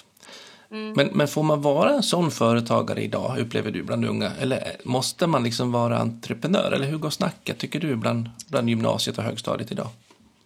Men, 0.69 1.09
men 1.13 1.27
får 1.27 1.43
man 1.43 1.61
vara 1.61 1.89
en 1.89 2.03
sån 2.03 2.31
företagare 2.31 3.03
idag, 3.03 3.37
upplever 3.39 3.71
du, 3.71 3.83
bland 3.83 4.05
unga? 4.05 4.31
Eller 4.41 4.77
måste 4.83 5.27
man 5.27 5.43
liksom 5.43 5.71
vara 5.71 5.97
entreprenör? 5.97 6.71
Eller 6.71 6.87
hur 6.87 6.97
går 6.97 7.09
snacket, 7.09 7.57
tycker 7.57 7.79
du, 7.79 7.95
bland, 7.95 8.29
bland 8.47 8.69
gymnasiet 8.69 9.17
och 9.17 9.23
högstadiet 9.23 9.71
idag? 9.71 9.87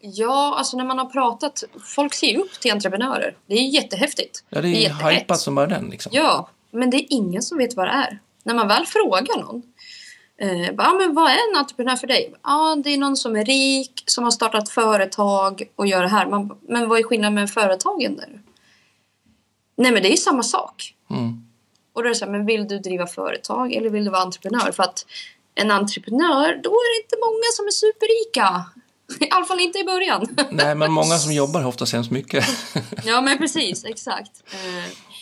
Ja, 0.01 0.55
alltså 0.57 0.77
när 0.77 0.85
man 0.85 0.99
har 0.99 1.05
pratat, 1.05 1.63
folk 1.85 2.13
ser 2.13 2.27
ju 2.27 2.37
upp 2.37 2.59
till 2.59 2.71
entreprenörer. 2.71 3.35
Det 3.45 3.53
är 3.53 3.73
jättehäftigt. 3.73 4.43
Ja, 4.49 4.61
det 4.61 4.67
är, 4.67 4.71
jättehett. 4.71 5.21
hypat 5.21 5.39
som 5.39 5.55
bara 5.55 5.67
den. 5.67 5.89
Liksom. 5.89 6.11
Ja, 6.15 6.49
men 6.71 6.89
det 6.89 6.97
är 6.97 7.05
ingen 7.09 7.41
som 7.41 7.57
vet 7.57 7.75
vad 7.75 7.87
det 7.87 7.91
är. 7.91 8.19
När 8.43 8.53
man 8.55 8.67
väl 8.67 8.85
frågar 8.85 9.37
någon. 9.39 9.61
Eh, 10.41 10.75
bara, 10.75 10.87
"Ja, 10.87 10.93
men 10.93 11.13
vad 11.15 11.31
är 11.31 11.35
en 11.51 11.57
entreprenör 11.57 11.95
för 11.95 12.07
dig? 12.07 12.33
Ja, 12.43 12.75
det 12.83 12.89
är 12.93 12.97
någon 12.97 13.17
som 13.17 13.35
är 13.35 13.45
rik, 13.45 14.03
som 14.05 14.23
har 14.23 14.31
startat 14.31 14.69
företag 14.69 15.63
och 15.75 15.87
gör 15.87 16.01
det 16.01 16.07
här. 16.09 16.25
Man, 16.25 16.57
men 16.67 16.89
vad 16.89 16.99
är 16.99 17.03
skillnaden 17.03 17.33
med 17.33 17.49
företagen 17.51 18.15
där? 18.15 18.41
Nej, 19.77 19.91
men 19.91 20.03
det 20.03 20.13
är 20.13 20.17
samma 20.17 20.43
sak. 20.43 20.93
Mm. 21.09 21.45
Och 21.93 22.03
då 22.03 22.07
är 22.07 22.09
det 22.09 22.15
så 22.15 22.25
här, 22.25 22.31
men 22.31 22.45
vill 22.45 22.67
du 22.67 22.79
driva 22.79 23.07
företag 23.07 23.73
eller 23.73 23.89
vill 23.89 24.03
du 24.05 24.11
vara 24.11 24.21
entreprenör? 24.21 24.71
För 24.71 24.83
att 24.83 25.05
en 25.55 25.71
entreprenör, 25.71 26.47
då 26.63 26.69
är 26.69 26.97
det 26.99 27.03
inte 27.03 27.15
många 27.25 27.49
som 27.53 27.65
är 27.67 27.71
superrika. 27.71 28.65
I 29.25 29.29
alla 29.31 29.45
fall 29.45 29.59
inte 29.59 29.79
i 29.79 29.83
början. 29.83 30.27
Nej, 30.51 30.75
men 30.75 30.91
många 30.91 31.17
som 31.17 31.33
jobbar 31.33 31.61
har 31.61 31.69
oftast 31.69 31.93
hemskt 31.93 32.11
mycket. 32.11 32.45
ja, 33.05 33.21
men 33.21 33.37
precis, 33.43 33.85
exakt. 33.85 34.43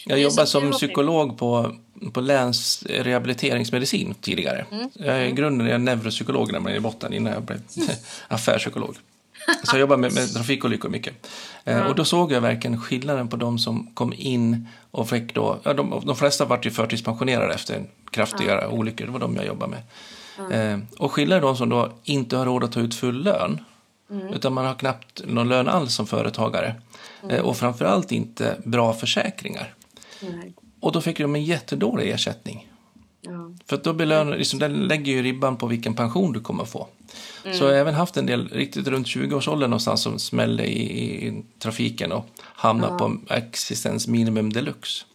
Eh, 0.09 0.17
Jag 0.19 0.31
så 0.31 0.45
som 0.45 0.71
psykolog 0.71 1.37
på, 1.37 1.75
på 2.13 2.21
läns 2.21 2.83
rehabiliteringsmedicin 2.89 4.15
tidigare. 4.21 4.65
Mm. 4.71 4.89
Jag 4.93 5.17
är 5.17 5.25
i 5.25 5.31
grunden 5.31 5.67
är 5.67 5.71
jag 5.71 5.81
neuropsykolog 5.81 6.51
när 6.51 6.59
man 6.59 6.71
är 6.71 6.75
i 6.75 6.79
botten 6.79 7.13
innan 7.13 7.33
jag 7.33 7.43
blev 7.43 7.59
affärspsykolog. 8.27 8.95
Så 9.63 9.75
jag 9.75 9.79
jobbar 9.79 9.97
med, 9.97 10.13
med 10.13 10.33
trafikolyckor 10.33 10.89
mycket. 10.89 11.27
Eh, 11.63 11.87
och 11.87 11.95
då 11.95 12.05
såg 12.05 12.31
jag 12.31 12.41
verkligen 12.41 12.81
skillnaden 12.81 13.27
på 13.27 13.35
de 13.35 13.59
som 13.59 13.87
kom 13.93 14.13
in 14.13 14.67
och 14.91 15.09
fick 15.09 15.35
då, 15.35 15.59
ja, 15.63 15.73
de, 15.73 16.01
de 16.05 16.15
flesta 16.15 16.45
vart 16.45 16.65
ju 16.65 16.71
förtidspensionerade 16.71 17.53
efter 17.53 17.75
en 17.75 17.87
kraftigare 18.11 18.67
olyckor, 18.67 19.05
det 19.05 19.11
var 19.11 19.19
de 19.19 19.35
jag 19.35 19.45
jobbade 19.45 19.71
med. 19.71 20.73
Eh, 20.73 20.79
och 20.97 21.11
skillnaden 21.11 21.43
är 21.43 21.47
de 21.47 21.57
som 21.57 21.69
då 21.69 21.91
inte 22.03 22.37
har 22.37 22.45
råd 22.45 22.63
att 22.63 22.71
ta 22.71 22.79
ut 22.79 22.95
full 22.95 23.23
lön, 23.23 23.59
utan 24.33 24.53
man 24.53 24.65
har 24.65 24.73
knappt 24.73 25.21
någon 25.25 25.49
lön 25.49 25.67
alls 25.67 25.93
som 25.93 26.07
företagare. 26.07 26.75
Eh, 27.29 27.41
och 27.41 27.57
framförallt 27.57 28.11
inte 28.11 28.57
bra 28.65 28.93
försäkringar. 28.93 29.73
Och 30.79 30.91
då 30.91 31.01
fick 31.01 31.17
de 31.17 31.35
en 31.35 31.43
jättedålig 31.43 32.09
ersättning. 32.09 32.67
Ja. 33.21 33.51
För 33.69 33.77
då 33.83 33.93
belönar, 33.93 34.37
liksom, 34.37 34.59
den 34.59 34.73
lägger 34.73 35.11
ju 35.13 35.23
ribban 35.23 35.57
på 35.57 35.67
vilken 35.67 35.93
pension 35.93 36.33
du 36.33 36.39
kommer 36.41 36.65
få. 36.65 36.87
Så 37.43 37.63
jag 37.63 37.69
har 37.71 37.73
även 37.77 37.93
haft 37.93 38.17
en 38.17 38.25
del 38.25 38.49
riktigt 38.49 38.87
runt 38.87 39.07
20-årsåldern 39.07 39.69
någonstans 39.69 40.01
som 40.01 40.19
smällde 40.19 40.65
i, 40.65 41.27
i 41.27 41.43
trafiken 41.59 42.11
och 42.11 42.25
hamnade 42.39 42.97
på 42.97 43.17
existensminimum 43.29 44.53
deluxe. 44.53 45.05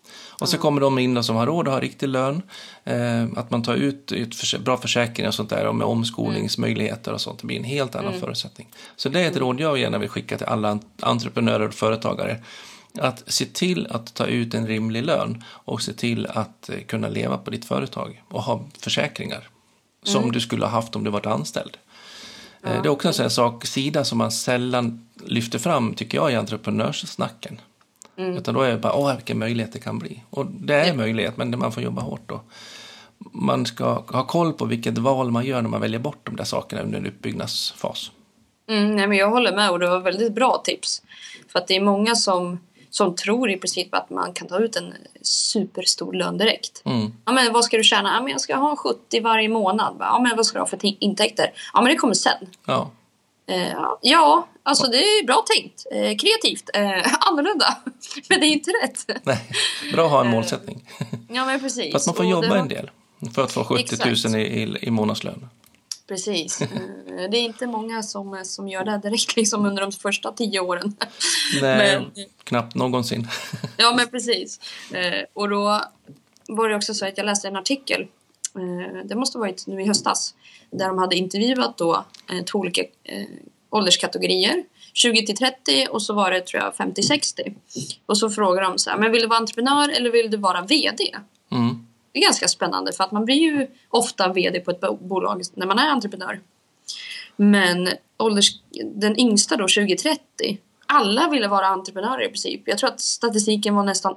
Och 0.41 0.49
så 0.49 0.59
kommer 0.59 0.81
de 0.81 0.99
in 0.99 1.25
som 1.25 1.37
har 1.37 1.47
råd 1.47 1.69
att 1.69 1.75
ha 1.75 1.81
riktig 1.81 2.09
lön, 2.09 2.43
eh, 2.85 3.23
att 3.37 3.51
man 3.51 3.63
tar 3.63 3.75
ut 3.75 4.13
ett 4.13 4.35
förs- 4.35 4.59
bra 4.59 4.77
försäkring 4.77 5.27
och 5.29 5.35
sånt 5.35 5.51
där 5.51 5.67
och 5.67 5.75
med 5.75 5.87
omskolningsmöjligheter 5.87 7.13
och 7.13 7.21
sånt. 7.21 7.39
Det 7.41 7.47
blir 7.47 7.57
en 7.57 7.65
helt 7.65 7.95
annan 7.95 8.21
förutsättning. 8.21 8.69
Så 8.97 9.09
det 9.09 9.21
är 9.21 9.31
ett 9.31 9.37
råd 9.37 9.61
jag 9.61 9.79
gärna 9.79 9.99
vill 9.99 10.09
skicka 10.09 10.37
till 10.39 10.47
alla 10.47 10.71
ent- 10.71 10.87
entreprenörer 11.01 11.69
och 11.69 11.75
företagare. 11.75 12.39
Att 12.99 13.23
se 13.27 13.47
till 13.47 13.87
att 13.91 14.15
ta 14.15 14.27
ut 14.27 14.55
en 14.55 14.67
rimlig 14.67 15.05
lön 15.05 15.45
och 15.49 15.83
se 15.83 15.93
till 15.93 16.27
att 16.27 16.69
eh, 16.69 16.81
kunna 16.81 17.09
leva 17.09 17.39
på 17.39 17.51
ditt 17.51 17.65
företag 17.65 18.23
och 18.29 18.43
ha 18.43 18.65
försäkringar 18.79 19.49
som 20.03 20.33
du 20.33 20.41
skulle 20.41 20.65
ha 20.65 20.71
haft 20.71 20.97
om 20.97 21.05
du 21.05 21.11
varit 21.11 21.27
anställd. 21.27 21.77
Eh, 22.63 22.83
Det 22.83 22.89
är 22.89 22.93
också 22.93 23.09
en 23.09 23.15
sån 23.15 23.31
sak, 23.31 23.67
sida 23.67 24.05
som 24.05 24.19
man 24.19 24.33
sällan 24.33 25.09
lyfter 25.25 25.59
fram 25.59 25.95
tycker 25.95 26.19
jag 26.19 26.33
i 26.33 26.35
entreprenörssnacken. 26.35 27.61
Utan 28.17 28.55
då 28.55 28.61
är 28.63 28.71
det 28.71 28.79
bara, 28.79 28.93
åh 28.93 29.15
vilken 29.17 29.39
möjlighet 29.39 29.73
det 29.73 29.79
kan 29.79 29.99
bli. 29.99 30.23
Och 30.31 30.47
det 30.47 30.75
är 30.75 30.91
en 30.91 30.97
möjlighet, 30.97 31.37
men 31.37 31.59
man 31.59 31.73
får 31.73 31.83
jobba 31.83 32.03
hårt 32.03 32.29
då. 32.29 32.41
Man 33.19 33.67
ska 33.67 34.03
ha 34.07 34.27
koll 34.27 34.53
på 34.53 34.65
vilket 34.65 34.99
val 34.99 35.31
man 35.31 35.45
gör 35.47 35.63
när 35.63 35.69
man 35.69 35.81
väljer 35.81 36.01
bort 36.01 36.27
de 36.27 36.37
där 36.37 36.45
sakerna 36.45 36.83
under 36.83 36.99
en 36.99 37.07
uppbyggnadsfas. 37.07 38.11
Mm, 38.69 38.97
nej, 38.97 39.07
men 39.07 39.19
jag 39.19 39.31
håller 39.31 39.57
med 39.57 39.71
och 39.71 39.79
det 39.79 39.87
var 39.87 40.01
väldigt 40.01 40.33
bra 40.33 40.63
tips. 40.65 41.03
För 41.49 41.59
att 41.59 41.69
det 41.69 41.77
är 41.77 41.81
många 41.81 42.15
som, 42.15 42.59
som 42.93 43.17
tror 43.17 43.51
i 43.51 43.57
princip 43.57 43.95
att 43.95 44.11
man 44.11 44.33
kan 44.33 44.49
ta 44.49 44.59
ut 44.59 44.77
en 44.77 44.95
superstor 45.23 46.13
lön 46.13 46.39
direkt. 46.39 46.83
Mm. 46.85 47.13
Ja, 47.25 47.33
men 47.33 47.53
vad 47.53 47.65
ska 47.65 47.77
du 47.77 47.83
tjäna? 47.85 48.13
Ja, 48.15 48.21
men 48.23 48.31
jag 48.33 48.41
ska 48.41 48.57
ha 48.57 48.77
70 48.77 49.21
varje 49.21 49.49
månad. 49.49 49.97
Ja, 49.99 50.21
men 50.21 50.37
vad 50.37 50.47
ska 50.47 50.59
du 50.59 50.63
ha 50.63 50.67
för 50.67 50.79
intäkter? 51.05 51.53
Ja, 51.73 51.81
men 51.81 51.91
det 51.91 51.97
kommer 51.97 52.15
sen. 52.15 52.47
Ja, 52.67 52.91
Eh, 53.47 53.73
ja, 54.03 54.49
alltså 54.63 54.87
det 54.87 54.97
är 54.97 55.27
bra 55.27 55.45
tänkt. 55.57 55.87
Eh, 55.93 56.17
kreativt. 56.17 56.71
Eh, 56.75 57.15
annorlunda. 57.31 57.77
Men 58.29 58.41
det 58.41 58.47
är 58.47 58.53
inte 58.53 58.71
rätt. 58.83 59.07
nej. 59.23 59.39
Bra 59.93 60.05
att 60.05 60.11
ha 60.11 60.21
en 60.25 60.31
målsättning. 60.31 60.89
Ja, 61.29 61.47
men 61.47 61.61
precis. 61.61 61.93
Fast 61.93 62.07
man 62.07 62.15
får 62.17 62.25
Och 62.25 62.31
jobba 62.31 62.49
var- 62.49 62.57
en 62.57 62.69
del 62.69 62.91
för 63.35 63.43
att 63.45 63.53
få 63.53 63.65
70 63.65 64.29
000 64.29 64.41
i, 64.41 64.43
i, 64.63 64.77
i 64.83 64.91
månadslön. 64.91 65.49
Precis. 66.13 66.61
Eh, 67.13 67.31
Det 67.31 67.37
är 67.37 67.43
inte 67.43 67.67
många 67.67 68.03
som, 68.03 68.41
som 68.45 68.69
gör 68.69 68.85
det 68.85 68.99
direkt 68.99 69.37
liksom 69.37 69.67
under 69.67 69.83
de 69.83 69.93
första 69.93 70.33
tio 70.33 70.61
åren. 70.61 70.97
Nej, 71.63 72.01
Men- 72.01 72.11
knappt 72.45 72.75
någonsin. 72.75 73.29
Ja, 73.77 73.95
men 73.97 74.09
precis. 74.09 74.61
Eh, 74.93 75.25
och 75.33 75.49
då 75.49 75.81
var 76.49 76.69
det 76.69 76.77
också 76.77 76.95
så 76.95 77.07
att 77.07 77.17
jag 77.19 77.25
läste 77.27 77.49
en 77.49 77.57
artikel. 77.57 78.01
Eh, 78.55 79.05
det 79.05 79.15
måste 79.15 79.39
ha 79.39 79.41
varit 79.41 79.67
nu 79.67 79.83
i 79.83 79.87
höstas. 79.87 80.35
Där 80.71 80.89
de 80.89 80.99
hade 80.99 81.17
intervjuat 81.17 81.79
då 81.79 82.05
eh, 82.33 82.45
två 82.45 82.59
olika 82.59 82.83
eh, 82.83 83.27
ålderskategorier. 83.71 84.65
20 84.95 85.27
till 85.27 85.37
30 85.37 85.87
och 85.91 86.03
så 86.03 86.15
var 86.15 86.31
det 86.31 86.41
tror 86.41 86.63
jag 86.63 86.75
50-60. 86.75 87.55
Och 88.07 88.19
så 88.19 88.31
frågar 88.31 88.63
de 88.63 88.79
så 88.79 88.91
här, 88.91 88.99
men 88.99 89.13
vill 89.13 89.23
du 89.23 89.29
vara 89.29 89.39
entreprenör 89.39 89.89
eller 89.89 90.11
vill 90.11 90.31
du 90.31 90.37
vara 90.37 90.61
VD? 90.63 91.15
Mm. 91.53 91.82
Det 92.13 92.19
är 92.19 92.23
ganska 92.23 92.49
spännande 92.49 92.93
för 92.93 93.05
att 93.05 93.13
man 93.13 93.25
blir 93.25 93.37
ju 93.37 93.67
ofta 93.89 94.33
VD 94.33 94.61
på 94.61 94.71
ett 94.71 94.81
bo- 94.81 94.97
bolag 94.97 95.43
när 95.55 95.67
man 95.67 95.79
är 95.79 95.89
entreprenör. 95.89 96.41
Men 97.37 97.89
ålders, 98.17 98.51
den 98.95 99.19
yngsta 99.21 99.57
då, 99.57 99.63
2030, 99.63 100.19
alla 100.87 101.29
ville 101.29 101.49
vara 101.49 101.67
entreprenörer 101.67 102.23
i 102.25 102.29
princip. 102.29 102.63
Jag 102.65 102.79
tror 102.79 102.91
att 102.91 103.01
statistiken 103.01 103.75
var 103.75 103.85
nästan 103.85 104.15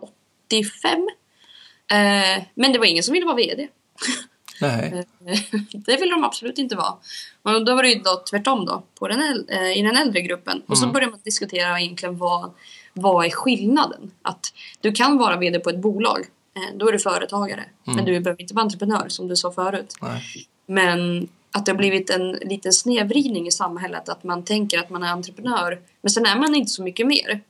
85. 0.48 1.08
Eh, 1.92 2.44
men 2.56 2.74
det 2.74 2.80
var 2.80 2.86
ingen 2.86 3.04
som 3.04 3.14
ville 3.14 3.26
vara 3.26 3.36
VD. 3.36 3.68
Nej. 4.62 5.06
det 5.74 5.98
vill 5.98 6.10
de 6.10 6.24
absolut 6.24 6.58
inte 6.58 6.76
vara. 6.76 6.94
Och 7.42 7.66
då 7.66 7.76
var 7.76 7.84
det 7.84 7.90
ju 7.90 8.00
då 8.00 8.24
tvärtom 8.30 8.66
då, 8.66 8.84
på 9.00 9.08
den, 9.08 9.46
eh, 9.50 9.78
i 9.78 9.82
den 9.82 9.98
äldre 9.98 10.22
gruppen. 10.22 10.62
Och 10.68 10.78
så 10.78 10.84
Mm. 10.84 10.94
började 10.94 11.12
man 11.12 11.20
diskutera 11.24 11.80
egentligen 11.80 12.18
vad, 12.18 12.52
vad 12.94 13.26
är 13.26 13.30
skillnaden? 13.30 14.12
Att 14.22 14.54
du 14.82 14.92
kan 14.92 15.18
vara 15.18 15.38
vd 15.38 15.60
på 15.60 15.70
ett 15.70 15.80
bolag, 15.82 16.26
då 16.76 16.88
är 16.88 16.92
du 16.92 17.00
företagare. 17.00 17.64
Mm. 17.88 17.96
Men 17.96 18.06
du 18.06 18.20
behöver 18.20 18.42
inte 18.42 18.54
vara 18.54 18.64
entreprenör 18.64 19.06
som 19.10 19.28
du 19.28 19.36
sa 19.36 19.52
förut. 19.52 19.96
Nej. 20.02 20.22
Men 20.66 21.28
att 21.52 21.66
det 21.66 21.72
har 21.72 21.78
blivit 21.78 22.10
en 22.10 22.32
liten 22.32 22.74
snedvridning 22.74 23.48
i 23.48 23.52
samhället. 23.52 24.10
Att 24.10 24.24
man 24.24 24.44
tänker 24.44 24.80
att 24.80 24.90
man 24.90 25.04
är 25.04 25.08
entreprenör. 25.08 25.80
Men 26.02 26.10
sen 26.10 26.26
är 26.26 26.36
man 26.36 26.56
inte 26.56 26.72
så 26.72 26.84
mycket 26.84 27.08
mer. 27.08 27.42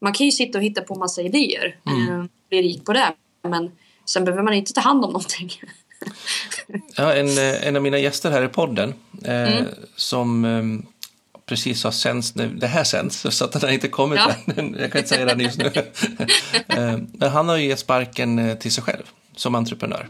Man 0.00 0.12
kan 0.12 0.26
ju 0.26 0.32
sitta 0.32 0.58
och 0.58 0.64
hitta 0.64 0.82
på 0.82 0.94
massa 0.94 1.22
idéer. 1.22 1.76
Mm. 1.86 2.20
Eh, 2.20 2.24
bli 2.48 2.62
rik 2.62 2.84
på 2.84 2.92
det. 2.92 3.12
Men 3.42 3.70
sen 4.04 4.24
behöver 4.24 4.42
man 4.42 4.54
inte 4.54 4.72
ta 4.72 4.80
hand 4.80 5.04
om 5.04 5.12
någonting. 5.12 5.52
Ja, 6.96 7.14
en, 7.14 7.26
eh, 7.26 7.66
en 7.66 7.76
av 7.76 7.82
mina 7.82 7.98
gäster 7.98 8.30
här 8.30 8.44
i 8.44 8.48
podden 8.48 8.94
eh, 9.24 9.66
som 9.96 10.44
eh, 10.44 10.62
precis 11.50 11.84
har 11.84 11.90
sänds 11.90 12.34
nu, 12.34 12.48
det 12.54 12.66
här 12.66 12.84
sänds 12.84 13.26
så 13.36 13.44
att 13.44 13.52
den 13.52 13.62
har 13.62 13.68
inte 13.68 13.88
kommit 13.88 14.18
Ja. 14.18 14.52
än. 14.56 14.76
Jag 14.80 14.92
kan 14.92 14.98
inte 14.98 15.08
säga 15.08 15.34
det 15.34 15.42
just 15.44 15.58
nu. 15.58 15.66
eh, 16.68 16.98
men 17.12 17.30
han 17.30 17.48
har 17.48 17.56
ju 17.56 17.66
gett 17.68 17.78
sparken 17.78 18.38
eh, 18.38 18.56
till 18.58 18.72
sig 18.72 18.84
själv 18.84 19.02
som 19.36 19.54
entreprenör. 19.54 20.08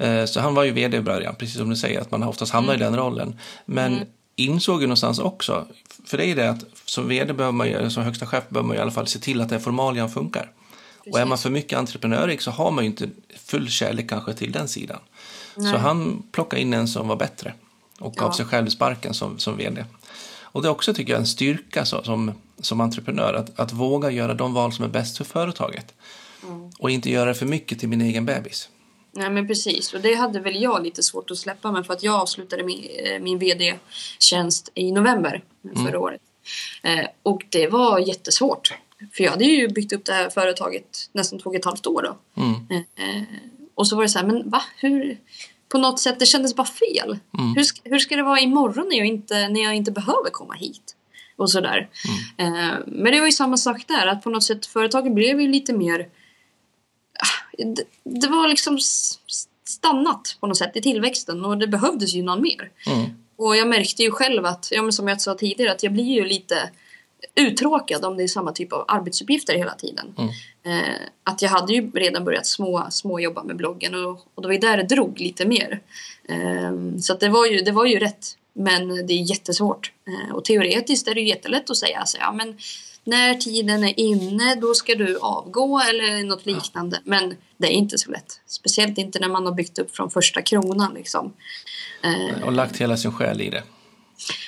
Eh, 0.00 0.24
så 0.24 0.40
han 0.40 0.54
var 0.54 0.64
ju 0.64 0.70
vd 0.70 0.96
i 0.96 1.00
början, 1.00 1.34
precis 1.34 1.56
som 1.56 1.70
du 1.70 1.76
säger, 1.76 2.00
att 2.00 2.10
man 2.10 2.22
oftast 2.22 2.52
hamnar 2.52 2.74
i 2.74 2.78
den 2.78 2.96
rollen. 2.96 3.38
Men 3.64 4.00
insåg 4.36 4.80
ju 4.80 4.86
någonstans 4.86 5.18
också, 5.18 5.66
för 6.06 6.16
det 6.18 6.26
är 6.26 6.36
det 6.36 6.50
att 6.50 6.64
som 6.84 7.08
vd 7.08 7.32
behöver 7.32 7.52
man 7.52 7.68
ju, 7.68 7.90
som 7.90 8.02
högsta 8.02 8.26
chef 8.26 8.44
behöver 8.48 8.66
man 8.68 8.74
ju 8.76 8.78
i 8.78 8.82
alla 8.82 8.90
fall 8.90 9.06
se 9.06 9.18
till 9.18 9.40
att 9.40 9.48
det 9.48 9.60
formalian 9.60 10.10
funkar. 10.10 10.50
Och 11.12 11.20
är 11.20 11.24
man 11.24 11.38
för 11.38 11.50
mycket 11.50 11.78
entreprenörig 11.78 12.42
så 12.42 12.50
har 12.50 12.70
man 12.70 12.84
ju 12.84 12.90
inte 12.90 13.08
full 13.46 13.68
kärlek 13.70 14.08
kanske 14.08 14.34
till 14.34 14.52
den 14.52 14.68
sidan. 14.68 14.98
Så 15.54 15.76
han 15.76 16.22
plockade 16.32 16.62
in 16.62 16.74
en 16.74 16.88
som 16.88 17.08
var 17.08 17.16
bättre 17.16 17.52
och 18.00 18.14
gav 18.14 18.28
Ja. 18.28 18.32
sig 18.32 18.46
själv 18.46 18.68
sparken 18.68 19.14
som, 19.14 19.38
som 19.38 19.56
vd. 19.56 19.84
Och 20.56 20.62
det 20.62 20.68
är 20.68 20.70
också 20.70 20.94
tycker 20.94 21.12
jag 21.12 21.20
en 21.20 21.26
styrka 21.26 21.84
så, 21.84 22.02
som, 22.02 22.32
som 22.60 22.80
entreprenör 22.80 23.34
att, 23.34 23.60
att 23.60 23.72
våga 23.72 24.10
göra 24.10 24.34
de 24.34 24.54
val 24.54 24.72
som 24.72 24.84
är 24.84 24.88
bäst 24.88 25.16
för 25.16 25.24
företaget. 25.24 25.94
Och 26.78 26.90
inte 26.90 27.10
göra 27.10 27.34
för 27.34 27.46
mycket 27.46 27.80
till 27.80 27.88
min 27.88 28.00
egen 28.00 28.26
bebis. 28.26 28.68
Nej 29.12 29.30
men 29.30 29.46
precis 29.46 29.94
och 29.94 30.00
det 30.00 30.14
hade 30.14 30.40
väl 30.40 30.62
jag 30.62 30.82
lite 30.82 31.02
svårt 31.02 31.30
att 31.30 31.38
släppa 31.38 31.72
med 31.72 31.86
för 31.86 31.92
att 31.92 32.02
jag 32.02 32.14
avslutade 32.14 32.64
min, 32.64 32.86
eh, 33.04 33.20
min 33.20 33.38
VD-tjänst 33.38 34.70
i 34.74 34.92
november 34.92 35.44
förra 35.86 35.98
året. 35.98 36.20
Eh, 36.82 37.06
och 37.22 37.46
det 37.48 37.68
var 37.68 37.98
jättesvårt. 37.98 38.74
För 39.12 39.24
jag 39.24 39.30
hade 39.30 39.44
ju 39.44 39.68
byggt 39.68 39.92
upp 39.92 40.04
det 40.04 40.12
här 40.12 40.30
företaget 40.30 41.10
nästan 41.12 41.38
två 41.38 41.50
och 41.50 41.56
ett 41.56 41.64
halvt 41.64 41.86
år 41.86 42.02
då. 42.02 42.42
Mm. 42.42 42.54
Eh, 42.96 43.22
och 43.74 43.86
så 43.86 43.96
var 43.96 44.02
det 44.02 44.08
så 44.08 44.18
här, 44.18 44.26
men 44.26 44.50
va? 44.50 44.62
Hur? 44.76 45.18
På 45.76 45.80
något 45.80 46.00
sätt, 46.00 46.18
det 46.18 46.26
kändes 46.26 46.56
bara 46.56 46.66
fel. 46.66 47.18
Hur, 47.56 47.62
ska, 47.62 47.80
hur 47.84 47.98
ska 47.98 48.16
det 48.16 48.22
vara 48.22 48.40
imorgon 48.40 48.88
när 48.88 48.96
jag 48.96 49.06
inte, 49.06 49.48
när 49.48 49.62
jag 49.62 49.74
inte 49.74 49.92
behöver 49.92 50.30
komma 50.30 50.54
hit? 50.54 50.96
Och 51.36 51.50
sådär. 51.50 51.88
Eh, 52.36 52.74
men 52.86 53.12
det 53.12 53.20
var 53.20 53.26
ju 53.26 53.32
samma 53.32 53.56
sak 53.56 53.84
där, 53.88 54.06
att 54.06 54.22
på 54.22 54.30
något 54.30 54.44
sätt 54.44 54.66
företaget 54.66 55.14
blev 55.14 55.40
ju 55.40 55.48
lite 55.48 55.72
mer 55.72 56.08
det, 57.58 57.84
det 58.04 58.28
var 58.28 58.48
liksom 58.48 58.78
stannat 59.64 60.36
på 60.40 60.46
något 60.46 60.56
sätt 60.56 60.76
i 60.76 60.82
tillväxten 60.82 61.44
och 61.44 61.58
det 61.58 61.66
behövdes 61.66 62.14
ju 62.14 62.22
någon 62.22 62.42
mer. 62.42 62.70
Mm. 62.86 63.10
Och 63.36 63.56
jag 63.56 63.68
märkte 63.68 64.02
ju 64.02 64.10
själv 64.10 64.46
att, 64.46 64.68
ja, 64.70 64.82
men 64.82 64.92
som 64.92 65.08
jag 65.08 65.20
sa 65.20 65.34
tidigare, 65.34 65.72
att 65.72 65.82
jag 65.82 65.92
blir 65.92 66.14
ju 66.14 66.24
lite 66.24 66.70
uttråkad 67.34 68.04
om 68.04 68.16
det 68.16 68.22
är 68.22 68.28
samma 68.28 68.52
typ 68.52 68.72
av 68.72 68.84
arbetsuppgifter 68.88 69.54
hela 69.54 69.74
tiden. 69.74 70.14
Eh, 70.66 70.94
att 71.24 71.42
jag 71.42 71.50
hade 71.50 71.72
ju 71.72 71.90
redan 71.90 72.24
börjat 72.24 72.46
små, 72.46 72.86
små 72.90 73.20
jobba 73.20 73.42
med 73.42 73.56
bloggen 73.56 73.94
och, 73.94 74.20
och 74.34 74.42
det 74.42 74.48
var 74.48 74.52
ju 74.52 74.58
där 74.58 74.76
det 74.76 74.82
drog 74.82 75.20
lite 75.20 75.46
mer. 75.46 75.80
Eh, 76.28 76.98
så 77.00 77.14
det, 77.14 77.28
var 77.28 77.46
ju, 77.46 77.60
det 77.60 77.72
var 77.72 77.86
ju 77.86 77.98
rätt. 77.98 78.26
Men 78.52 79.06
det 79.06 79.12
är 79.12 79.30
jättesvårt. 79.30 79.92
Eh, 80.08 80.34
och 80.34 80.44
teoretiskt 80.44 81.08
är 81.08 81.14
det 81.14 81.20
ju 81.20 81.28
jättelätt 81.28 81.70
att 81.70 81.76
säga 81.76 82.06
så, 82.06 82.18
ja, 82.20 82.32
men 82.32 82.58
när 83.04 83.34
tiden 83.34 83.84
är 83.84 84.00
inne 84.00 84.54
då 84.54 84.74
ska 84.74 84.94
du 84.94 85.18
avgå 85.18 85.80
eller 85.80 86.24
något 86.24 86.46
liknande. 86.46 87.00
Men 87.04 87.34
det 87.56 87.66
är 87.66 87.70
inte 87.70 87.98
så 87.98 88.10
lätt. 88.10 88.40
Speciellt 88.46 88.98
inte 88.98 89.18
när 89.18 89.28
man 89.28 89.46
har 89.46 89.52
byggt 89.52 89.78
upp 89.78 89.96
från 89.96 90.10
första 90.10 90.42
kronan. 90.42 90.94
Liksom. 90.94 91.32
Eh, 92.02 92.42
Och 92.44 92.52
lagt 92.52 92.76
hela 92.76 92.96
sin 92.96 93.12
själ 93.12 93.40
i 93.40 93.50
det. 93.50 93.62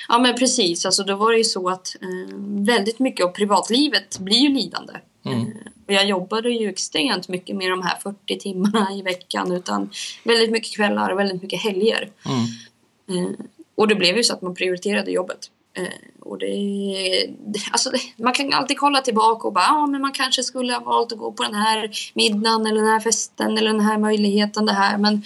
Ja 0.07 0.19
men 0.19 0.35
precis, 0.35 0.85
alltså 0.85 1.03
då 1.03 1.15
var 1.15 1.31
det 1.31 1.37
ju 1.37 1.43
så 1.43 1.69
att 1.69 1.95
eh, 2.01 2.35
väldigt 2.65 2.99
mycket 2.99 3.25
av 3.25 3.29
privatlivet 3.29 4.19
blir 4.19 4.37
ju 4.37 4.49
lidande. 4.49 4.93
Mm. 5.25 5.39
Eh, 5.39 5.47
och 5.87 5.93
jag 5.93 6.05
jobbade 6.05 6.49
ju 6.49 6.69
extremt 6.69 7.27
mycket 7.27 7.55
med 7.55 7.69
de 7.69 7.81
här 7.81 7.97
40 8.03 8.39
timmarna 8.39 8.93
i 8.93 9.01
veckan 9.01 9.51
utan 9.51 9.89
väldigt 10.23 10.51
mycket 10.51 10.75
kvällar 10.75 11.09
och 11.09 11.19
väldigt 11.19 11.41
mycket 11.41 11.61
helger. 11.61 12.11
Mm. 12.25 13.25
Eh, 13.25 13.31
och 13.75 13.87
det 13.87 13.95
blev 13.95 14.17
ju 14.17 14.23
så 14.23 14.33
att 14.33 14.41
man 14.41 14.55
prioriterade 14.55 15.11
jobbet. 15.11 15.51
Eh, 15.73 15.87
och 16.19 16.37
det, 16.37 17.29
alltså 17.71 17.91
man 18.17 18.33
kan 18.33 18.53
alltid 18.53 18.77
kolla 18.77 19.01
tillbaka 19.01 19.47
och 19.47 19.53
bara, 19.53 19.63
ja 19.63 19.87
men 19.87 20.01
man 20.01 20.11
kanske 20.11 20.43
skulle 20.43 20.73
ha 20.73 20.79
valt 20.79 21.11
att 21.11 21.17
gå 21.17 21.31
på 21.31 21.43
den 21.43 21.55
här 21.55 21.91
middagen 22.13 22.65
eller 22.65 22.81
den 22.81 22.89
här 22.89 22.99
festen 22.99 23.57
eller 23.57 23.71
den 23.71 23.79
här 23.79 23.97
möjligheten, 23.97 24.65
det 24.65 24.73
här. 24.73 24.97
Men 24.97 25.23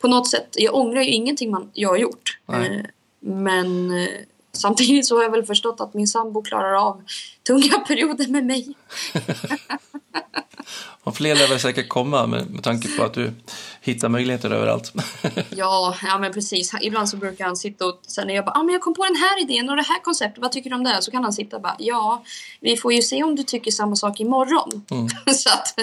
på 0.00 0.08
något 0.08 0.30
sätt, 0.30 0.54
jag 0.58 0.74
ångrar 0.74 1.02
ju 1.02 1.10
ingenting 1.10 1.50
man, 1.50 1.70
jag 1.72 1.88
har 1.88 1.96
gjort. 1.96 2.38
Nej. 2.46 2.68
Eh, 2.68 2.84
men 3.20 3.90
eh, 3.90 4.08
samtidigt 4.58 5.06
så 5.06 5.16
har 5.16 5.22
jag 5.22 5.30
väl 5.30 5.44
förstått 5.44 5.80
att 5.80 5.94
min 5.94 6.08
sambo 6.08 6.42
klarar 6.42 6.72
av 6.72 7.02
tunga 7.46 7.78
perioder 7.86 8.28
med 8.28 8.44
mig. 8.46 8.74
Och 11.02 11.16
fler 11.16 11.34
lär 11.36 11.48
väl 11.48 11.60
säkert 11.60 11.88
komma 11.88 12.26
med, 12.26 12.50
med 12.50 12.62
tanke 12.62 12.88
på 12.96 13.02
att 13.04 13.14
du 13.14 13.32
hittar 13.80 14.08
möjligheter 14.08 14.50
överallt. 14.50 14.92
Ja, 15.50 15.94
ja 16.02 16.18
men 16.18 16.32
precis. 16.32 16.72
Ibland 16.80 17.08
så 17.08 17.16
brukar 17.16 17.44
han 17.44 17.56
sitta 17.56 17.86
och 17.86 18.00
sen 18.06 18.26
när 18.26 18.34
jag 18.34 18.44
bara, 18.44 18.52
ah, 18.60 18.62
men 18.62 18.72
jag 18.72 18.82
kom 18.82 18.94
på 18.94 19.04
den 19.04 19.16
här 19.16 19.42
idén 19.42 19.70
och 19.70 19.76
det 19.76 19.82
här 19.82 20.02
konceptet, 20.02 20.42
vad 20.42 20.52
tycker 20.52 20.70
du 20.70 20.76
om 20.76 20.84
det? 20.84 21.02
Så 21.02 21.10
kan 21.10 21.22
han 21.24 21.32
sitta 21.32 21.56
och 21.56 21.62
bara, 21.62 21.76
ja, 21.78 22.22
vi 22.60 22.76
får 22.76 22.92
ju 22.92 23.02
se 23.02 23.22
om 23.24 23.36
du 23.36 23.42
tycker 23.42 23.70
samma 23.70 23.96
sak 23.96 24.20
imorgon. 24.20 24.84
Mm. 24.90 25.08
så 25.34 25.48
att 25.50 25.74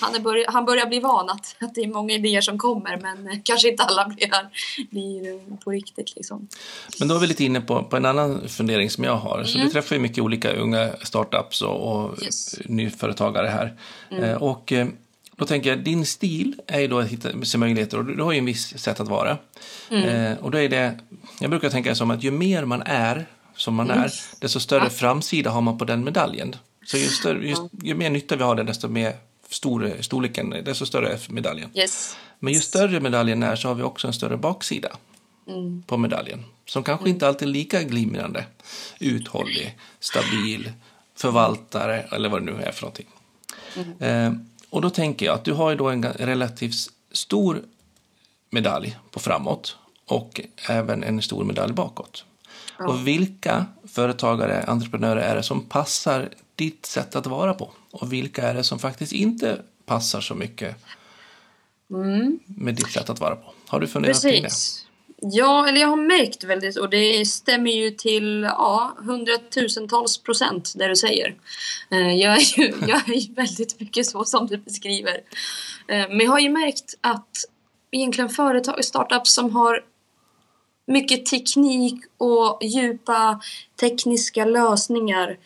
han, 0.00 0.14
börj- 0.14 0.44
han 0.48 0.64
börjar 0.64 0.86
bli 0.86 1.00
van 1.00 1.30
att, 1.30 1.56
att 1.60 1.74
det 1.74 1.80
är 1.80 1.88
många 1.88 2.14
idéer 2.14 2.40
som 2.40 2.58
kommer 2.58 2.96
men 2.96 3.42
kanske 3.42 3.68
inte 3.70 3.82
alla 3.82 4.04
blir, 4.08 4.30
blir 4.90 5.56
på 5.56 5.70
riktigt 5.70 6.16
liksom. 6.16 6.48
Men 6.98 7.08
då 7.08 7.14
är 7.14 7.18
vi 7.18 7.26
lite 7.26 7.44
inne 7.44 7.60
på, 7.60 7.82
på 7.82 7.96
en 7.96 8.04
annan 8.06 8.48
fundering 8.48 8.90
som 8.90 9.04
jag 9.04 9.16
har. 9.16 9.44
Så 9.44 9.58
du 9.58 9.68
träffar 9.68 9.96
ju 9.96 10.02
mycket 10.02 10.24
olika 10.24 10.52
unga 10.52 10.90
startups 11.02 11.62
och, 11.62 11.92
och 11.92 12.02
Mm. 12.12 12.24
Yes. 12.24 12.54
Mm. 12.54 12.76
nyföretagare 12.76 13.46
här. 13.46 13.76
Eh, 14.22 14.34
och 14.34 14.72
eh, 14.72 14.88
då 15.36 15.46
tänker 15.46 15.70
jag, 15.70 15.78
din 15.84 16.06
stil 16.06 16.54
är 16.66 16.80
ju 16.80 16.88
då 16.88 16.98
att 16.98 17.08
hitta 17.08 17.44
sig 17.44 17.60
möjligheter 17.60 17.98
och 17.98 18.04
du, 18.04 18.22
har 18.22 18.32
ju 18.32 18.38
en 18.38 18.44
viss 18.44 18.78
sätt 18.78 19.00
att 19.00 19.08
vara. 19.08 19.38
Mm. 19.90 20.08
Eh, 20.08 20.38
och 20.38 20.50
då 20.50 20.58
är 20.58 20.68
det, 20.68 20.98
jag 21.40 21.50
brukar 21.50 21.70
tänka 21.70 21.94
som 21.94 22.10
att 22.10 22.22
ju 22.22 22.30
mer 22.30 22.64
man 22.64 22.82
är 22.82 23.26
som 23.56 23.74
man 23.74 23.90
Mm. 23.90 24.02
är, 24.02 24.12
desto 24.40 24.60
större 24.60 24.90
framsida 24.90 25.50
har 25.50 25.60
man 25.60 25.78
på 25.78 25.84
den 25.84 26.04
medaljen. 26.04 26.56
Så 26.86 26.96
ju, 26.96 27.06
större, 27.08 27.48
ju, 27.48 27.56
ju 27.82 27.94
mer 27.94 28.10
nytta 28.10 28.36
vi 28.36 28.42
har 28.42 28.54
det, 28.56 28.62
desto 28.62 28.88
mer 28.88 29.12
stor, 29.50 29.92
storleken, 30.00 30.50
desto 30.64 30.86
större 30.86 31.08
är 31.12 31.18
medaljen. 31.28 31.70
Yes. 31.74 32.16
Men 32.38 32.52
ju 32.52 32.60
större 32.60 33.00
medaljen 33.00 33.42
är 33.42 33.56
så 33.56 33.68
har 33.68 33.74
vi 33.74 33.82
också 33.82 34.06
en 34.06 34.12
större 34.12 34.36
baksida 34.36 34.88
Mm. 35.48 35.82
på 35.86 35.96
medaljen. 35.96 36.44
Som 36.66 36.82
kanske 36.82 37.10
inte 37.10 37.28
alltid 37.28 37.48
är 37.48 37.52
lika 37.52 37.82
glimrande, 37.82 38.44
uthållig, 39.00 39.78
stabil, 40.00 40.72
förvaltare 41.16 42.00
eller 42.12 42.28
vad 42.28 42.46
det 42.46 42.52
nu 42.52 42.62
är 42.62 42.72
för 42.72 42.82
någonting. 42.82 43.06
Eh, 44.00 44.32
och 44.70 44.80
då 44.80 44.90
tänker 44.90 45.26
jag 45.26 45.34
att 45.34 45.44
du 45.44 45.52
har 45.52 45.70
ju 45.70 45.76
då 45.76 45.88
en 45.88 46.04
relativt 46.04 46.74
stor 47.12 47.62
medalj 48.50 48.98
på 49.10 49.20
framåt 49.20 49.76
och 50.06 50.40
även 50.68 51.04
en 51.04 51.22
stor 51.22 51.44
medalj 51.44 51.72
bakåt. 51.72 52.24
Och 52.78 53.06
vilka 53.06 53.66
företagare, 53.84 54.62
entreprenörer 54.62 55.20
är 55.20 55.36
det 55.36 55.42
som 55.42 55.64
passar 55.64 56.28
ditt 56.56 56.86
sätt 56.86 57.16
att 57.16 57.26
vara 57.26 57.54
på? 57.54 57.72
Och 57.90 58.12
vilka 58.12 58.42
är 58.48 58.54
det 58.54 58.64
som 58.64 58.78
faktiskt 58.78 59.12
inte 59.12 59.62
passar 59.86 60.20
så 60.20 60.34
mycket 60.34 60.76
med 62.46 62.74
ditt 62.74 62.92
sätt 62.92 63.10
att 63.10 63.20
vara 63.20 63.36
på? 63.36 63.54
Har 63.66 63.80
du 63.80 63.86
funderat 63.86 64.22
kring 64.22 64.42
det? 64.42 64.50
Ja, 65.24 65.68
eller 65.68 65.80
jag 65.80 65.88
har 65.88 65.96
märkt 65.96 66.44
väldigt, 66.44 66.76
och 66.76 66.90
det 66.90 67.26
stämmer 67.26 67.70
ju 67.70 67.90
till 67.90 68.42
ja, 68.42 68.96
hundratusentals 68.98 70.18
procent 70.18 70.72
det 70.76 70.88
du 70.88 70.96
säger. 70.96 71.34
Eh, 71.90 72.14
jag 72.14 72.34
är 72.34 72.58
ju 72.58 72.74
jag 72.88 73.08
är 73.08 73.14
ju 73.14 73.34
väldigt 73.34 73.80
mycket 73.80 74.06
så 74.06 74.24
som 74.24 74.46
du 74.46 74.56
beskriver. 74.56 75.14
Eh, 75.88 76.08
men 76.08 76.20
jag 76.20 76.30
har 76.30 76.40
ju 76.40 76.50
märkt 76.50 76.94
att 77.00 77.28
egentligen 77.90 78.30
företag, 78.30 78.84
startups 78.84 79.34
som 79.34 79.50
har 79.50 79.84
mycket 80.86 81.26
teknik 81.26 82.04
och 82.18 82.58
djupa 82.62 83.40
tekniska 83.80 84.44
lösningar. 84.44 85.38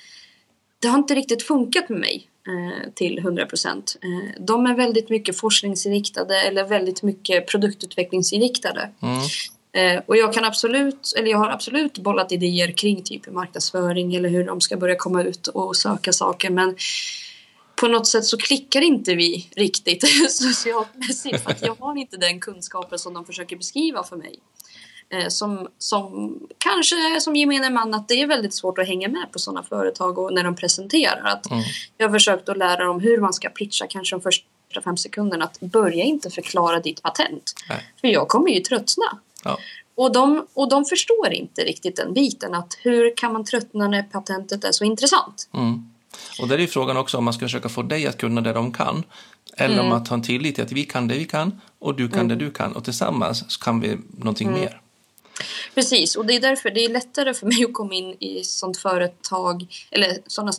Det 0.82 0.88
har 0.88 0.98
inte 0.98 1.14
riktigt 1.14 1.42
funkat 1.42 1.88
med 1.88 2.00
mig 2.00 2.28
eh, 2.48 2.92
till 2.94 3.18
100 3.18 3.46
procent. 3.46 3.96
De 4.40 4.66
är 4.66 4.74
väldigt 4.74 5.10
mycket 5.10 5.38
forskningsinriktade 5.38 6.42
eller 6.42 6.64
väldigt 6.64 7.02
mycket 7.02 7.46
produktutvecklingsinriktade. 7.48 8.90
Mm. 9.02 9.20
Eh, 9.76 10.02
och 10.06 10.16
jag 10.16 10.32
kan 10.32 10.44
absolut, 10.44 11.12
eller 11.16 11.30
jag 11.30 11.38
har 11.38 11.50
absolut 11.50 11.98
bollat 11.98 12.32
idéer 12.32 12.72
kring 12.72 13.02
typ 13.02 13.26
marknadsföring 13.26 14.14
eller 14.14 14.28
hur 14.28 14.44
de 14.44 14.60
ska 14.60 14.76
börja 14.76 14.96
komma 14.96 15.22
ut 15.22 15.46
och 15.46 15.76
söka 15.76 16.12
saker. 16.12 16.50
Men 16.50 16.76
på 17.80 17.88
något 17.88 18.06
sätt 18.06 18.24
så 18.24 18.36
klickar 18.36 18.80
inte 18.80 19.14
vi 19.14 19.50
riktigt 19.56 20.04
socialmässigt 20.30 21.42
för 21.42 21.50
att 21.50 21.62
jag 21.62 21.76
har 21.80 21.96
inte 21.96 22.16
den 22.16 22.40
kunskapen 22.40 22.98
som 22.98 23.14
de 23.14 23.24
försöker 23.24 23.56
beskriva 23.56 24.02
för 24.04 24.16
mig. 24.16 24.38
Eh, 25.08 25.28
som, 25.28 25.68
som 25.78 26.38
kanske 26.58 27.20
som 27.20 27.36
gemene 27.36 27.70
man 27.70 27.94
att 27.94 28.08
det 28.08 28.22
är 28.22 28.26
väldigt 28.26 28.54
svårt 28.54 28.78
att 28.78 28.86
hänga 28.86 29.08
med 29.08 29.32
på 29.32 29.38
sådana 29.38 29.62
företag 29.62 30.18
och 30.18 30.34
när 30.34 30.44
de 30.44 30.56
presenterar. 30.56 31.22
Att 31.24 31.50
mm. 31.50 31.62
Jag 31.96 32.08
har 32.08 32.12
försökt 32.12 32.48
att 32.48 32.56
lära 32.56 32.84
dem 32.84 33.00
hur 33.00 33.20
man 33.20 33.32
ska 33.32 33.48
pitcha 33.48 33.86
kanske 33.86 34.16
de 34.16 34.22
första 34.22 34.82
fem 34.84 34.96
sekunderna 34.96 35.44
att 35.44 35.60
börja 35.60 36.04
inte 36.04 36.30
förklara 36.30 36.80
ditt 36.80 37.02
patent. 37.02 37.54
Nej. 37.68 37.86
För 38.00 38.08
jag 38.08 38.28
kommer 38.28 38.50
ju 38.50 38.60
tröttna. 38.60 39.20
Ja. 39.46 39.58
Och, 39.94 40.12
de, 40.12 40.46
och 40.54 40.68
de 40.68 40.84
förstår 40.84 41.32
inte 41.32 41.62
riktigt 41.62 41.96
den 41.96 42.12
biten 42.12 42.54
att 42.54 42.78
hur 42.82 43.16
kan 43.16 43.32
man 43.32 43.44
tröttna 43.44 43.88
när 43.88 44.02
patentet 44.02 44.64
är 44.64 44.72
så 44.72 44.84
intressant? 44.84 45.48
Mm. 45.54 45.90
Och 46.40 46.48
där 46.48 46.58
är 46.58 46.66
frågan 46.66 46.96
också 46.96 47.18
om 47.18 47.24
man 47.24 47.34
ska 47.34 47.44
försöka 47.44 47.68
få 47.68 47.82
dig 47.82 48.06
att 48.06 48.18
kunna 48.18 48.40
det 48.40 48.52
de 48.52 48.72
kan 48.72 49.04
eller 49.56 49.74
mm. 49.74 49.86
om 49.86 49.92
att 49.92 50.08
ha 50.08 50.16
en 50.16 50.22
tillit 50.22 50.54
till 50.54 50.64
att 50.64 50.72
vi 50.72 50.84
kan 50.84 51.08
det 51.08 51.14
vi 51.14 51.24
kan 51.24 51.60
och 51.78 51.94
du 51.94 52.08
kan 52.08 52.20
mm. 52.20 52.28
det 52.28 52.44
du 52.44 52.50
kan 52.50 52.72
och 52.72 52.84
tillsammans 52.84 53.56
kan 53.56 53.80
vi 53.80 53.98
någonting 54.18 54.48
mm. 54.48 54.60
mer. 54.60 54.80
Precis, 55.74 56.16
och 56.16 56.26
det 56.26 56.36
är 56.36 56.40
därför 56.40 56.70
det 56.70 56.84
är 56.84 56.88
lättare 56.88 57.34
för 57.34 57.46
mig 57.46 57.64
att 57.64 57.72
komma 57.72 57.94
in 57.94 58.16
i 58.20 58.44
sånt 58.44 58.76
företag 58.76 59.66
eller 59.90 60.18
sådana 60.26 60.52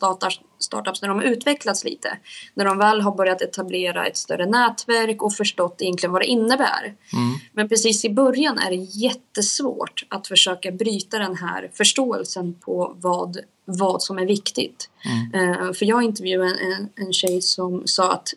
startups 0.60 1.02
när 1.02 1.10
de 1.10 1.18
har 1.18 1.26
utvecklats 1.26 1.84
lite. 1.84 2.18
När 2.54 2.66
de 2.66 2.78
väl 2.78 3.02
har 3.02 3.16
börjat 3.16 3.42
etablera 3.42 4.06
ett 4.06 4.18
större 4.18 4.46
nätverk 4.46 5.22
och 5.22 5.34
förstått 5.34 5.82
egentligen 5.82 6.14
vad 6.14 6.22
det 6.22 6.26
innebär. 6.26 6.84
Mm. 6.84 7.40
Men 7.54 7.70
precis 7.70 8.06
i 8.06 8.10
början 8.10 8.60
är 8.60 8.70
det 8.70 8.76
jättesvårt 8.76 10.06
att 10.10 10.28
försöka 10.28 10.72
bryta 10.72 11.20
den 11.20 11.36
här 11.36 11.72
förståelsen 11.74 12.54
på 12.54 12.96
vad, 13.00 13.38
vad 13.66 14.02
som 14.04 14.18
är 14.18 14.26
viktigt. 14.26 14.90
Mm. 15.34 15.60
Uh, 15.60 15.74
för 15.74 15.86
jag 15.86 16.04
intervjuade 16.04 16.50
en, 16.50 16.72
en, 16.72 16.90
en 17.06 17.14
tjej 17.14 17.42
som 17.42 17.82
sa 17.86 18.14
att 18.14 18.34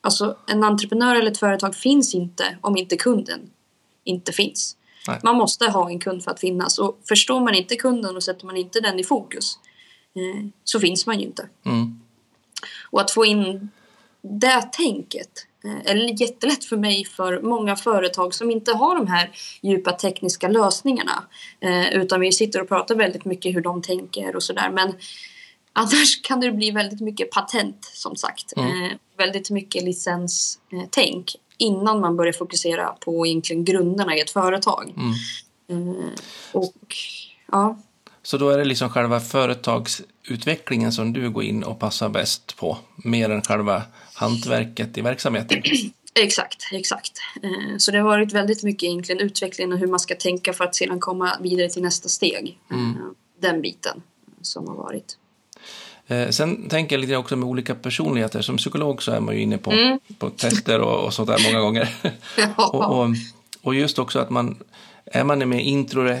alltså, 0.00 0.36
en 0.46 0.64
entreprenör 0.64 1.16
eller 1.16 1.30
ett 1.30 1.38
företag 1.38 1.74
finns 1.74 2.14
inte 2.14 2.58
om 2.60 2.76
inte 2.76 2.96
kunden 2.96 3.50
inte 4.06 4.32
finns. 4.32 4.75
Nej. 5.08 5.20
Man 5.22 5.36
måste 5.36 5.70
ha 5.70 5.90
en 5.90 5.98
kund 5.98 6.24
för 6.24 6.30
att 6.30 6.40
finnas 6.40 6.78
och 6.78 7.00
förstår 7.08 7.40
man 7.40 7.54
inte 7.54 7.76
kunden 7.76 8.16
och 8.16 8.22
sätter 8.22 8.46
man 8.46 8.56
inte 8.56 8.80
den 8.80 9.00
i 9.00 9.04
fokus 9.04 9.58
eh, 10.14 10.46
så 10.64 10.80
finns 10.80 11.06
man 11.06 11.20
ju 11.20 11.26
inte. 11.26 11.48
Mm. 11.64 12.00
Och 12.90 13.00
att 13.00 13.10
få 13.10 13.24
in 13.24 13.70
det 14.22 14.68
tänket 14.72 15.46
eh, 15.64 15.90
är 15.90 16.20
jättelätt 16.20 16.64
för 16.64 16.76
mig 16.76 17.04
för 17.04 17.40
många 17.40 17.76
företag 17.76 18.34
som 18.34 18.50
inte 18.50 18.72
har 18.72 18.96
de 18.96 19.06
här 19.06 19.30
djupa 19.62 19.92
tekniska 19.92 20.48
lösningarna. 20.48 21.24
Eh, 21.60 21.94
utan 21.94 22.20
vi 22.20 22.32
sitter 22.32 22.62
och 22.62 22.68
pratar 22.68 22.94
väldigt 22.94 23.24
mycket 23.24 23.54
hur 23.54 23.60
de 23.60 23.82
tänker 23.82 24.36
och 24.36 24.42
sådär. 24.42 24.70
Men 24.70 24.94
annars 25.72 26.22
kan 26.22 26.40
det 26.40 26.52
bli 26.52 26.70
väldigt 26.70 27.00
mycket 27.00 27.30
patent 27.30 27.84
som 27.84 28.16
sagt. 28.16 28.52
Mm. 28.56 28.84
Eh, 28.84 28.90
väldigt 29.16 29.50
mycket 29.50 29.84
licenstänk 29.84 31.36
innan 31.58 32.00
man 32.00 32.16
börjar 32.16 32.32
fokusera 32.32 32.88
på 33.00 33.26
egentligen 33.26 33.64
grunderna 33.64 34.16
i 34.16 34.20
ett 34.20 34.30
företag. 34.30 34.94
Mm. 34.96 35.88
Eh, 35.88 36.10
och 36.52 36.96
ja. 37.52 37.78
Så 38.22 38.38
då 38.38 38.48
är 38.50 38.58
det 38.58 38.64
liksom 38.64 38.90
själva 38.90 39.20
företagsutvecklingen 39.20 40.92
som 40.92 41.12
du 41.12 41.30
går 41.30 41.42
in 41.42 41.62
och 41.62 41.78
passar 41.78 42.08
bäst 42.08 42.56
på, 42.56 42.78
mer 42.96 43.30
än 43.30 43.42
själva 43.42 43.82
hantverket 44.14 44.98
i 44.98 45.00
verksamheten? 45.00 45.62
Exakt, 46.20 46.68
exakt. 46.72 47.18
Eh, 47.42 47.76
så 47.78 47.90
det 47.90 47.98
har 47.98 48.04
varit 48.04 48.32
väldigt 48.32 48.62
mycket 48.62 48.82
egentligen 48.82 49.20
utvecklingen 49.20 49.72
och 49.72 49.78
hur 49.78 49.86
man 49.86 50.00
ska 50.00 50.14
tänka 50.14 50.52
för 50.52 50.64
att 50.64 50.74
sedan 50.74 51.00
komma 51.00 51.38
vidare 51.40 51.68
till 51.68 51.82
nästa 51.82 52.08
steg. 52.08 52.58
Mm. 52.70 52.90
Eh, 52.90 52.96
den 53.40 53.62
biten 53.62 54.02
som 54.42 54.68
har 54.68 54.74
varit. 54.74 55.18
Eh, 56.08 56.28
sen 56.28 56.68
tänker 56.68 56.96
jag 56.96 57.00
lite 57.00 57.16
också 57.16 57.36
med 57.36 57.48
olika 57.48 57.74
personligheter. 57.74 58.42
Som 58.42 58.56
psykolog 58.56 59.02
så 59.02 59.12
är 59.12 59.20
man 59.20 59.34
ju 59.34 59.40
inne 59.40 59.58
på, 59.58 59.70
mm. 59.70 59.98
på 60.18 60.30
tester 60.30 60.80
och, 60.80 61.04
och 61.04 61.14
sånt 61.14 61.28
där 61.28 61.52
många 61.52 61.60
gånger. 61.60 61.88
Ja. 62.36 62.68
och, 62.68 63.00
och, 63.00 63.08
och, 63.62 63.74
just 63.74 63.98
också 63.98 64.18
att 64.18 64.30
man 64.30 64.56
är 65.04 65.24
man 65.24 65.42
en 65.42 65.48
mer 65.48 65.58
intro, 65.58 66.18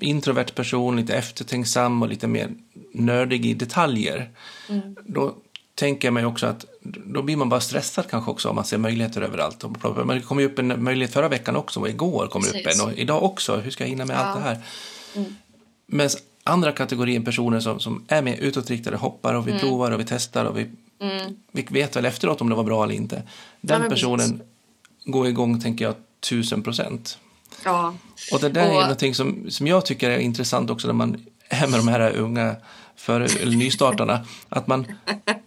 introvert 0.00 0.54
person, 0.54 0.96
lite 0.96 1.14
eftertänksam 1.14 2.02
och 2.02 2.08
lite 2.08 2.26
mer 2.26 2.50
nördig 2.94 3.46
i 3.46 3.54
detaljer. 3.54 4.30
Mm. 4.68 4.96
Då 5.06 5.34
tänker 5.74 6.08
jag 6.08 6.12
mig 6.14 6.24
också 6.24 6.46
att 6.46 6.64
då 6.84 7.22
blir 7.22 7.36
man 7.36 7.48
bara 7.48 7.60
stressad 7.60 8.04
kanske 8.10 8.30
också 8.30 8.48
om 8.48 8.54
man 8.54 8.64
ser 8.64 8.78
möjligheter 8.78 9.22
överallt. 9.22 9.64
Men 9.96 10.08
det 10.08 10.20
kom 10.20 10.40
ju 10.40 10.46
upp 10.46 10.58
en 10.58 10.84
möjlighet 10.84 11.12
förra 11.12 11.28
veckan 11.28 11.56
också 11.56 11.80
och 11.80 11.88
igår 11.88 12.26
kom 12.26 12.42
det 12.42 12.48
upp 12.48 12.66
en 12.66 12.86
och 12.86 12.92
idag 12.92 13.22
också. 13.22 13.56
Hur 13.56 13.70
ska 13.70 13.84
jag 13.84 13.88
hinna 13.88 14.04
med 14.04 14.16
ja. 14.16 14.20
allt 14.20 14.38
det 14.38 14.48
här? 14.48 14.58
Mm. 15.16 15.36
Men 15.86 16.10
andra 16.44 16.72
kategorier 16.72 17.20
personer 17.20 17.60
som, 17.60 17.80
som 17.80 18.04
är 18.08 18.22
mer 18.22 18.36
utåtriktade, 18.36 18.96
hoppar 18.96 19.34
och 19.34 19.46
vi 19.46 19.50
mm. 19.50 19.60
provar 19.60 19.90
och 19.90 20.00
vi 20.00 20.04
testar 20.04 20.44
och 20.44 20.58
vi, 20.58 20.70
mm. 21.00 21.36
vi 21.52 21.66
vet 21.70 21.96
väl 21.96 22.04
efteråt 22.04 22.40
om 22.40 22.48
det 22.48 22.54
var 22.54 22.64
bra 22.64 22.84
eller 22.84 22.94
inte. 22.94 23.22
Den 23.60 23.82
ja, 23.82 23.88
personen 23.88 24.30
precis. 24.30 24.44
går 25.04 25.26
igång, 25.26 25.60
tänker 25.60 25.84
jag, 25.84 25.94
tusen 26.20 26.62
procent. 26.62 27.18
Ja. 27.64 27.94
Och 28.32 28.40
det 28.40 28.48
där 28.48 28.70
och... 28.70 28.76
är 28.76 28.80
någonting 28.80 29.14
som, 29.14 29.46
som 29.48 29.66
jag 29.66 29.86
tycker 29.86 30.10
är 30.10 30.18
intressant 30.18 30.70
också 30.70 30.86
när 30.86 30.94
man 30.94 31.26
är 31.48 31.66
med 31.66 31.78
de 31.78 31.88
här 31.88 32.16
unga 32.16 32.56
för, 32.96 33.20
eller 33.20 33.56
nystartarna. 33.56 34.26
Att 34.48 34.66
man 34.66 34.86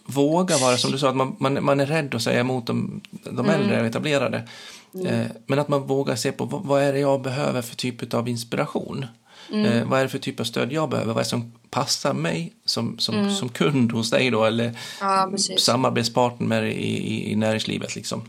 vågar 0.05 0.59
vara, 0.59 0.77
som 0.77 0.91
du 0.91 0.97
sa, 0.97 1.09
att 1.09 1.15
man, 1.15 1.35
man, 1.39 1.63
man 1.63 1.79
är 1.79 1.85
rädd 1.85 2.15
att 2.15 2.21
säga 2.21 2.39
emot 2.39 2.67
de, 2.67 3.01
de 3.11 3.39
mm. 3.39 3.49
äldre 3.49 3.81
och 3.81 3.87
etablerade. 3.87 4.47
Mm. 4.95 5.07
Eh, 5.07 5.27
men 5.45 5.59
att 5.59 5.67
man 5.67 5.87
vågar 5.87 6.15
se 6.15 6.31
på 6.31 6.45
vad, 6.45 6.83
är 6.83 6.93
det 6.93 6.99
jag 6.99 7.21
behöver 7.21 7.61
för 7.61 7.75
typ 7.75 8.13
av 8.13 8.29
inspiration. 8.29 9.05
Mm. 9.51 9.65
Eh, 9.65 9.87
vad 9.87 9.99
är 9.99 10.03
det 10.03 10.09
för 10.09 10.19
typ 10.19 10.39
av 10.39 10.43
stöd 10.43 10.71
jag 10.71 10.89
behöver? 10.89 11.13
Vad 11.13 11.19
är 11.19 11.23
det 11.23 11.29
som 11.29 11.51
passar 11.69 12.13
mig 12.13 12.53
som, 12.65 12.99
som, 12.99 13.15
mm. 13.15 13.31
som 13.31 13.49
kund 13.49 13.91
hos 13.91 14.09
dig 14.09 14.29
då 14.29 14.45
eller 14.45 14.77
ja, 15.01 15.31
samarbetspartner 15.57 16.63
i, 16.63 17.31
i, 17.31 17.35
näringslivet 17.35 17.95
liksom. 17.95 18.21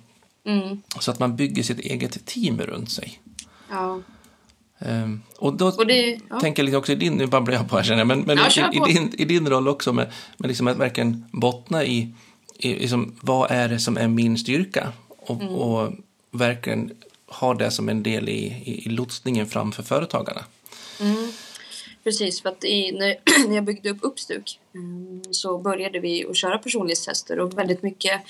Mm. 0.45 0.83
Så 0.99 1.11
att 1.11 1.19
man 1.19 1.37
bygger 1.37 1.63
sitt 1.63 1.81
eget 1.81 2.27
team 2.27 2.61
runt 2.61 2.91
sig. 2.91 3.21
Ja. 3.71 4.01
Um, 4.79 5.23
och 5.39 5.57
då 5.57 5.67
och 5.67 5.87
det, 5.87 6.21
ja. 6.31 6.41
tänker 6.41 6.63
jag 6.63 6.65
lite 6.65 6.77
också 6.77 6.93
i 6.93 6.95
din, 6.95 7.13
nu 7.13 7.27
babblar 7.27 7.55
jag 7.55 7.69
på 7.69 7.77
här 7.77 7.85
känner 7.85 7.99
jag, 7.99 8.07
men, 8.07 8.21
men 8.21 8.39
ja, 8.39 8.71
i, 8.73 8.77
i, 8.77 8.95
din, 8.95 9.15
i 9.19 9.25
din 9.25 9.49
roll 9.49 9.69
också 9.69 9.93
med, 9.93 10.13
med 10.37 10.49
liksom 10.49 10.67
att 10.67 10.77
verkligen 10.77 11.25
bottna 11.31 11.85
i, 11.85 12.15
i 12.59 12.75
liksom, 12.75 13.17
vad 13.21 13.51
är 13.51 13.69
det 13.69 13.79
som 13.79 13.97
är 13.97 14.09
min 14.09 14.39
styrka 14.39 14.93
och, 15.09 15.41
mm. 15.41 15.55
och 15.55 15.93
verkligen 16.37 16.93
ha 17.27 17.55
det 17.55 17.71
som 17.71 17.89
en 17.89 18.03
del 18.03 18.29
i, 18.29 18.63
i, 18.65 18.87
i 18.87 18.89
lotsningen 18.89 19.47
framför 19.47 19.83
företagarna. 19.83 20.45
Mm. 21.01 21.33
Precis, 22.05 22.43
för 22.43 22.49
att 22.49 22.65
i, 22.65 22.93
när, 22.93 23.17
när 23.49 23.55
jag 23.55 23.65
byggde 23.65 23.91
upp 23.91 23.99
Uppstuk 24.01 24.61
mm, 24.75 25.23
så 25.31 25.59
började 25.59 26.01
vi 26.01 26.27
att 26.27 26.37
köra 26.37 26.59
personlighetstester 26.59 27.41
och 27.41 27.59
väldigt 27.59 27.83
mycket 27.83 28.21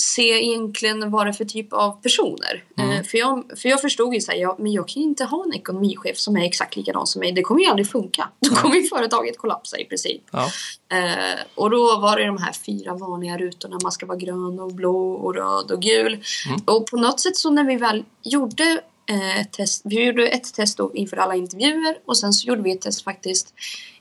se 0.00 0.22
egentligen 0.22 1.10
vad 1.10 1.26
det 1.26 1.30
är 1.30 1.32
för 1.32 1.44
typ 1.44 1.72
av 1.72 2.02
personer. 2.02 2.64
Mm. 2.78 2.90
Uh, 2.90 3.02
för, 3.02 3.18
jag, 3.18 3.44
för 3.56 3.68
jag 3.68 3.80
förstod 3.80 4.14
ju 4.14 4.20
så 4.20 4.32
här, 4.32 4.38
ja, 4.38 4.56
men 4.58 4.72
jag 4.72 4.88
kan 4.88 5.02
ju 5.02 5.08
inte 5.08 5.24
ha 5.24 5.44
en 5.44 5.54
ekonomichef 5.54 6.18
som 6.18 6.36
är 6.36 6.44
exakt 6.44 6.76
likadan 6.76 7.06
som 7.06 7.20
mig. 7.20 7.32
Det 7.32 7.42
kommer 7.42 7.60
ju 7.60 7.66
aldrig 7.66 7.90
funka. 7.90 8.28
Då 8.40 8.54
kommer 8.54 8.76
ju 8.76 8.82
företaget 8.82 9.38
kollapsa 9.38 9.78
i 9.78 9.84
princip. 9.84 10.22
Ja. 10.32 10.50
Uh, 10.94 11.40
och 11.54 11.70
då 11.70 11.98
var 11.98 12.16
det 12.16 12.26
de 12.26 12.38
här 12.38 12.52
fyra 12.52 12.94
vanliga 12.94 13.38
rutorna. 13.38 13.78
Man 13.82 13.92
ska 13.92 14.06
vara 14.06 14.18
grön 14.18 14.60
och 14.60 14.72
blå 14.72 15.12
och 15.12 15.34
röd 15.34 15.70
och 15.70 15.82
gul. 15.82 16.12
Mm. 16.48 16.60
Och 16.64 16.86
på 16.86 16.96
något 16.96 17.20
sätt 17.20 17.36
så 17.36 17.50
när 17.50 17.64
vi 17.64 17.76
väl 17.76 18.04
gjorde 18.22 18.80
eh, 19.10 19.46
test. 19.46 19.82
Vi 19.84 20.04
gjorde 20.04 20.28
ett 20.28 20.54
test 20.54 20.76
då 20.78 20.90
inför 20.94 21.16
alla 21.16 21.34
intervjuer 21.34 21.98
och 22.06 22.16
sen 22.16 22.32
så 22.32 22.48
gjorde 22.48 22.62
vi 22.62 22.72
ett 22.72 22.80
test 22.80 23.04
faktiskt 23.04 23.54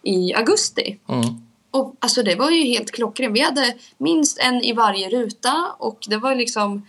i 0.03 0.33
augusti. 0.33 0.99
Mm. 1.09 1.48
Och 1.71 1.95
alltså 1.99 2.23
det 2.23 2.35
var 2.35 2.51
ju 2.51 2.63
helt 2.63 2.91
klockrent. 2.91 3.35
Vi 3.35 3.41
hade 3.41 3.75
minst 3.97 4.39
en 4.39 4.61
i 4.61 4.73
varje 4.73 5.09
ruta 5.09 5.75
och 5.77 5.99
det 6.09 6.17
var 6.17 6.35
liksom 6.35 6.85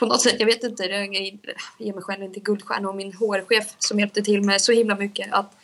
på 0.00 0.06
något 0.06 0.20
sätt, 0.20 0.36
jag 0.38 0.46
vet 0.46 0.64
inte, 0.64 0.84
jag 0.84 1.14
ger 1.78 1.94
mig 1.94 2.02
själv 2.02 2.22
inte 2.22 2.40
guldstjärna 2.40 2.88
och 2.88 2.96
min 2.96 3.12
HR-chef 3.12 3.74
som 3.78 4.00
hjälpte 4.00 4.22
till 4.22 4.42
med 4.42 4.60
så 4.60 4.72
himla 4.72 4.96
mycket 4.96 5.32
att, 5.32 5.56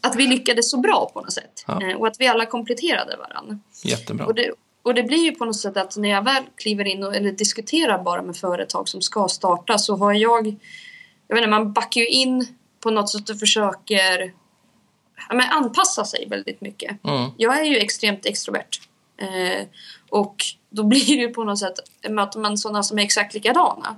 att 0.00 0.16
vi 0.16 0.26
lyckades 0.26 0.70
så 0.70 0.76
bra 0.76 1.10
på 1.14 1.20
något 1.20 1.32
sätt. 1.32 1.64
Ja. 1.66 1.82
Eh, 1.82 1.96
och 1.96 2.06
att 2.06 2.20
vi 2.20 2.26
alla 2.26 2.46
kompletterade 2.46 3.16
varandra. 3.16 3.58
Jättebra. 3.84 4.26
Och 4.26 4.34
det, 4.34 4.52
och 4.82 4.94
det 4.94 5.02
blir 5.02 5.24
ju 5.24 5.32
på 5.32 5.44
något 5.44 5.56
sätt 5.56 5.76
att 5.76 5.96
när 5.96 6.08
jag 6.08 6.24
väl 6.24 6.42
kliver 6.56 6.84
in 6.84 7.04
och, 7.04 7.16
eller 7.16 7.32
diskuterar 7.32 8.02
bara 8.02 8.22
med 8.22 8.36
företag 8.36 8.88
som 8.88 9.02
ska 9.02 9.28
starta 9.28 9.78
så 9.78 9.96
har 9.96 10.12
jag, 10.12 10.46
jag 11.28 11.36
vet 11.36 11.42
inte, 11.42 11.50
man 11.50 11.72
backar 11.72 12.00
ju 12.00 12.08
in 12.08 12.46
på 12.80 12.90
något 12.90 13.10
sätt 13.10 13.30
och 13.30 13.38
försöker 13.38 14.32
ja, 15.28 15.34
men 15.34 15.50
anpassa 15.50 16.04
sig 16.04 16.26
väldigt 16.28 16.60
mycket. 16.60 17.04
Mm. 17.04 17.30
Jag 17.36 17.60
är 17.60 17.64
ju 17.64 17.76
extremt 17.76 18.26
extrovert. 18.26 18.80
Eh, 19.16 19.66
och 20.10 20.36
då 20.70 20.84
blir 20.84 21.06
det 21.06 21.22
ju 21.22 21.28
på 21.28 21.44
något 21.44 21.58
sätt, 21.58 21.74
möter 22.08 22.38
man 22.38 22.58
sådana 22.58 22.82
som 22.82 22.98
är 22.98 23.02
exakt 23.02 23.34
likadana. 23.34 23.96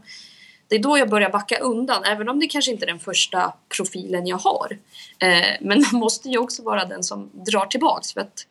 Det 0.69 0.77
är 0.77 0.83
då 0.83 0.99
jag 0.99 1.11
börjar 1.11 1.31
backa 1.31 1.59
undan, 1.59 2.05
även 2.05 2.29
om 2.29 2.41
det 2.41 2.47
kanske 2.47 2.71
inte 2.71 2.85
är 2.85 2.87
den 2.87 3.01
första 3.01 3.53
profilen 3.77 4.27
jag 4.27 4.39
har. 4.39 4.79
Eh, 5.19 5.57
men 5.61 5.85
man 5.93 6.01
måste 6.01 6.29
ju 6.29 6.39
också 6.39 6.63
vara 6.63 6.85
den 6.85 7.03
som 7.03 7.31
drar 7.33 7.67
tillbaks. 7.67 8.13
För 8.13 8.21
att 8.21 8.47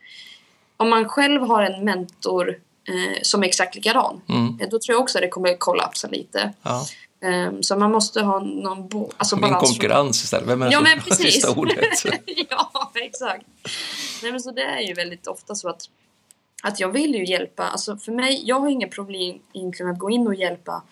om 0.77 0.89
man 0.89 1.09
själv 1.09 1.41
har 1.41 1.63
en 1.63 1.85
mentor 1.85 2.49
eh, 2.87 3.21
som 3.21 3.43
är 3.43 3.47
exakt 3.47 3.75
likadan, 3.75 4.21
mm. 4.29 4.59
Eh, 4.61 4.69
då 4.69 4.79
tror 4.79 4.95
jag 4.95 5.01
också 5.01 5.17
att 5.17 5.21
det 5.21 5.29
kommer 5.29 5.57
kollapsa 5.57 6.07
lite. 6.07 6.53
Ja. 6.61 6.85
Um, 7.21 7.63
så 7.63 7.75
man 7.75 7.91
måste 7.91 8.21
ha 8.21 8.39
någon 8.39 8.87
bo- 8.87 9.11
alltså 9.17 9.35
en 9.35 9.53
konkurrens 9.53 10.23
istället. 10.23 10.47
Vem 10.47 10.61
är 10.61 10.71
ja, 10.71 10.81
men 10.81 10.99
precis. 10.99 11.33
sista 11.33 11.51
ordet? 11.51 12.05
ja, 12.49 12.91
exakt. 12.95 13.45
Nej, 14.23 14.31
men 14.31 14.41
så 14.41 14.51
det 14.51 14.61
är 14.61 14.79
ju 14.81 14.93
väldigt 14.93 15.27
ofta 15.27 15.55
så 15.55 15.69
att 15.69 15.81
att 16.63 16.79
jag 16.79 16.89
vill 16.89 17.15
ju 17.15 17.25
hjälpa, 17.25 17.63
alltså 17.67 17.97
för 17.97 18.11
mig, 18.11 18.41
jag 18.45 18.59
har 18.59 18.67
inga 18.69 18.87
problem 18.87 19.37
egentligen 19.53 19.91
att 19.91 19.99
gå 19.99 20.09
in 20.09 20.27
och 20.27 20.35
hjälpa 20.35 20.83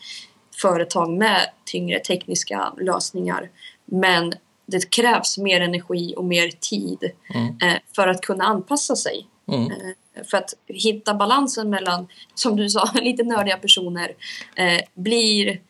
företag 0.62 1.10
med 1.12 1.50
tyngre 1.66 2.00
tekniska 2.00 2.74
lösningar. 2.82 3.50
Men 3.86 4.34
det 4.66 4.90
krävs 4.90 5.38
mer 5.38 5.62
energi 5.62 6.14
och 6.18 6.26
mer 6.26 6.48
tid 6.60 7.12
Mm. 7.36 7.58
eh, 7.62 7.80
för 7.96 8.08
att 8.08 8.22
kunna 8.22 8.44
anpassa 8.44 8.96
sig. 8.96 9.28
Mm. 9.52 9.72
Eh, 9.72 10.24
för 10.32 10.38
att 10.38 10.54
hitta 10.68 11.14
balansen 11.14 11.70
mellan, 11.70 12.08
som 12.36 12.56
du 12.56 12.70
sa, 12.70 12.90
lite 13.02 13.24
nördiga 13.24 13.58
personer 13.58 14.16
eh, 14.56 14.80
blir 14.94 15.62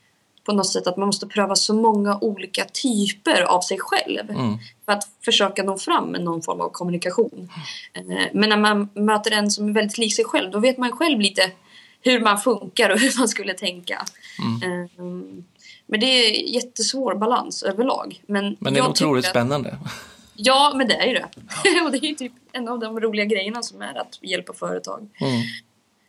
på 0.48 0.54
något 0.54 0.68
sätt 0.72 0.88
att 0.88 0.98
man 0.98 1.06
måste 1.06 1.28
pröva 1.28 1.56
så 1.56 1.74
många 1.74 2.18
olika 2.22 2.66
typer 2.66 3.42
av 3.42 3.62
sig 3.62 3.78
själv 3.80 4.30
Mm. 4.30 4.58
för 4.86 4.92
att 4.92 5.04
försöka 5.26 5.64
nå 5.64 5.78
fram 5.78 6.06
med 6.12 6.24
någon 6.24 6.42
form 6.42 6.62
av 6.62 6.70
kommunikation. 6.70 7.50
Eh, 7.94 8.04
Men 8.34 8.50
när 8.50 8.58
man 8.58 8.90
möter 8.94 9.32
en 9.32 9.52
som 9.52 9.70
är 9.70 9.74
väldigt 9.74 9.98
lik 9.98 10.16
sig 10.16 10.26
själv 10.26 10.52
då 10.52 10.60
vet 10.60 10.78
man 10.78 10.92
själv 10.92 11.20
lite 11.20 11.52
hur 12.02 12.20
man 12.22 12.38
funkar 12.38 12.90
och 12.90 13.00
hur 13.04 13.20
man 13.20 13.28
skulle 13.28 13.54
tänka. 13.54 14.06
Mm. 14.62 14.82
Eh, 14.84 14.90
Men 15.88 16.00
det 16.00 16.06
är 16.06 16.54
jättesvår 16.54 17.16
balans 17.16 17.64
överlag. 17.64 18.22
Men, 18.28 18.56
Men 18.60 18.74
det 18.74 18.80
är 18.80 18.90
otroligt 18.90 19.26
att- 19.26 19.30
spännande. 19.32 19.78
Ja, 20.40 20.74
men 20.76 20.88
det 20.88 20.94
är 20.96 21.08
ju 21.08 21.14
det. 21.14 21.26
och 21.86 21.92
det 21.92 21.98
är 21.98 22.10
ju 22.10 22.16
typ 22.16 22.32
en 22.52 22.68
av 22.68 22.80
de 22.80 23.00
roliga 23.00 23.26
grejerna 23.26 23.64
som 23.64 23.82
är 23.82 23.98
att 24.02 24.20
hjälpa 24.22 24.54
företag. 24.54 25.10
Mm. 25.22 25.42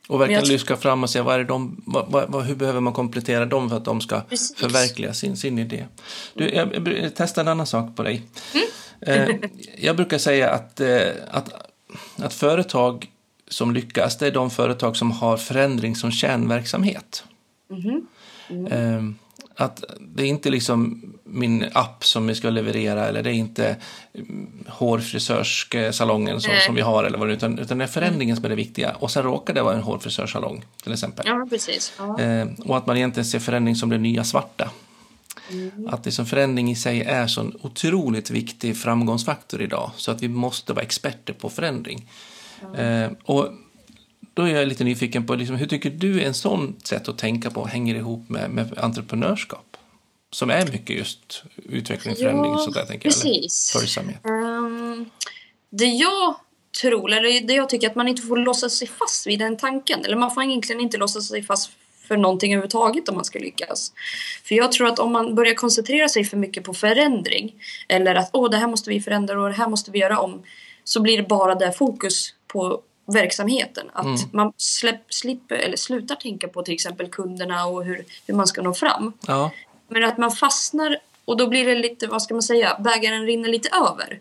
Och 0.09 0.21
verkligen 0.21 0.41
jag- 0.41 0.51
lyfta 0.51 0.75
fram 0.77 1.03
och 1.03 1.09
se 1.09 1.21
vad 1.21 1.39
är 1.39 1.43
de, 1.43 1.81
vad, 1.85 2.31
vad, 2.31 2.43
hur 2.45 2.55
behöver 2.55 2.79
man 2.79 2.93
komplettera 2.93 3.45
dem 3.45 3.69
för 3.69 3.77
att 3.77 3.85
de 3.85 4.01
ska 4.01 4.21
Precis. 4.21 4.55
förverkliga 4.57 5.13
sin, 5.13 5.37
sin 5.37 5.59
idé. 5.59 5.85
Du, 6.33 6.49
jag, 6.49 6.75
jag 6.75 6.83
br- 6.87 7.11
testar 7.15 7.41
en 7.41 7.47
annan 7.47 7.67
sak 7.67 7.95
på 7.95 8.03
dig. 8.03 8.21
Mm. 8.53 9.29
Eh, 9.29 9.35
jag 9.77 9.95
brukar 9.95 10.17
säga 10.17 10.49
att, 10.49 10.79
eh, 10.79 10.99
att, 11.31 11.53
att 12.15 12.33
företag 12.33 13.07
som 13.47 13.73
lyckas, 13.73 14.17
det 14.17 14.27
är 14.27 14.31
de 14.31 14.49
företag 14.49 14.97
som 14.97 15.11
har 15.11 15.37
förändring 15.37 15.95
som 15.95 16.11
kärnverksamhet. 16.11 17.23
Mhm. 17.69 18.07
Eh, 18.67 19.03
att 19.55 19.83
det 19.99 20.23
är 20.23 20.27
inte 20.27 20.49
liksom 20.49 21.03
min 21.31 21.65
app 21.73 22.05
som 22.05 22.27
vi 22.27 22.35
ska 22.35 22.49
leverera 22.49 23.07
eller 23.07 23.23
det 23.23 23.29
är 23.29 23.33
inte 23.33 23.75
mm, 24.13 24.65
hårfrisörssalongen 24.67 26.41
som, 26.41 26.51
Nej. 26.51 26.61
som 26.65 26.75
vi 26.75 26.81
har 26.81 27.03
eller 27.03 27.17
vad 27.17 27.27
det 27.27 27.33
utan, 27.33 27.59
utan 27.59 27.77
det 27.77 27.83
är 27.83 27.87
förändringen 27.87 28.35
som 28.35 28.45
är 28.45 28.49
det 28.49 28.55
viktiga. 28.55 28.95
Och 28.99 29.11
sen 29.11 29.23
råkar 29.23 29.53
det 29.53 29.61
vara 29.61 29.75
en 29.75 29.81
hårfrisörssalong 29.81 30.65
till 30.83 30.93
exempel. 30.93 31.25
Ja, 31.27 31.47
precis. 31.49 31.93
Ja. 31.97 32.19
Eh, 32.21 32.47
och 32.65 32.77
att 32.77 32.87
man 32.87 32.97
egentligen 32.97 33.25
ser 33.25 33.39
förändring 33.39 33.75
som 33.75 33.89
det 33.89 33.97
nya 33.97 34.23
svarta. 34.23 34.69
Mm. 35.51 35.87
Att 35.87 36.05
liksom 36.05 36.25
förändring 36.25 36.71
i 36.71 36.75
sig 36.75 37.01
är 37.01 37.27
så 37.27 37.41
en 37.41 37.57
otroligt 37.61 38.29
viktig 38.29 38.77
framgångsfaktor 38.77 39.61
idag 39.61 39.91
så 39.95 40.11
att 40.11 40.23
vi 40.23 40.27
måste 40.27 40.73
vara 40.73 40.83
experter 40.83 41.33
på 41.33 41.49
förändring. 41.49 42.09
Eh, 42.77 43.11
och 43.23 43.49
då 44.33 44.43
är 44.43 44.55
jag 44.55 44.67
lite 44.67 44.83
nyfiken 44.83 45.25
på 45.25 45.35
liksom, 45.35 45.55
hur 45.55 45.67
tycker 45.67 45.89
du 45.89 46.23
en 46.23 46.33
sån 46.33 46.75
sätt 46.83 47.09
att 47.09 47.17
tänka 47.17 47.49
på 47.49 47.65
hänger 47.65 47.95
ihop 47.95 48.29
med, 48.29 48.49
med 48.49 48.77
entreprenörskap? 48.77 49.68
Som 50.31 50.49
är 50.49 50.65
mycket 50.71 50.95
just 50.97 51.43
utveckling, 51.69 52.15
förändring 52.15 52.53
och 52.53 52.61
sånt 52.61 52.75
där 52.75 52.85
tänker 52.85 53.07
jag. 53.09 53.13
precis. 53.13 53.71
Följsamhet. 53.71 54.25
Ehm, 54.25 55.09
det 55.69 55.85
jag 55.85 56.35
tror, 56.81 57.11
eller 57.11 57.41
det 57.47 57.53
jag 57.53 57.69
tycker 57.69 57.89
att 57.89 57.95
man 57.95 58.07
inte 58.07 58.21
får 58.21 58.37
låsa 58.37 58.69
sig 58.69 58.87
fast 58.87 59.27
vid 59.27 59.39
den 59.39 59.57
tanken. 59.57 60.05
Eller 60.05 60.15
man 60.15 60.31
får 60.33 60.43
egentligen 60.43 60.81
inte 60.81 60.97
låsa 60.97 61.21
sig 61.21 61.43
fast 61.43 61.71
för 62.07 62.17
någonting 62.17 62.53
överhuvudtaget 62.53 63.09
om 63.09 63.15
man 63.15 63.25
ska 63.25 63.39
lyckas. 63.39 63.93
För 64.43 64.55
jag 64.55 64.71
tror 64.71 64.87
att 64.87 64.99
om 64.99 65.11
man 65.11 65.35
börjar 65.35 65.53
koncentrera 65.53 66.09
sig 66.09 66.23
för 66.25 66.37
mycket 66.37 66.63
på 66.63 66.73
förändring 66.73 67.55
eller 67.87 68.15
att 68.15 68.29
åh, 68.33 68.49
det 68.49 68.57
här 68.57 68.67
måste 68.67 68.89
vi 68.89 69.01
förändra 69.01 69.41
och 69.41 69.49
det 69.49 69.55
här 69.55 69.69
måste 69.69 69.91
vi 69.91 69.99
göra 69.99 70.19
om 70.19 70.43
så 70.83 71.01
blir 71.01 71.17
det 71.17 71.23
bara 71.27 71.55
det 71.55 71.71
fokus 71.71 72.33
på 72.47 72.81
verksamheten. 73.13 73.87
Att 73.93 74.05
Mm. 74.05 74.19
man 74.33 74.53
släpp, 74.57 75.13
slipper 75.13 75.55
eller 75.55 75.77
slutar 75.77 76.15
tänka 76.15 76.47
på 76.47 76.61
till 76.63 76.73
exempel 76.73 77.07
kunderna 77.09 77.65
och 77.65 77.85
hur, 77.85 78.05
hur 78.27 78.33
man 78.33 78.47
ska 78.47 78.61
nå 78.61 78.73
fram. 78.73 79.13
Ja, 79.27 79.51
Men 79.89 80.03
att 80.03 80.17
man 80.17 80.31
fastnar 80.31 80.97
och 81.25 81.37
då 81.37 81.47
blir 81.47 81.65
det 81.65 81.75
lite, 81.75 82.07
vad 82.07 82.21
ska 82.21 82.33
man 82.33 82.43
säga, 82.43 82.79
bägaren 82.79 83.25
rinner 83.25 83.49
lite 83.49 83.69
över. 83.69 84.19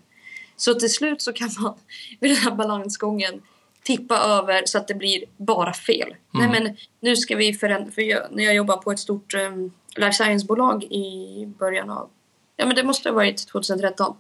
Så 0.57 0.75
till 0.75 0.93
slut 0.93 1.23
så 1.23 1.33
kan 1.33 1.51
man 1.61 1.75
vid 2.21 2.31
den 2.31 2.37
här 2.37 2.51
balansgången 2.51 3.43
tippa 3.83 4.19
över 4.19 4.62
så 4.66 4.79
att 4.79 4.89
det 4.89 4.95
blir 4.95 5.25
bara 5.37 5.73
fel. 5.73 6.14
Nej 6.31 6.49
men 6.49 6.77
nu 7.01 7.16
ska 7.16 7.37
vi 7.37 7.55
förändra, 7.55 7.91
för 7.91 8.03
jag, 8.03 8.23
när 8.31 8.45
jag 8.45 8.55
jobbade 8.55 8.83
på 8.83 8.93
ett 8.93 8.99
stort 8.99 9.35
um, 9.35 9.73
life 9.97 10.12
science-bolag 10.12 10.85
i 10.85 11.47
början 11.59 11.91
av, 11.91 12.11
ja 12.57 12.66
men 12.66 12.77
det 12.77 12.83
måste 12.83 13.09
ha 13.09 13.14
varit 13.14 13.49
2013. 13.49 14.16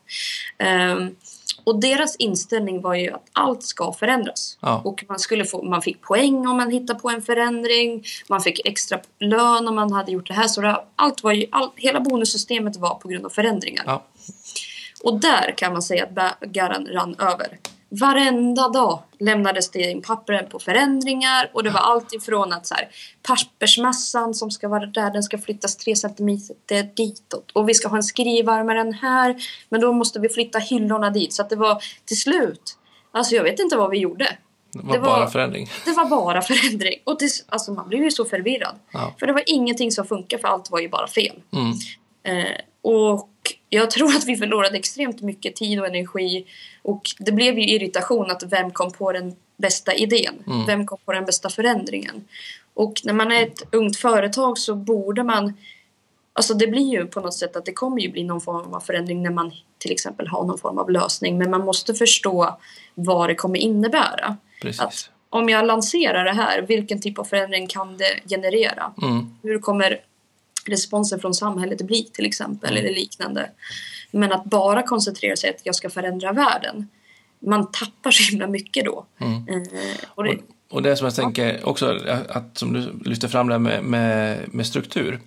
Ehm, 0.58 1.16
och 1.68 1.80
deras 1.80 2.16
inställning 2.16 2.80
var 2.80 2.94
ju 2.94 3.10
att 3.10 3.26
allt 3.32 3.62
ska 3.62 3.92
förändras. 3.92 4.58
Ja. 4.60 4.82
Och 4.84 5.04
man, 5.08 5.18
skulle 5.18 5.44
få, 5.44 5.62
man 5.62 5.82
fick 5.82 6.00
poäng 6.00 6.46
om 6.46 6.56
man 6.56 6.70
hittade 6.70 6.98
på 6.98 7.10
en 7.10 7.22
förändring. 7.22 8.04
Man 8.28 8.40
fick 8.40 8.66
extra 8.66 9.00
lön 9.18 9.68
om 9.68 9.74
man 9.74 9.92
hade 9.92 10.12
gjort 10.12 10.28
det 10.28 10.34
här. 10.34 10.48
Så 10.48 10.60
det, 10.60 10.84
allt 10.96 11.22
var 11.22 11.32
ju, 11.32 11.46
all, 11.50 11.70
hela 11.76 12.00
bonussystemet 12.00 12.76
var 12.76 12.94
på 12.94 13.08
grund 13.08 13.24
av 13.24 13.30
förändringar. 13.30 13.82
ja. 13.86 14.04
Och 15.04 15.20
där 15.20 15.54
kan 15.56 15.72
man 15.72 15.82
säga 15.82 16.04
att 16.04 16.40
bägaren 16.40 16.86
rann 16.86 17.14
över. 17.18 17.58
Varenda 17.90 18.68
dag 18.68 19.02
lämnades 19.18 19.70
det 19.70 19.80
in 19.90 20.02
papper 20.02 20.42
på 20.42 20.58
förändringar 20.58 21.50
och 21.54 21.64
det 21.64 21.70
var 21.70 21.80
allt 21.80 22.12
ifrån 22.14 22.52
att 22.52 22.66
så 22.66 22.74
här, 22.74 22.88
pappersmassan 23.22 24.34
som 24.34 24.50
ska 24.50 24.68
vara 24.68 24.86
där, 24.86 25.10
den 25.10 25.22
ska 25.22 25.38
flyttas 25.38 25.76
3 25.76 25.96
centimeter 25.96 26.82
ditåt 26.96 27.50
och 27.52 27.68
vi 27.68 27.74
ska 27.74 27.88
ha 27.88 27.96
en 27.96 28.02
skrivarmaren 28.02 28.92
här 28.92 29.36
men 29.68 29.80
då 29.80 29.92
måste 29.92 30.20
vi 30.20 30.28
flytta 30.28 30.58
hyllorna 30.58 31.10
dit 31.10 31.32
så 31.32 31.42
att 31.42 31.50
det 31.50 31.56
var 31.56 31.82
till 32.04 32.20
slut, 32.20 32.78
alltså 33.12 33.34
jag 33.34 33.42
vet 33.44 33.58
inte 33.58 33.76
vad 33.76 33.90
vi 33.90 33.98
gjorde. 33.98 34.36
Det 34.72 34.78
var 34.82 34.92
Det 34.92 34.98
var- 34.98 35.06
bara 35.06 35.30
förändring. 35.30 35.68
Det 35.84 35.92
var 35.92 36.04
bara 36.04 36.42
förändring 36.42 36.94
och 37.04 37.18
till, 37.18 37.28
alltså 37.48 37.72
man 37.72 37.88
blev 37.88 38.04
ju 38.04 38.10
så 38.10 38.24
förvirrad. 38.24 38.74
Ja. 38.92 39.14
För 39.18 39.26
det 39.26 39.32
var 39.32 39.42
ingenting 39.46 39.92
som 39.92 40.06
funkar 40.06 40.38
för 40.38 40.48
allt 40.48 40.70
var 40.70 40.80
ju 40.80 40.88
bara 40.88 41.06
fel. 41.06 41.36
Mm. 41.52 41.72
Eh, 42.22 42.54
och 42.82 43.28
jag 43.70 43.90
tror 43.90 44.08
att 44.08 44.24
vi 44.24 44.36
förlorade 44.36 44.78
extremt 44.78 45.20
mycket 45.20 45.56
tid 45.56 45.80
och 45.80 45.86
energi. 45.86 46.46
Och 46.82 47.02
det 47.18 47.32
blev 47.32 47.58
ju 47.58 47.64
irritation 47.64 48.30
att 48.30 48.42
vem 48.42 48.70
kom 48.70 48.92
på 48.92 49.12
den 49.12 49.36
bästa 49.56 49.94
idén? 49.94 50.34
Mm. 50.46 50.66
Vem 50.66 50.86
kom 50.86 50.98
på 51.04 51.12
den 51.12 51.24
bästa 51.24 51.50
förändringen? 51.50 52.24
Och 52.74 53.00
när 53.04 53.12
man 53.12 53.32
är 53.32 53.42
ett 53.42 53.62
ungt 53.72 53.96
företag 53.96 54.58
så 54.58 54.74
borde 54.74 55.22
man... 55.22 55.54
Alltså 56.32 56.54
det 56.54 56.66
blir 56.66 56.92
ju 56.92 57.06
på 57.06 57.20
något 57.20 57.34
sätt 57.34 57.56
att 57.56 57.64
det 57.64 57.72
kommer 57.72 58.00
ju 58.00 58.08
bli 58.08 58.24
någon 58.24 58.40
form 58.40 58.74
av 58.74 58.80
förändring 58.80 59.22
när 59.22 59.30
man 59.30 59.52
till 59.78 59.92
exempel 59.92 60.26
har 60.28 60.44
någon 60.44 60.58
form 60.58 60.78
av 60.78 60.90
lösning. 60.90 61.38
Men 61.38 61.50
man 61.50 61.64
måste 61.64 61.94
förstå 61.94 62.58
vad 62.94 63.28
det 63.28 63.34
kommer 63.34 63.58
innebära. 63.58 64.36
Precis. 64.62 64.80
Att 64.80 65.10
om 65.30 65.48
jag 65.48 65.66
lanserar 65.66 66.24
det 66.24 66.32
här, 66.32 66.62
vilken 66.62 67.00
typ 67.00 67.18
av 67.18 67.24
förändring 67.24 67.66
kan 67.66 67.96
det 67.96 68.20
generera? 68.28 68.92
Mm. 69.02 69.26
Hur 69.42 69.58
kommer 69.58 70.00
responsen 70.68 71.20
från 71.20 71.34
samhället 71.34 71.82
bli 71.82 72.04
till 72.04 72.26
exempel 72.26 72.76
eller 72.76 72.94
liknande. 72.94 73.50
Men 74.10 74.32
att 74.32 74.44
bara 74.44 74.82
koncentrera 74.82 75.36
sig 75.36 75.50
att 75.50 75.60
jag 75.64 75.74
ska 75.74 75.90
förändra 75.90 76.32
världen. 76.32 76.88
Man 77.40 77.70
tappar 77.70 78.10
så 78.10 78.30
himla 78.30 78.46
mycket 78.46 78.84
då. 78.84 79.06
Mm. 79.20 79.48
Eh, 79.48 79.64
och 80.08 80.24
det, 80.24 80.30
Och, 80.30 80.36
och 80.70 80.82
det 80.82 80.96
som 80.96 81.04
jag 81.04 81.14
tänker 81.14 81.68
också, 81.68 81.98
att, 82.28 82.58
som 82.58 82.72
du 82.72 82.92
lyfter 83.04 83.28
fram 83.28 83.48
där 83.48 83.58
med, 83.58 83.84
med, 83.84 84.38
med 84.54 84.66
struktur. 84.66 85.20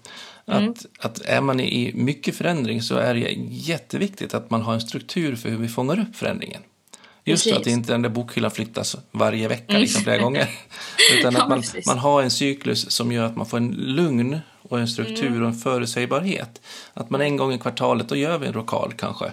Mm. 0.47 0.69
Att, 0.69 0.85
att 0.99 1.21
är 1.25 1.41
man 1.41 1.59
i 1.59 1.91
mycket 1.95 2.35
förändring 2.35 2.81
så 2.81 2.95
är 2.95 3.13
det 3.13 3.19
jätteviktigt 3.49 4.33
att 4.33 4.49
man 4.49 4.61
har 4.61 4.73
en 4.73 4.81
struktur 4.81 5.35
för 5.35 5.49
hur 5.49 5.57
vi 5.57 5.67
fångar 5.67 5.99
upp 5.99 6.15
förändringen. 6.15 6.61
Just 7.23 7.43
så 7.43 7.49
Precis. 7.49 7.61
att 7.61 7.67
inte 7.67 7.91
den 7.91 8.01
där 8.01 8.09
bokhyllan 8.09 8.51
flyttas 8.51 8.97
varje 9.11 9.47
vecka 9.47 9.77
liksom, 9.77 10.03
flera 10.03 10.17
gånger. 10.17 10.49
Utan 11.19 11.35
att 11.35 11.49
man, 11.49 11.63
man 11.87 11.97
har 11.97 12.21
en 12.21 12.31
cyklus 12.31 12.91
som 12.91 13.11
gör 13.11 13.23
att 13.23 13.35
man 13.35 13.45
får 13.45 13.57
en 13.57 13.71
lugn 13.71 14.39
och 14.71 14.79
en 14.79 14.87
struktur 14.87 15.27
Mm. 15.27 15.41
och 15.41 15.47
en 15.47 15.53
förutsägbarhet. 15.55 16.61
Att 16.93 17.09
man 17.09 17.21
en 17.21 17.37
gång 17.37 17.53
i 17.53 17.57
kvartalet, 17.57 18.09
då 18.09 18.15
gör 18.15 18.37
vi 18.37 18.47
en 18.47 18.53
rokal 18.53 18.93
kanske. 18.97 19.31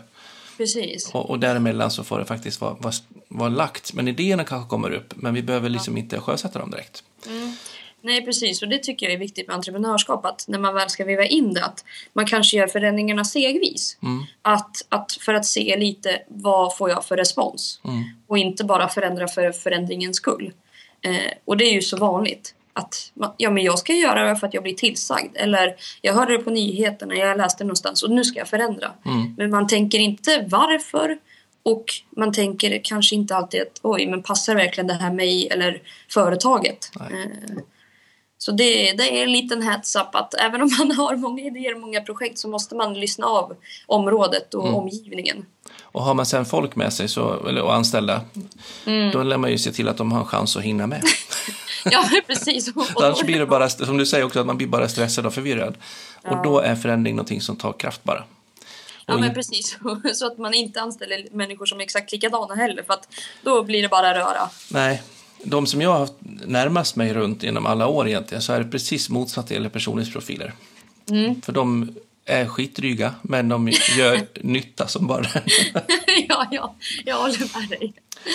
precis. 0.57 1.11
Och, 1.15 1.31
och 1.31 1.39
däremellan 1.39 1.91
så 1.91 2.05
får 2.05 2.19
det 2.19 2.25
faktiskt 2.25 2.61
vara, 2.61 2.75
vara, 2.81 2.93
vara 3.29 3.49
lagt. 3.49 3.93
Men 3.93 4.09
idéerna 4.09 4.45
kanske 4.45 4.69
kommer 4.71 4.91
upp, 4.91 5.13
men 5.17 5.35
vi 5.35 5.43
behöver 5.43 5.69
liksom 5.69 5.97
inte 5.97 6.21
sjösätta 6.21 6.59
dem 6.59 6.71
direkt. 6.71 7.03
Nej 8.01 8.25
precis 8.25 8.63
och 8.63 8.69
det 8.69 8.79
tycker 8.79 9.07
jag 9.07 9.13
är 9.15 9.19
viktigt 9.19 9.47
med 9.47 9.57
entreprenörskap 9.57 10.25
att 10.25 10.45
när 10.49 10.59
man 10.59 10.75
väl 10.75 10.91
ska 10.91 11.05
väva 11.05 11.25
in 11.25 11.55
det 11.55 11.65
att 11.65 11.85
man 12.13 12.27
kanske 12.27 12.57
gör 12.57 12.67
förändringarna 12.67 13.25
segvis. 13.25 13.97
Mm. 14.03 14.25
Att, 14.43 14.77
att 14.89 15.13
för 15.21 15.35
att 15.35 15.47
se 15.47 15.77
lite 15.77 16.23
vad 16.29 16.77
får 16.77 16.91
jag 16.91 17.05
för 17.05 17.17
respons 17.17 17.81
Mm. 17.85 18.05
och 18.27 18.39
inte 18.39 18.65
bara 18.65 18.89
förändra 18.89 19.29
för 19.29 19.53
förändringens 19.53 20.17
skull. 20.17 20.53
Eh, 21.01 21.17
och 21.45 21.57
det 21.57 21.65
är 21.65 21.73
ju 21.73 21.83
så 21.83 21.97
vanligt 21.97 22.55
att 22.79 23.13
ja, 23.37 23.51
men 23.51 23.65
jag 23.65 23.79
ska 23.79 23.93
göra 23.93 24.29
det 24.29 24.37
för 24.37 24.47
att 24.47 24.55
jag 24.55 24.63
blir 24.63 24.75
tillsagd 24.75 25.37
eller 25.37 25.77
jag 26.03 26.15
hörde 26.15 26.37
det 26.37 26.43
på 26.43 26.51
nyheterna, 26.51 27.15
jag 27.15 27.37
läste 27.37 27.65
någonstans 27.65 28.03
och 28.03 28.11
nu 28.11 28.25
ska 28.25 28.39
jag 28.39 28.49
förändra. 28.49 28.91
Mm. 29.05 29.35
Men 29.37 29.51
man 29.51 29.67
tänker 29.67 29.99
inte 29.99 30.45
varför 30.49 31.19
och 31.63 31.85
man 32.17 32.33
tänker 32.33 32.81
kanske 32.85 33.15
inte 33.15 33.37
alltid 33.37 33.63
att 33.63 33.81
oj, 33.83 34.07
men 34.07 34.23
passar 34.23 34.55
verkligen 34.55 34.87
det 34.87 34.95
här 34.95 35.13
mig 35.13 35.49
eller 35.49 35.83
företaget? 36.09 36.91
Nej. 37.11 37.31
Så 38.39 38.53
det, 38.53 38.93
det 38.93 39.19
är 39.19 39.23
en 39.23 39.33
liten 39.33 39.63
heads-up 39.63 40.15
att 40.15 40.35
även 40.35 40.63
om 40.63 40.71
man 40.79 40.91
har 40.97 41.17
många 41.17 41.43
idéer 41.43 41.75
och 41.75 41.81
många 41.81 42.01
projekt 42.01 42.39
så 42.39 42.49
måste 42.49 42.75
man 42.75 42.95
lyssna 42.95 43.27
av 43.27 43.57
området 43.87 44.55
och 44.55 44.75
omgivningen. 44.75 45.47
Och 45.83 46.03
har 46.03 46.15
man 46.15 46.27
sen 46.27 46.45
folk 46.45 46.77
med 46.77 46.93
sig 46.93 47.09
så, 47.09 47.47
eller, 47.49 47.63
och 47.63 47.75
anställda, 47.75 48.21
då 49.13 49.23
lär 49.23 49.37
man 49.37 49.51
ju 49.51 49.59
se 49.59 49.73
till 49.73 49.89
att 49.89 49.97
de 49.97 50.13
har 50.13 50.21
en 50.21 50.27
chans 50.27 50.57
att 50.57 50.63
hinna 50.63 50.87
med. 50.87 51.03
Ja, 51.85 52.05
precis. 52.27 52.69
Annars 52.97 53.23
blir 53.23 53.39
det 53.39 53.47
bara, 53.47 53.69
som 53.69 53.97
du 53.97 54.07
säger 54.07 54.25
också, 54.25 54.41
att 54.41 54.47
man 54.47 54.57
blir 54.57 54.67
bara 54.67 54.89
stressad 54.89 55.27
och 55.27 55.35
förvirrad. 55.35 55.77
Och 56.25 56.43
då 56.45 56.59
är 56.61 56.75
förändring 56.77 57.17
någonting 57.17 57.41
som 57.41 57.57
tar 57.57 57.73
kraft 57.73 58.05
bara. 58.05 58.25
Ja, 59.07 59.19
men 59.19 59.35
precis. 59.35 59.79
Så 60.15 60.27
att 60.27 60.39
man 60.39 60.55
inte 60.55 60.81
anställer 60.81 61.27
människor 61.31 61.67
som 61.67 61.81
är 61.81 61.85
exakt 61.85 62.13
likadana 62.13 62.55
heller 62.55 62.83
för 62.83 62.95
att 62.95 63.09
då 63.43 63.63
blir 63.63 63.83
det 63.83 63.89
bara 63.89 64.15
röra. 64.15 64.49
Nej, 64.71 65.03
de 65.43 65.67
som 65.67 65.81
jag 65.81 65.91
har 65.91 65.99
haft 65.99 66.15
närmast 66.47 66.97
mig 66.97 67.15
runt 67.15 67.43
genom 67.43 67.67
alla 67.67 67.87
år 67.87 68.09
egentligen 68.09 68.43
så 68.43 68.53
är 68.53 68.59
det 68.61 68.71
precis 68.71 69.11
motsatt 69.11 69.47
det 69.47 69.55
gäller 69.55 69.69
personlighetsprofiler. 69.69 70.53
För 71.43 71.53
de 71.53 71.95
är 72.25 72.47
skitdryga 72.47 73.15
men 73.23 73.49
de 73.49 73.69
gör 73.99 74.27
nytta 74.41 74.87
som 74.87 75.07
bara 75.07 75.25
ja, 76.29 76.47
ja, 76.51 76.75
jag 77.05 77.17
håller 77.17 77.61
med 77.61 77.69
dig. 77.69 77.95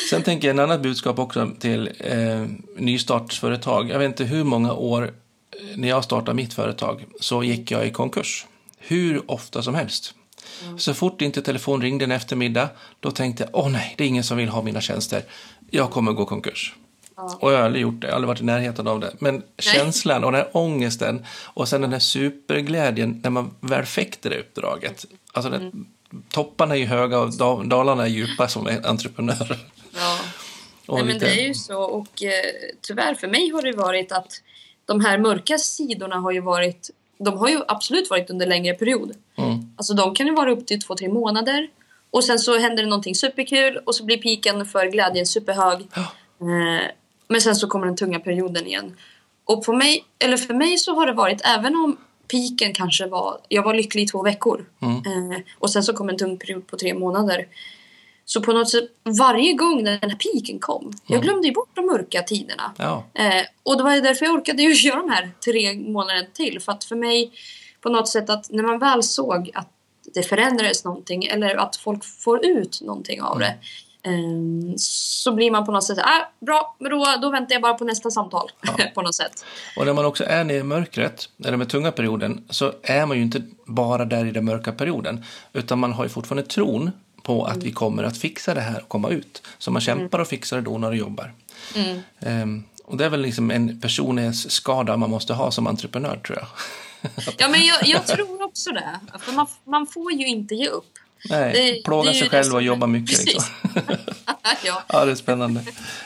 Sen 0.10 0.24
tänker 0.24 0.47
jag 0.47 0.54
en 0.54 0.60
annat 0.60 0.82
budskap 0.82 1.20
också 1.20 1.51
till 1.60 1.89
eh, 1.99 2.45
nystartsföretag. 2.78 3.89
Jag 3.89 3.99
vet 3.99 4.08
inte 4.08 4.24
hur 4.24 4.43
många 4.43 4.74
år 4.74 5.04
eh, 5.04 5.78
när 5.78 5.88
jag 5.88 6.04
startade 6.04 6.36
mitt 6.36 6.54
företag 6.54 7.06
så 7.20 7.43
gick 7.43 7.72
jag 7.72 7.88
i 7.88 7.91
konkurs. 7.91 8.45
Hur 8.78 9.32
ofta 9.32 9.64
som 9.64 9.76
helst. 9.76 10.14
Så 10.78 10.93
fort 10.93 11.22
inte 11.22 11.41
telefon 11.41 11.82
ringde 11.82 12.06
en 12.06 12.12
eftermiddag 12.12 12.70
då 12.99 13.12
tänkte 13.12 13.43
jag 13.43 13.49
åh 13.54 13.70
nej, 13.70 13.93
det 13.97 14.04
är 14.04 14.08
ingen 14.08 14.24
som 14.24 14.38
vill 14.38 14.49
ha 14.49 14.62
mina 14.62 14.82
tjänster. 14.82 15.24
Jag 15.70 15.91
kommer 15.91 16.12
gå 16.12 16.26
konkurs. 16.26 16.74
Och 17.16 17.53
jag 17.53 17.57
har 17.57 17.66
aldrig 17.66 17.82
gjort 17.82 18.01
det, 18.01 18.07
jag 18.07 18.11
har 18.11 18.16
aldrig 18.16 18.28
varit 18.28 18.41
i 18.41 18.43
närheten 18.43 18.88
av 18.88 18.99
det. 18.99 19.14
Men 19.20 19.43
känslan 19.57 20.24
och 20.24 20.32
den 20.32 20.41
här 20.41 20.49
ångesten 20.57 21.26
och 21.43 21.68
sen 21.68 21.82
den 21.82 21.91
här 21.91 21.99
superglädjen 21.99 23.20
när 23.24 23.30
man 23.30 23.55
väl 23.59 23.86
fick 23.86 24.22
det 24.22 24.30
där 24.30 24.38
uppdraget. 24.38 25.05
Alltså 25.34 25.51
det, 25.51 25.72
topparna 26.30 26.76
är 26.76 26.80
ju 26.80 26.86
höga 26.86 27.20
och 27.20 27.34
da- 27.38 27.64
dalarna 27.64 28.03
är 28.03 28.09
djupa 28.09 28.47
som 28.47 28.70
entreprenör. 28.84 29.57
Ja. 29.95 30.20
Nej, 30.88 31.03
men 31.03 31.20
det 31.20 31.41
är 31.41 31.47
ju 31.47 31.53
så 31.53 31.82
och 31.82 32.24
eh, 32.24 32.32
tyvärr 32.82 33.16
för 33.16 33.28
mig 33.28 33.49
har 33.49 33.61
det 33.61 33.72
varit 33.72 34.11
att 34.11 34.41
de 34.86 35.05
här 35.05 35.18
mörka 35.18 35.57
sidorna 35.57 36.16
har 36.16 36.32
ju 36.32 36.39
varit 36.39 36.89
de 37.18 37.38
har 37.38 37.49
ju 37.49 37.61
absolut 37.68 38.09
varit 38.09 38.30
under 38.30 38.45
längre 38.45 38.74
period. 38.74 39.11
Mm. 39.36 39.74
Alltså 39.78 39.93
de 39.93 40.16
kan 40.16 40.28
ju 40.28 40.34
vara 40.34 40.51
upp 40.51 40.68
till 40.68 40.82
två, 40.82 40.95
tre 40.95 41.09
månader 41.09 41.68
och 42.11 42.24
sen 42.24 42.39
så 42.39 42.57
händer 42.57 42.84
det 42.84 42.89
någonting 42.89 43.16
superkul 43.16 43.78
och 43.86 43.95
så 43.95 44.03
blir 44.03 44.18
piken 44.18 44.66
för 44.66 44.86
glädjen 44.86 45.26
superhög. 45.26 45.88
Eh, 46.41 46.88
men 47.34 47.41
sen 47.41 47.55
så 47.55 47.67
kommer 47.67 47.86
den 47.86 47.95
tunga 47.95 48.19
perioden 48.19 48.67
igen. 48.67 48.97
Och 49.45 49.65
på 49.65 49.73
mig, 49.73 50.05
eller 50.19 50.38
för 50.38 50.53
mig 50.53 50.77
så 50.77 50.95
har 50.95 51.05
det 51.05 51.13
varit, 51.13 51.41
även 51.43 51.75
om 51.75 51.97
piken 52.27 52.73
kanske 52.73 53.07
var, 53.07 53.39
jag 53.47 53.63
var 53.63 53.73
lycklig 53.73 54.03
i 54.03 54.07
två 54.07 54.23
veckor 54.23 54.65
eh, 54.81 55.41
och 55.59 55.69
sen 55.69 55.84
så 55.84 55.93
kom 55.93 56.09
en 56.09 56.17
tung 56.17 56.38
period 56.38 56.67
på 56.67 56.77
tre 56.77 56.93
månader. 56.93 57.47
Så 58.25 58.41
på 58.41 58.53
något 58.53 58.69
sätt, 58.69 58.84
varje 59.03 59.53
gång 59.53 59.84
den 59.84 59.99
här 60.01 60.15
piken 60.15 60.59
kom, 60.59 60.93
jag 61.07 61.21
glömde 61.21 61.47
ju 61.47 61.53
bort 61.53 61.69
de 61.73 61.86
mörka 61.86 62.21
tiderna. 62.21 62.73
Ja, 62.77 63.03
Eh, 63.13 63.45
och 63.63 63.77
det 63.77 63.84
var 63.84 64.01
därför 64.01 64.25
jag 64.25 64.36
orkade 64.36 64.63
ju 64.63 64.73
göra 64.89 64.99
de 64.99 65.09
här 65.09 65.31
tre 65.45 65.73
månaderna 65.73 66.27
till. 66.34 66.59
För 66.59 66.71
att 66.71 66.84
för 66.84 66.95
mig, 66.95 67.31
på 67.81 67.89
något 67.89 68.07
sätt 68.07 68.29
att 68.29 68.51
när 68.51 68.63
man 68.63 68.79
väl 68.79 69.03
såg 69.03 69.51
att 69.53 69.69
det 70.13 70.23
förändrades 70.23 70.86
någonting 70.86 71.25
eller 71.25 71.55
att 71.55 71.75
folk 71.75 72.05
får 72.05 72.45
ut 72.45 72.81
någonting 72.81 73.21
av 73.21 73.39
det. 73.39 73.57
Eh, 74.06 74.76
så 74.78 75.32
blir 75.32 75.51
man 75.51 75.66
på 75.66 75.72
något 75.72 75.84
sätt, 75.84 75.97
ah, 75.99 76.45
bra, 76.45 76.76
men 76.80 76.91
då, 76.91 77.06
då 77.22 77.30
väntar 77.30 77.56
jag 77.56 77.62
bara 77.62 77.74
på 77.74 77.86
nästa 77.86 78.12
samtal. 78.12 78.51
på 78.95 79.01
något 79.01 79.16
sätt. 79.16 79.45
och 79.78 79.86
när 79.86 79.93
man 79.93 80.06
också 80.06 80.24
är 80.24 80.43
nere 80.43 80.58
i 80.58 80.64
mörkret, 80.64 81.30
eller 81.45 81.58
med 81.58 81.70
tunga 81.70 81.91
perioden, 81.91 82.45
så 82.49 82.74
är 82.84 83.06
man 83.06 83.18
ju 83.18 83.24
inte 83.24 83.41
bara 83.66 84.06
där 84.06 84.26
i 84.26 84.32
den 84.32 84.45
mörka 84.45 84.72
perioden, 84.72 85.26
utan 85.54 85.80
man 85.80 85.93
har 85.93 86.04
ju 86.04 86.10
fortfarande 86.10 86.49
tron 86.49 86.91
på 87.24 87.45
att 87.45 87.64
vi 87.64 87.72
kommer 87.72 88.04
att 88.04 88.18
fixa 88.18 88.54
det 88.54 88.62
här 88.62 88.82
och 88.82 88.89
komma 88.89 89.10
ut. 89.10 89.43
Så 89.58 89.72
man 89.72 89.82
kämpar 89.82 90.20
och 90.20 90.28
fixar 90.28 90.58
det 90.58 90.64
då 90.64 90.78
när 90.78 90.91
du 90.91 90.97
jobbar. 90.97 91.34
Ehm, 92.20 92.64
och 92.86 92.97
det 92.97 93.06
är 93.06 93.10
väl 93.10 93.22
liksom 93.22 93.51
en 93.51 93.82
personlighetsskada 93.82 94.97
man 94.97 95.10
måste 95.10 95.34
ha 95.34 95.51
som 95.51 95.68
entreprenör, 95.68 96.18
tror 96.18 96.38
jag. 96.38 96.47
Ja, 97.38 97.47
men 97.47 97.66
jag, 97.66 97.88
jag 97.88 98.08
tror 98.08 98.43
också 98.43 98.72
det. 98.72 98.99
För 99.20 99.32
man, 99.32 99.47
man 99.64 99.88
får 99.88 100.12
ju 100.12 100.28
inte 100.28 100.56
ge 100.56 100.68
upp. 100.68 100.99
Nej, 101.30 101.53
Det- 101.53 101.84
plåga 101.84 102.11
det 102.11 102.17
sig 102.17 102.30
själv 102.30 102.43
som 102.43 102.55
och 102.55 102.61
jobba 102.61 102.88
mycket. 102.88 103.26
Liksom. 103.26 103.43
ja. 104.65 104.84
Ja, 104.88 105.05
det 105.05 105.11
är 105.11 105.15
spännande. 105.15 105.61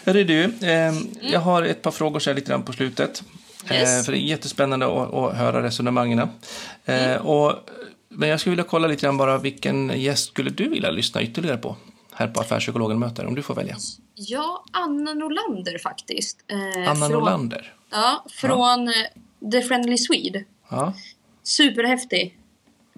Hörru 0.06 0.24
du, 0.24 0.54
ehm, 0.68 1.08
jag 1.22 1.40
har 1.40 1.64
ett 1.64 1.82
par 1.82 1.92
frågor 1.92 2.20
så 2.20 2.30
här 2.30 2.36
lite 2.36 2.50
grann 2.52 2.64
på 2.64 2.74
slutet. 2.74 3.24
Yes. 3.72 4.00
Eh, 4.00 4.04
för 4.06 4.12
det 4.12 4.18
är 4.18 4.22
jättespännande 4.22 4.86
att, 4.86 5.14
att 5.14 5.38
höra 5.38 5.64
resonemangen. 5.64 6.30
Eh, 6.86 7.16
och, 7.16 7.54
men 8.10 8.30
jag 8.30 8.40
skulle 8.40 8.52
vilja 8.52 8.64
kolla 8.70 8.88
lite 8.88 9.02
grann 9.02 9.18
bara 9.18 9.38
vilken 9.38 10.00
gäst 10.02 10.28
skulle 10.28 10.50
du 10.50 10.70
vilja 10.70 10.92
lyssna 10.92 11.22
ytterligare 11.22 11.58
på 11.58 11.76
här 12.14 12.28
på 12.28 12.40
Affärspsykologen 12.42 13.00
möter, 13.00 13.26
om 13.26 13.36
du 13.36 13.44
får 13.44 13.56
välja. 13.56 13.76
ja, 14.16 14.64
Anna 14.72 15.14
Norlander 15.14 15.78
faktiskt. 15.80 16.40
Eh, 16.48 16.90
Anna 16.92 16.96
från, 16.96 17.12
Norlander. 17.12 17.74
Ja, 17.92 18.26
från 18.30 18.88
eh, 18.88 18.94
The 19.52 19.62
Friendly 19.62 19.98
Swede. 19.98 20.44
Ja, 20.70 20.94
Superhäftig 21.44 22.38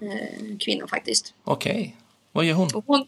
eh, 0.02 0.58
kvinna 0.60 0.86
faktiskt. 0.86 1.34
okej. 1.44 1.96
Vad 2.32 2.44
gör 2.44 2.54
hon? 2.54 2.68
Hon, 2.86 3.06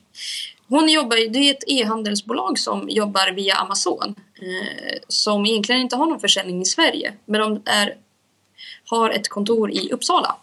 hon 0.68 0.88
jobbar, 0.88 1.16
det 1.32 1.38
är 1.38 1.50
ett 1.50 1.64
e-handelsbolag 1.66 2.58
som 2.58 2.88
jobbar 2.88 3.32
via 3.32 3.54
Amazon. 3.54 4.14
Eh, 4.40 4.98
som 5.08 5.46
egentligen 5.46 5.80
inte 5.80 5.96
har 5.96 6.06
någon 6.06 6.20
försäljning 6.20 6.62
i 6.62 6.64
Sverige. 6.64 7.12
Men 7.24 7.40
de 7.40 7.62
är, 7.64 7.94
har 8.86 9.10
ett 9.10 9.28
kontor 9.28 9.70
i 9.70 9.90
Uppsala. 9.92 10.36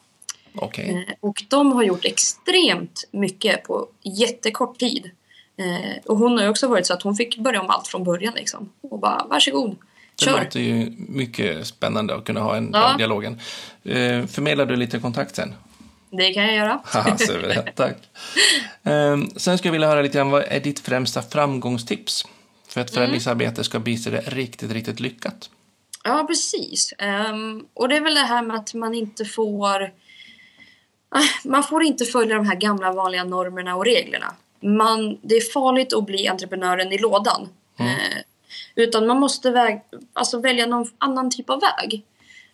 Okej. 0.56 1.06
Eh, 1.10 1.14
och 1.20 1.44
de 1.50 1.72
har 1.72 1.84
gjort 1.84 2.06
extremt 2.06 3.04
mycket 3.12 3.64
på 3.64 3.88
jättekort 4.04 4.78
tid. 4.80 5.12
Eh, 5.58 5.98
och 6.06 6.18
hon 6.18 6.38
har 6.38 6.48
också 6.50 6.68
varit 6.68 6.88
så 6.88 6.94
att 6.94 7.02
hon 7.04 7.16
fick 7.16 7.38
börja 7.38 7.62
om 7.62 7.70
allt 7.70 7.88
från 7.88 8.04
början 8.04 8.34
liksom. 8.36 8.70
Och 8.82 9.00
bara 9.00 9.26
varsågod, 9.30 9.76
Det 10.20 10.26
kör. 10.26 10.44
låter 10.44 10.60
ju 10.60 10.94
mycket 10.98 11.68
spännande 11.68 12.16
att 12.16 12.26
kunna 12.26 12.40
ha 12.40 12.56
en 12.58 12.70
Ja. 12.74 12.88
den 12.88 12.98
dialogen. 12.98 13.34
Eh, 13.84 14.26
förmedlar 14.26 14.66
du 14.66 14.76
lite 14.76 15.00
kontakt 15.00 15.36
sen? 15.36 15.54
Det 16.12 16.34
kan 16.34 16.44
jag 16.44 16.56
göra. 16.56 16.82
Suveränt, 17.18 17.70
tack. 17.76 17.98
Ehm, 18.84 19.30
sen 19.36 19.58
skulle 19.58 19.68
jag 19.68 19.72
vilja 19.74 19.88
höra 19.88 20.02
lite 20.02 20.18
grann, 20.18 20.30
vad 20.32 20.44
är 20.48 20.60
ditt 20.60 20.80
främsta 20.80 21.22
framgångstips 21.22 22.26
för 22.68 22.82
att 22.82 22.92
förändringsarbete 22.94 23.64
ska 23.64 23.80
bli 23.80 23.98
så 23.98 24.10
det 24.10 24.22
riktigt, 24.22 24.72
riktigt 24.72 25.00
lyckat? 25.00 25.50
Ja, 26.04 26.26
precis. 26.28 26.94
Ehm, 26.98 27.66
och 27.74 27.90
det 27.90 27.96
är 27.96 28.02
väl 28.02 28.16
det 28.16 28.22
här 28.22 28.42
med 28.42 28.58
att 28.58 28.74
man 28.74 28.94
inte 28.94 29.26
får... 29.26 29.94
Ah, 31.12 31.20
Man 31.44 31.64
får 31.64 31.84
inte 31.84 32.06
följa 32.06 32.36
de 32.36 32.48
här 32.48 32.56
gamla 32.56 32.92
vanliga 32.92 33.24
normerna 33.24 33.76
och 33.76 33.86
reglerna. 33.86 34.34
Man, 34.62 35.18
det 35.22 35.36
är 35.36 35.52
farligt 35.54 35.94
att 35.94 36.06
bli 36.06 36.28
entreprenören 36.28 36.92
i 36.92 36.98
lådan. 36.98 37.50
Eh, 37.80 38.18
utan 38.76 39.08
man 39.08 39.20
måste 39.20 39.52
väg, 39.52 39.82
alltså 40.14 40.40
välja 40.40 40.66
någon 40.66 40.92
annan 40.98 41.32
typ 41.32 41.50
av 41.50 41.62
väg. 41.62 42.04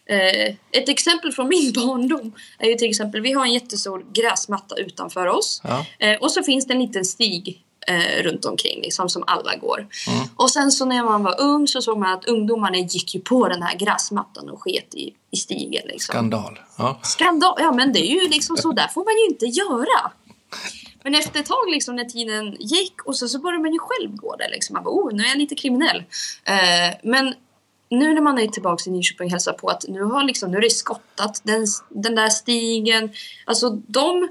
Eh, 0.09 0.55
ett 0.71 0.89
exempel 0.89 1.31
från 1.31 1.47
min 1.47 1.73
barndom 1.75 2.33
är 2.59 2.69
ju 2.69 2.75
till 2.75 2.89
exempel, 2.89 3.21
vi 3.21 3.31
har 3.31 3.45
en 3.45 3.53
jättestor 3.53 4.05
gräsmatta 4.13 4.75
utanför 4.75 5.27
oss. 5.27 5.61
Ja. 5.63 5.85
Eh, 5.99 6.17
och 6.19 6.31
så 6.31 6.43
finns 6.43 6.67
det 6.67 6.73
en 6.73 6.79
liten 6.79 7.05
stig 7.05 7.63
eh, 7.87 8.23
runt 8.23 8.45
omkring 8.45 8.81
liksom, 8.81 9.09
som 9.09 9.23
alla 9.27 9.55
går. 9.55 9.87
Och 10.35 10.51
sen 10.51 10.71
så 10.71 10.85
när 10.85 11.03
man 11.03 11.23
var 11.23 11.41
ung 11.41 11.67
så 11.67 11.81
såg 11.81 11.97
man 11.97 12.13
att 12.13 12.25
ungdomarna 12.25 12.77
gick 12.77 13.15
ju 13.15 13.21
på 13.21 13.47
den 13.47 13.63
här 13.63 13.77
gräsmattan 13.77 14.49
och 14.49 14.61
sket 14.61 14.95
i, 14.95 15.13
i 15.31 15.37
stigen. 15.37 15.87
Liksom. 15.87 16.13
Skandal. 16.13 16.59
Ja. 16.77 16.99
Skandal! 17.03 17.55
Ja 17.57 17.71
men 17.71 17.93
det 17.93 17.99
är 17.99 18.23
ju 18.23 18.29
liksom 18.29 18.57
så, 18.57 18.71
där 18.71 18.87
får 18.87 19.05
man 19.05 19.13
ju 19.13 19.25
inte 19.25 19.45
göra. 19.45 20.11
Men 21.03 21.15
efter 21.15 21.39
ett 21.39 21.45
tag 21.45 21.71
liksom 21.71 21.95
när 21.95 22.05
tiden 22.05 22.57
gick 22.59 23.01
och 23.05 23.15
så, 23.15 23.27
så 23.27 23.39
började 23.39 23.61
man 23.61 23.73
ju 23.73 23.79
själv 23.79 24.15
gå 24.15 24.35
där 24.35 24.49
liksom. 24.49 24.73
Man 24.73 24.83
bara, 24.83 24.95
oh 24.95 25.13
nu 25.13 25.23
är 25.23 25.27
jag 25.27 25.37
lite 25.37 25.55
kriminell. 25.55 26.03
Eh, 26.43 26.95
men 27.03 27.33
nu 27.89 28.13
när 28.13 28.21
man 28.21 28.39
är 28.39 28.47
tillbaka 28.47 28.89
i 28.89 28.93
Nyköping 28.93 29.29
hälsar 29.29 29.53
på 29.53 29.67
att 29.67 29.85
nu 29.87 30.03
har 30.03 30.23
liksom, 30.23 30.51
nu 30.51 30.57
är 30.57 30.61
det 30.61 30.69
skottat 30.69 31.41
den, 31.43 31.65
den 31.89 32.15
där 32.15 32.29
stigen. 32.29 33.09
Alltså 33.45 33.69
de, 33.69 34.29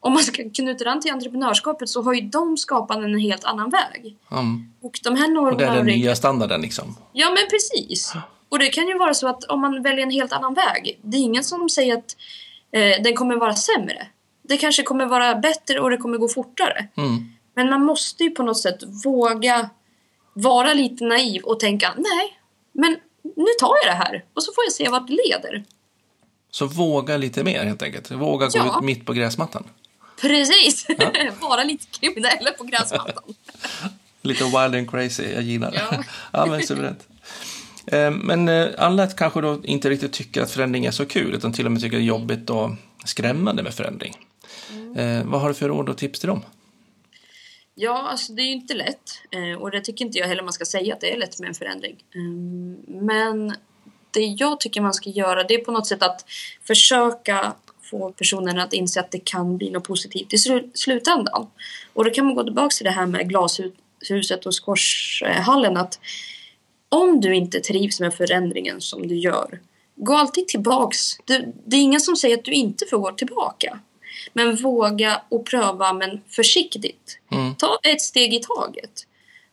om 0.00 0.12
man 0.12 0.22
ska 0.22 0.50
knyta 0.50 0.90
an 0.90 1.00
till 1.00 1.12
entreprenörskapet 1.12 1.88
så 1.88 2.02
har 2.02 2.14
ju 2.14 2.20
de 2.20 2.56
skapat 2.56 2.96
en 2.96 3.18
helt 3.18 3.44
annan 3.44 3.70
väg. 3.70 4.16
Mm. 4.30 4.72
Och 4.82 5.00
de 5.04 5.16
här 5.16 5.38
Och 5.38 5.56
det 5.56 5.64
är 5.64 5.68
normerna 5.68 5.74
den 5.74 5.86
nya 5.86 6.16
standarden 6.16 6.60
liksom. 6.60 6.96
Ja 7.12 7.28
men 7.30 7.48
precis. 7.50 8.14
Och 8.48 8.58
det 8.58 8.68
kan 8.68 8.88
ju 8.88 8.98
vara 8.98 9.14
så 9.14 9.28
att 9.28 9.44
om 9.44 9.60
man 9.60 9.82
väljer 9.82 10.02
en 10.02 10.10
helt 10.10 10.32
annan 10.32 10.54
väg. 10.54 11.00
Det 11.02 11.16
är 11.16 11.20
ingen 11.20 11.44
som 11.44 11.68
säger 11.68 11.96
att 11.96 12.16
eh, 12.72 13.02
den 13.02 13.16
kommer 13.16 13.36
vara 13.36 13.54
sämre. 13.54 14.06
Det 14.42 14.56
kanske 14.56 14.82
kommer 14.82 15.06
vara 15.06 15.34
bättre 15.34 15.80
och 15.80 15.90
det 15.90 15.96
kommer 15.96 16.18
gå 16.18 16.28
fortare. 16.28 16.88
Mm. 16.96 17.24
Men 17.54 17.70
man 17.70 17.84
måste 17.84 18.24
ju 18.24 18.30
på 18.30 18.42
något 18.42 18.58
sätt 18.58 18.78
våga 19.04 19.70
vara 20.32 20.74
lite 20.74 21.04
naiv 21.04 21.42
och 21.42 21.60
tänka 21.60 21.94
nej, 21.96 22.38
men 22.78 22.96
nu 23.22 23.46
tar 23.60 23.74
jag 23.84 23.92
det 23.94 23.98
här 24.04 24.24
och 24.34 24.42
så 24.42 24.52
får 24.52 24.64
jag 24.64 24.72
se 24.72 24.88
vart 24.88 25.06
det 25.06 25.18
leder. 25.28 25.64
Så 26.50 26.66
våga 26.66 27.16
lite 27.16 27.44
mer 27.44 27.64
helt 27.64 27.82
enkelt. 27.82 28.10
Våga 28.10 28.46
gå 28.46 28.52
Ja. 28.58 28.78
ut 28.78 28.84
mitt 28.84 29.06
på 29.06 29.12
gräsmattan. 29.12 29.64
Precis! 30.20 30.86
vara 31.40 31.64
lite 31.64 31.86
kriminell 31.86 32.48
på 32.58 32.64
gräsmattan. 32.64 33.22
Lite 34.22 34.44
wild 34.44 34.56
and 34.74 34.90
crazy, 34.90 35.22
jag 35.32 35.42
gillar 35.42 35.70
det. 35.70 35.82
Ja. 35.90 36.02
ja, 36.32 36.46
men 36.46 36.62
suveränt. 36.66 37.08
Eh, 37.86 38.10
men 38.10 38.48
eh, 38.48 38.68
alla 38.78 39.06
kanske 39.06 39.40
då 39.40 39.60
inte 39.64 39.90
riktigt 39.90 40.12
tycker 40.12 40.42
att 40.42 40.50
förändring 40.50 40.84
är 40.86 40.90
så 40.90 41.06
kul 41.06 41.34
utan 41.34 41.52
till 41.52 41.66
och 41.66 41.72
med 41.72 41.80
tycker 41.82 41.96
det 41.96 42.02
är 42.02 42.06
jobbigt 42.06 42.50
och 42.50 42.70
skrämmande 43.04 43.62
med 43.62 43.74
förändring. 43.74 44.14
Mm. 44.70 45.30
Vad 45.30 45.40
har 45.40 45.48
du 45.48 45.54
för 45.54 45.68
råd 45.68 45.88
och 45.88 45.98
tips 45.98 46.20
till 46.20 46.28
dem? 46.28 46.42
Ja, 47.78 48.08
alltså 48.08 48.32
det 48.32 48.42
är 48.42 48.46
ju 48.46 48.52
inte 48.52 48.74
lätt 48.74 49.20
eh, 49.30 49.62
och 49.62 49.70
det 49.70 49.80
tycker 49.80 50.04
inte 50.04 50.18
jag 50.18 50.26
heller 50.26 50.42
man 50.42 50.52
ska 50.52 50.64
säga 50.64 50.94
att 50.94 51.00
det 51.00 51.12
är 51.12 51.18
lätt 51.18 51.40
med 51.40 51.48
en 51.48 51.54
förändring. 51.54 52.04
Eh, 52.14 52.20
men 53.02 53.54
det 54.10 54.20
jag 54.20 54.60
tycker 54.60 54.80
man 54.80 54.94
ska 54.94 55.10
göra 55.10 55.44
det 55.44 55.54
är 55.54 55.64
på 55.64 55.72
något 55.72 55.86
sätt 55.86 56.02
att 56.02 56.24
försöka 56.66 57.54
få 57.82 58.12
personen 58.12 58.58
att 58.58 58.72
inse 58.72 59.00
att 59.00 59.10
det 59.10 59.18
kan 59.18 59.56
bli 59.56 59.70
något 59.70 59.84
positivt 59.84 60.32
i 60.32 60.38
slutändan. 60.74 61.46
Och 61.92 62.04
då 62.04 62.10
kan 62.10 62.26
man 62.26 62.34
gå 62.34 62.44
tillbaka 62.44 62.68
till 62.68 62.84
det 62.84 62.90
här 62.90 63.06
med 63.06 63.28
glashuset 63.28 64.46
och 64.46 64.52
squashhallen 64.64 65.76
att 65.76 65.98
om 66.88 67.20
du 67.20 67.34
inte 67.34 67.60
trivs 67.60 68.00
med 68.00 68.14
förändringen 68.14 68.80
som 68.80 69.08
du 69.08 69.14
gör, 69.14 69.60
gå 69.96 70.14
alltid 70.14 70.48
tillbaks. 70.48 71.18
Det 71.64 71.76
är 71.76 71.80
ingen 71.80 72.00
som 72.00 72.16
säger 72.16 72.38
att 72.38 72.44
du 72.44 72.52
inte 72.52 72.86
får 72.86 72.98
gå 72.98 73.12
tillbaka. 73.12 73.80
Men 74.32 74.56
våga 74.56 75.20
och 75.28 75.46
pröva, 75.46 75.92
men 75.92 76.20
försiktigt. 76.28 77.18
Mm. 77.32 77.54
Ta 77.54 77.78
ett 77.82 78.00
steg 78.00 78.34
i 78.34 78.40
taget. 78.40 79.06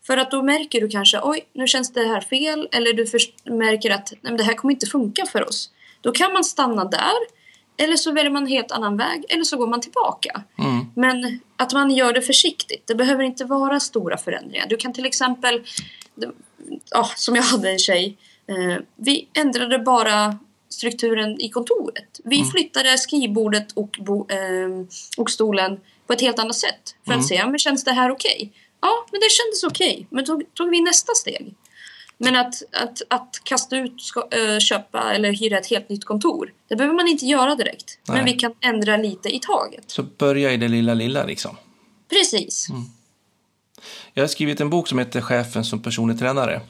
För 0.07 0.17
att 0.17 0.31
då 0.31 0.43
märker 0.43 0.81
du 0.81 0.89
kanske, 0.89 1.19
oj, 1.23 1.47
nu 1.53 1.67
känns 1.67 1.93
det 1.93 2.03
här 2.03 2.21
fel. 2.21 2.67
Eller 2.71 2.93
du 2.93 3.05
märker 3.53 3.91
att 3.91 4.13
nej, 4.21 4.37
det 4.37 4.43
här 4.43 4.53
kommer 4.53 4.73
inte 4.73 4.85
funka 4.85 5.25
för 5.25 5.47
oss. 5.47 5.69
Då 6.01 6.11
kan 6.11 6.33
man 6.33 6.43
stanna 6.43 6.85
där. 6.85 7.43
Eller 7.77 7.95
så 7.95 8.11
väljer 8.11 8.31
man 8.31 8.43
en 8.43 8.49
helt 8.49 8.71
annan 8.71 8.97
väg. 8.97 9.25
Eller 9.29 9.43
så 9.43 9.57
går 9.57 9.67
man 9.67 9.81
tillbaka. 9.81 10.43
Mm. 10.59 10.85
Men 10.95 11.39
att 11.57 11.73
man 11.73 11.91
gör 11.91 12.13
det 12.13 12.21
försiktigt. 12.21 12.87
Det 12.87 12.95
behöver 12.95 13.23
inte 13.23 13.45
vara 13.45 13.79
stora 13.79 14.17
förändringar. 14.17 14.67
Du 14.67 14.77
kan 14.77 14.93
till 14.93 15.05
exempel, 15.05 15.63
ja, 16.91 17.09
som 17.15 17.35
jag 17.35 17.43
hade 17.43 17.69
en 17.69 17.79
tjej. 17.79 18.17
Eh, 18.47 18.77
vi 18.95 19.27
ändrade 19.33 19.79
bara 19.79 20.37
strukturen 20.73 21.41
i 21.41 21.49
kontoret. 21.49 22.19
Vi 22.23 22.39
mm. 22.39 22.49
flyttade 22.49 22.97
skrivbordet 22.97 23.71
och, 23.71 23.97
bo, 23.99 24.27
eh, 24.29 24.85
och 25.17 25.29
stolen 25.29 25.79
på 26.07 26.13
ett 26.13 26.21
helt 26.21 26.39
annat 26.39 26.55
sätt. 26.55 26.95
För 27.05 27.11
mm. 27.11 27.19
att 27.19 27.27
se, 27.27 27.45
men 27.45 27.59
känns 27.59 27.83
det 27.83 27.91
här 27.91 28.11
okej? 28.11 28.35
Okay? 28.35 28.49
Ja, 28.81 29.05
men 29.11 29.19
det 29.19 29.29
kändes 29.31 29.63
okej. 29.63 29.93
Okay. 29.93 30.05
Men 30.09 30.25
då 30.25 30.41
tog 30.53 30.69
vi 30.69 30.81
nästa 30.81 31.13
steg. 31.13 31.55
Men 32.17 32.35
att, 32.35 32.53
att, 32.71 33.01
att 33.07 33.41
kasta 33.43 33.77
ut, 33.77 34.01
ska, 34.01 34.27
äh, 34.31 34.59
köpa 34.59 35.13
eller 35.13 35.31
hyra 35.31 35.57
ett 35.57 35.67
helt 35.67 35.89
nytt 35.89 36.05
kontor, 36.05 36.53
det 36.67 36.75
behöver 36.75 36.95
man 36.95 37.07
inte 37.07 37.25
göra 37.25 37.55
direkt. 37.55 37.99
Nej. 38.07 38.17
Men 38.17 38.25
vi 38.25 38.33
kan 38.33 38.53
ändra 38.61 38.97
lite 38.97 39.35
i 39.35 39.39
taget. 39.39 39.83
Så 39.87 40.03
börja 40.03 40.51
i 40.51 40.57
det 40.57 40.67
lilla, 40.67 40.93
lilla 40.93 41.25
liksom? 41.25 41.57
Precis. 42.09 42.69
Mm. 42.69 42.83
Jag 44.13 44.23
har 44.23 44.27
skrivit 44.27 44.61
en 44.61 44.69
bok 44.69 44.87
som 44.87 44.99
heter 44.99 45.21
Chefen 45.21 45.65
som 45.65 45.81
personlig 45.81 46.19
tränare. 46.19 46.61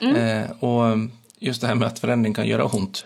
Mm. 0.00 0.16
Eh, 0.16 0.50
och 0.50 0.98
just 1.38 1.60
det 1.60 1.66
här 1.66 1.74
med 1.74 1.88
att 1.88 1.98
förändring 1.98 2.34
kan 2.34 2.46
göra 2.46 2.64
ont. 2.64 3.04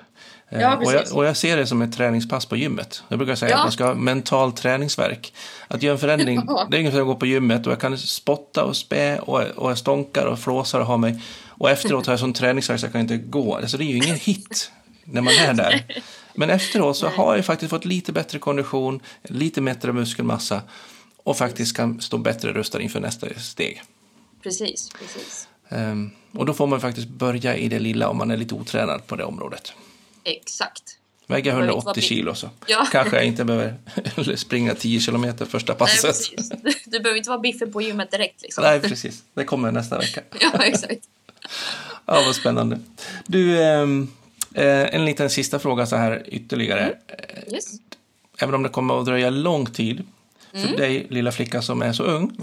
Eh, 0.52 0.60
ja, 0.60 0.76
och, 0.76 0.92
jag, 0.92 1.12
och, 1.12 1.24
jag, 1.24 1.36
ser 1.36 1.56
det 1.56 1.66
som 1.66 1.82
ett 1.82 1.92
träningspass 1.92 2.46
på 2.46 2.56
gymmet. 2.56 3.02
Jag 3.08 3.18
brukar 3.18 3.34
säga 3.34 3.50
ja. 3.50 3.56
att 3.56 3.64
man 3.64 3.72
ska 3.72 3.84
ha 3.84 3.94
mental 3.94 4.52
träningsverk. 4.52 5.32
Att 5.68 5.82
göra 5.82 5.92
en 5.92 5.98
förändring, 5.98 6.42
ja. 6.48 6.66
det 6.70 6.76
är 6.76 6.78
ungefär 6.78 7.00
att 7.00 7.06
gå 7.06 7.14
på 7.14 7.26
gymmet 7.26 7.66
och 7.66 7.72
jag 7.72 7.80
kan 7.80 7.98
spotta 7.98 8.64
och 8.64 8.76
spä 8.76 9.18
och, 9.18 9.40
och 9.40 9.70
jag 9.70 9.78
stonkar 9.78 10.26
och 10.26 10.38
flåsar 10.38 10.80
och 10.80 10.86
har 10.86 10.98
mig. 10.98 11.22
Och 11.48 11.70
efteråt 11.70 12.06
har 12.06 12.12
jag 12.12 12.20
sån 12.20 12.32
träningsvärk 12.32 12.80
så 12.80 12.86
jag 12.86 12.92
kan 12.92 13.00
inte 13.00 13.16
gå. 13.16 13.56
Alltså 13.56 13.76
det 13.76 13.84
är 13.84 13.86
ju 13.86 13.96
ingen 13.96 14.16
hit 14.20 14.72
när 15.04 15.20
man 15.20 15.34
är 15.34 15.54
där. 15.54 15.84
Men 16.34 16.50
efteråt 16.50 16.96
så 16.96 17.08
har 17.08 17.36
jag 17.36 17.44
faktiskt 17.44 17.70
fått 17.70 17.84
lite 17.84 18.12
bättre 18.12 18.38
kondition, 18.38 19.00
lite 19.22 19.60
bättre 19.60 19.92
muskelmassa 19.92 20.62
och 21.16 21.36
faktiskt 21.36 21.76
kan 21.76 22.00
stå 22.00 22.18
bättre 22.18 22.52
rustad 22.52 22.80
inför 22.80 23.00
nästa 23.00 23.26
steg. 23.38 23.82
Precis, 24.42 24.90
precis. 24.98 25.48
Um, 25.68 26.10
och 26.32 26.46
då 26.46 26.54
får 26.54 26.66
man 26.66 26.80
faktiskt 26.80 27.08
börja 27.08 27.56
i 27.56 27.68
det 27.68 27.78
lilla 27.78 28.08
om 28.08 28.16
man 28.16 28.30
är 28.30 28.36
lite 28.36 28.54
otränad 28.54 29.06
på 29.06 29.16
det 29.16 29.24
området. 29.24 29.72
Exakt. 30.24 30.96
Väger 31.30 31.52
180 31.52 32.02
kilo 32.02 32.34
så 32.34 32.50
ja. 32.66 32.86
kanske 32.92 33.16
jag 33.16 33.24
inte 33.24 33.44
behöver 33.44 33.76
springa 34.36 34.74
10 34.74 35.00
kilometer 35.00 35.44
första 35.44 35.74
passet. 35.74 36.16
Nej, 36.62 36.74
du 36.84 37.00
behöver 37.00 37.18
inte 37.18 37.30
vara 37.30 37.40
biffen 37.40 37.72
på 37.72 37.82
gymmet 37.82 38.10
direkt. 38.10 38.42
Liksom. 38.42 38.64
Nej, 38.64 38.80
precis. 38.80 39.22
Det 39.34 39.44
kommer 39.44 39.72
nästa 39.72 39.98
vecka. 39.98 40.20
ja, 40.40 40.62
exakt. 40.62 41.08
ja, 42.06 42.22
vad 42.26 42.34
spännande. 42.34 42.78
Du, 43.26 43.62
ehm, 43.62 44.08
eh, 44.54 44.94
en 44.94 45.04
liten 45.04 45.30
sista 45.30 45.58
fråga 45.58 45.86
så 45.86 45.96
här 45.96 46.22
ytterligare. 46.26 46.82
Mm. 46.82 47.54
Yes. 47.54 47.64
Även 48.38 48.54
om 48.54 48.62
det 48.62 48.68
kommer 48.68 49.00
att 49.00 49.06
dröja 49.06 49.30
lång 49.30 49.66
tid 49.66 50.06
för 50.50 50.58
mm. 50.58 50.76
dig, 50.76 51.06
lilla 51.10 51.32
flicka 51.32 51.62
som 51.62 51.82
är 51.82 51.92
så 51.92 52.02
ung. 52.02 52.36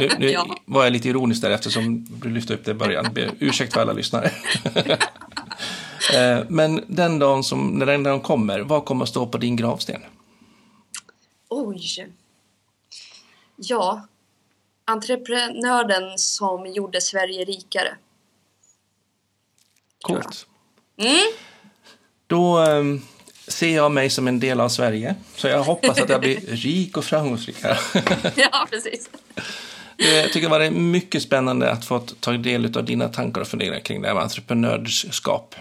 Nu, 0.00 0.10
nu 0.18 0.30
ja. 0.30 0.56
var 0.64 0.84
jag 0.84 0.92
lite 0.92 1.08
ironisk 1.08 1.42
där 1.42 1.50
eftersom 1.50 2.06
du 2.22 2.30
lyfte 2.30 2.54
upp 2.54 2.64
det 2.64 2.70
i 2.70 2.74
början. 2.74 3.18
Ursäkt 3.38 3.72
för 3.72 3.80
alla 3.80 3.92
lyssnare. 3.92 4.30
Eh, 6.12 6.44
men 6.48 6.84
den 6.86 7.18
dagen 7.18 7.44
som, 7.44 7.78
när 7.78 7.86
den 7.86 8.02
dagen 8.02 8.20
kommer, 8.20 8.60
vad 8.60 8.84
kommer 8.84 9.02
att 9.02 9.08
stå 9.08 9.26
på 9.26 9.38
din 9.38 9.56
gravsten? 9.56 10.00
Oj. 11.48 12.08
Ja, 13.56 14.06
entreprenören 14.84 16.18
som 16.18 16.66
gjorde 16.66 17.00
Sverige 17.00 17.44
rikare. 17.44 17.96
Coolt. 20.02 20.46
Mm. 20.96 21.32
Då 22.26 22.58
um, 22.58 23.02
ser 23.48 23.74
jag 23.74 23.92
mig 23.92 24.10
som 24.10 24.28
en 24.28 24.40
del 24.40 24.60
av 24.60 24.68
Sverige. 24.68 25.14
Så 25.36 25.48
jag 25.48 25.62
hoppas 25.62 26.00
att 26.00 26.08
jag 26.08 26.20
blir 26.20 26.40
rik 26.46 26.96
och 26.96 27.04
framgångsrik 27.04 27.56
ja, 28.36 28.66
precis. 28.70 29.10
Jag 29.96 30.32
tycker 30.32 30.48
det 30.48 30.58
var 30.58 30.70
mycket 30.70 31.22
spännande 31.22 31.70
att 31.70 31.84
få 31.84 31.98
ta 31.98 32.32
del 32.32 32.76
av 32.76 32.84
dina 32.84 33.08
tankar 33.08 33.40
och 33.40 33.46
funderingar 33.46 33.80
kring 33.80 34.02
det 34.02 34.08
här 34.08 34.14
med 34.14 34.22
entreprenörskap. 34.22 35.54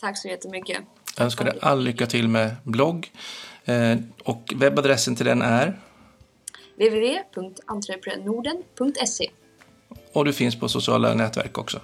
Tack 0.00 0.18
så 0.18 0.28
jättemycket. 0.28 0.78
Jag 1.16 1.24
önskar 1.24 1.44
dig 1.44 1.58
all 1.60 1.82
lycka 1.82 2.06
till 2.06 2.28
med 2.28 2.56
blogg. 2.62 3.12
Eh, 3.64 3.96
och 4.24 4.52
webbadressen 4.56 5.16
till 5.16 5.26
den 5.26 5.42
är? 5.42 5.78
www.entreprenorden.se 6.76 9.30
Och 10.12 10.24
du 10.24 10.32
finns 10.32 10.60
på 10.60 10.68
sociala 10.68 11.14
nätverk 11.14 11.58
också? 11.58 11.80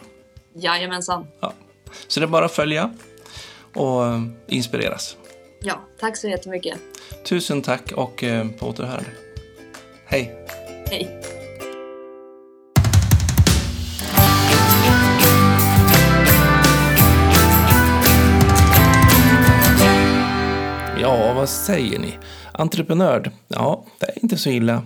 Jajamensan. 0.54 1.26
Ja. 1.40 1.52
Så 2.08 2.20
det 2.20 2.26
är 2.26 2.28
bara 2.28 2.44
att 2.44 2.52
följa 2.52 2.94
och 3.74 4.06
eh, 4.06 4.22
inspireras. 4.46 5.16
Ja, 5.60 5.80
tack 6.00 6.16
så 6.16 6.28
jättemycket. 6.28 6.78
Tusen 7.24 7.62
tack 7.62 7.92
och 7.92 8.24
eh, 8.24 8.48
på 8.48 8.66
återhörande. 8.66 9.10
Hej! 10.06 10.46
Hej! 10.90 11.20
Vad 21.44 21.48
säger 21.48 21.98
ni? 21.98 22.18
Entreprenör, 22.52 23.30
ja, 23.48 23.84
det 23.98 24.06
är 24.06 24.22
inte 24.22 24.36
så 24.36 24.50
illa. 24.50 24.82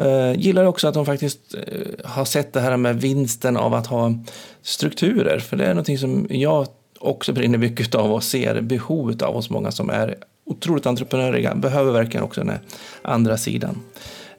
Uh, 0.00 0.38
gillar 0.38 0.64
också 0.64 0.88
att 0.88 0.94
de 0.94 1.06
faktiskt 1.06 1.54
uh, 1.54 1.60
har 2.04 2.24
sett 2.24 2.52
det 2.52 2.60
här 2.60 2.76
med 2.76 3.00
vinsten 3.00 3.56
av 3.56 3.74
att 3.74 3.86
ha 3.86 4.14
strukturer. 4.62 5.38
För 5.38 5.56
det 5.56 5.64
är 5.64 5.68
någonting 5.68 5.98
som 5.98 6.26
jag 6.30 6.66
också 6.98 7.32
brinner 7.32 7.58
mycket 7.58 7.94
av 7.94 8.12
och 8.12 8.22
ser 8.22 8.60
behovet 8.60 9.22
av 9.22 9.34
hos 9.34 9.50
många 9.50 9.70
som 9.70 9.90
är 9.90 10.16
otroligt 10.46 10.86
entreprenöriga. 10.86 11.54
Behöver 11.54 11.92
verkligen 11.92 12.24
också 12.24 12.44
den 12.44 12.58
andra 13.02 13.36
sidan. 13.36 13.80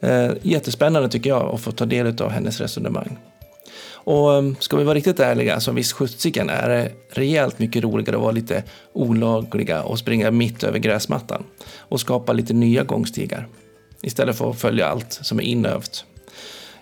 Uh, 0.04 0.32
jättespännande 0.42 1.10
tycker 1.10 1.30
jag 1.30 1.56
att 1.56 1.62
få 1.62 1.72
ta 1.72 1.86
del 1.86 2.22
av 2.22 2.30
hennes 2.30 2.62
resonemang. 2.62 3.18
Och 4.04 4.36
ehm, 4.36 4.56
ska 4.60 4.78
vi 4.78 4.84
vara 4.84 4.96
riktigt 4.96 5.20
ärliga, 5.20 5.60
så 5.60 5.72
visst 5.72 5.92
sjuttsiken 5.92 6.50
är 6.50 6.70
det 6.70 6.92
rejält 7.10 7.60
mycket 7.60 7.84
roligare 7.84 8.16
att 8.16 8.22
vara 8.22 8.32
lite 8.32 8.64
olagliga 8.94 9.84
och 9.84 10.00
springa 10.00 10.32
mitt 10.32 10.64
över 10.64 10.80
gräsmattan 10.80 11.44
och 11.78 12.00
skapa 12.00 12.34
lite 12.34 12.54
nya 12.54 12.84
gångstigar 12.84 13.48
istället 14.02 14.38
för 14.38 14.50
att 14.50 14.60
följa 14.60 14.88
allt 14.88 15.14
som 15.14 15.40
är 15.40 15.44
inövt. 15.44 16.06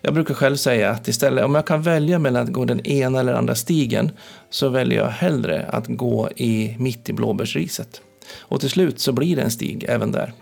Jag 0.01 0.13
brukar 0.13 0.33
själv 0.33 0.55
säga 0.55 0.91
att 0.91 1.07
istället, 1.07 1.45
om 1.45 1.55
jag 1.55 1.67
kan 1.67 1.81
välja 1.81 2.19
mellan 2.19 2.43
att 2.43 2.53
gå 2.53 2.65
den 2.65 2.87
ena 2.87 3.19
eller 3.19 3.33
andra 3.33 3.55
stigen 3.55 4.11
så 4.49 4.69
väljer 4.69 4.99
jag 4.99 5.09
hellre 5.09 5.65
att 5.65 5.87
gå 5.87 6.29
i, 6.35 6.75
mitt 6.79 7.09
i 7.09 7.13
blåbärsriset. 7.13 8.01
Och 8.39 8.59
till 8.59 8.69
slut 8.69 8.99
så 8.99 9.11
blir 9.11 9.35
det 9.35 9.41
en 9.41 9.51
stig 9.51 9.85
även 9.87 10.11
där. 10.11 10.33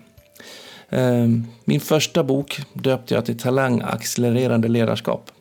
Ehm, 0.89 1.47
min 1.65 1.79
första 1.79 2.23
bok 2.23 2.61
döpte 2.73 3.13
jag 3.13 3.25
till 3.25 3.39
Talang 3.39 3.81
accelererande 3.85 4.67
ledarskap. 4.67 5.31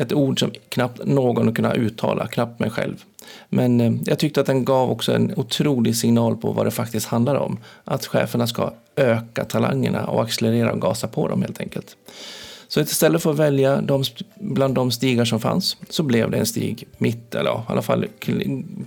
Ett 0.00 0.12
ord 0.12 0.40
som 0.40 0.52
knappt 0.68 1.06
någon 1.06 1.54
kunde 1.54 1.74
uttala, 1.74 2.26
knappt 2.26 2.60
mig 2.60 2.70
själv. 2.70 3.04
Men 3.48 3.80
eh, 3.80 3.92
jag 4.04 4.18
tyckte 4.18 4.40
att 4.40 4.46
den 4.46 4.64
gav 4.64 4.90
också 4.90 5.12
en 5.12 5.32
otrolig 5.36 5.96
signal 5.96 6.36
på 6.36 6.52
vad 6.52 6.66
det 6.66 6.70
faktiskt 6.70 7.06
handlar 7.06 7.34
om. 7.34 7.58
Att 7.84 8.06
cheferna 8.06 8.46
ska 8.46 8.72
öka 8.96 9.44
talangerna 9.44 10.06
och 10.06 10.22
accelerera 10.22 10.72
och 10.72 10.80
gasa 10.80 11.08
på 11.08 11.28
dem 11.28 11.42
helt 11.42 11.60
enkelt. 11.60 11.96
Så 12.68 12.80
istället 12.80 13.22
för 13.22 13.30
att 13.30 13.38
välja 13.38 13.80
de, 13.80 14.04
bland 14.40 14.74
de 14.74 14.90
stigar 14.90 15.24
som 15.24 15.40
fanns 15.40 15.76
så 15.88 16.02
blev 16.02 16.30
det 16.30 16.38
en 16.38 16.46
stig 16.46 16.88
mitt, 16.98 17.34
eller 17.34 17.50
ja, 17.50 17.64
i 17.68 17.72
alla 17.72 17.82
fall 17.82 18.06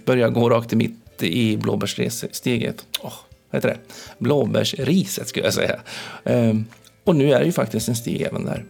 börja 0.06 0.30
gå 0.30 0.50
rakt 0.50 0.74
i 0.74 0.76
mitt 0.76 1.24
i 1.24 1.58
blåbärssteget. 1.58 2.86
Oh, 3.02 3.14
vad 3.52 3.58
heter 3.58 3.70
det? 3.70 3.78
Blåbärsriset 4.18 5.28
skulle 5.28 5.46
jag 5.46 5.54
säga. 5.54 5.80
Ehm, 6.24 6.66
och 7.04 7.16
nu 7.16 7.34
är 7.34 7.40
det 7.40 7.46
ju 7.46 7.52
faktiskt 7.52 7.90
en 7.90 7.96
stig 7.96 8.22
även 8.22 8.46
där. 8.46 8.66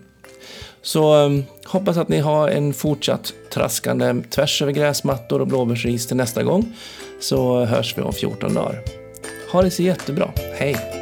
Så 0.81 1.25
um, 1.25 1.45
hoppas 1.65 1.97
att 1.97 2.09
ni 2.09 2.19
har 2.19 2.49
en 2.49 2.73
fortsatt 2.73 3.33
traskande 3.53 4.15
tvärs 4.29 4.61
över 4.61 4.71
gräsmattor 4.71 5.41
och 5.41 5.47
blåbärsris 5.47 6.07
till 6.07 6.17
nästa 6.17 6.43
gång. 6.43 6.75
Så 7.19 7.61
eh, 7.61 7.67
hörs 7.67 7.97
vi 7.97 8.01
om 8.01 8.13
14 8.13 8.53
dagar. 8.53 8.83
Ha 9.51 9.61
det 9.61 9.71
så 9.71 9.83
jättebra. 9.83 10.31
Hej! 10.53 10.98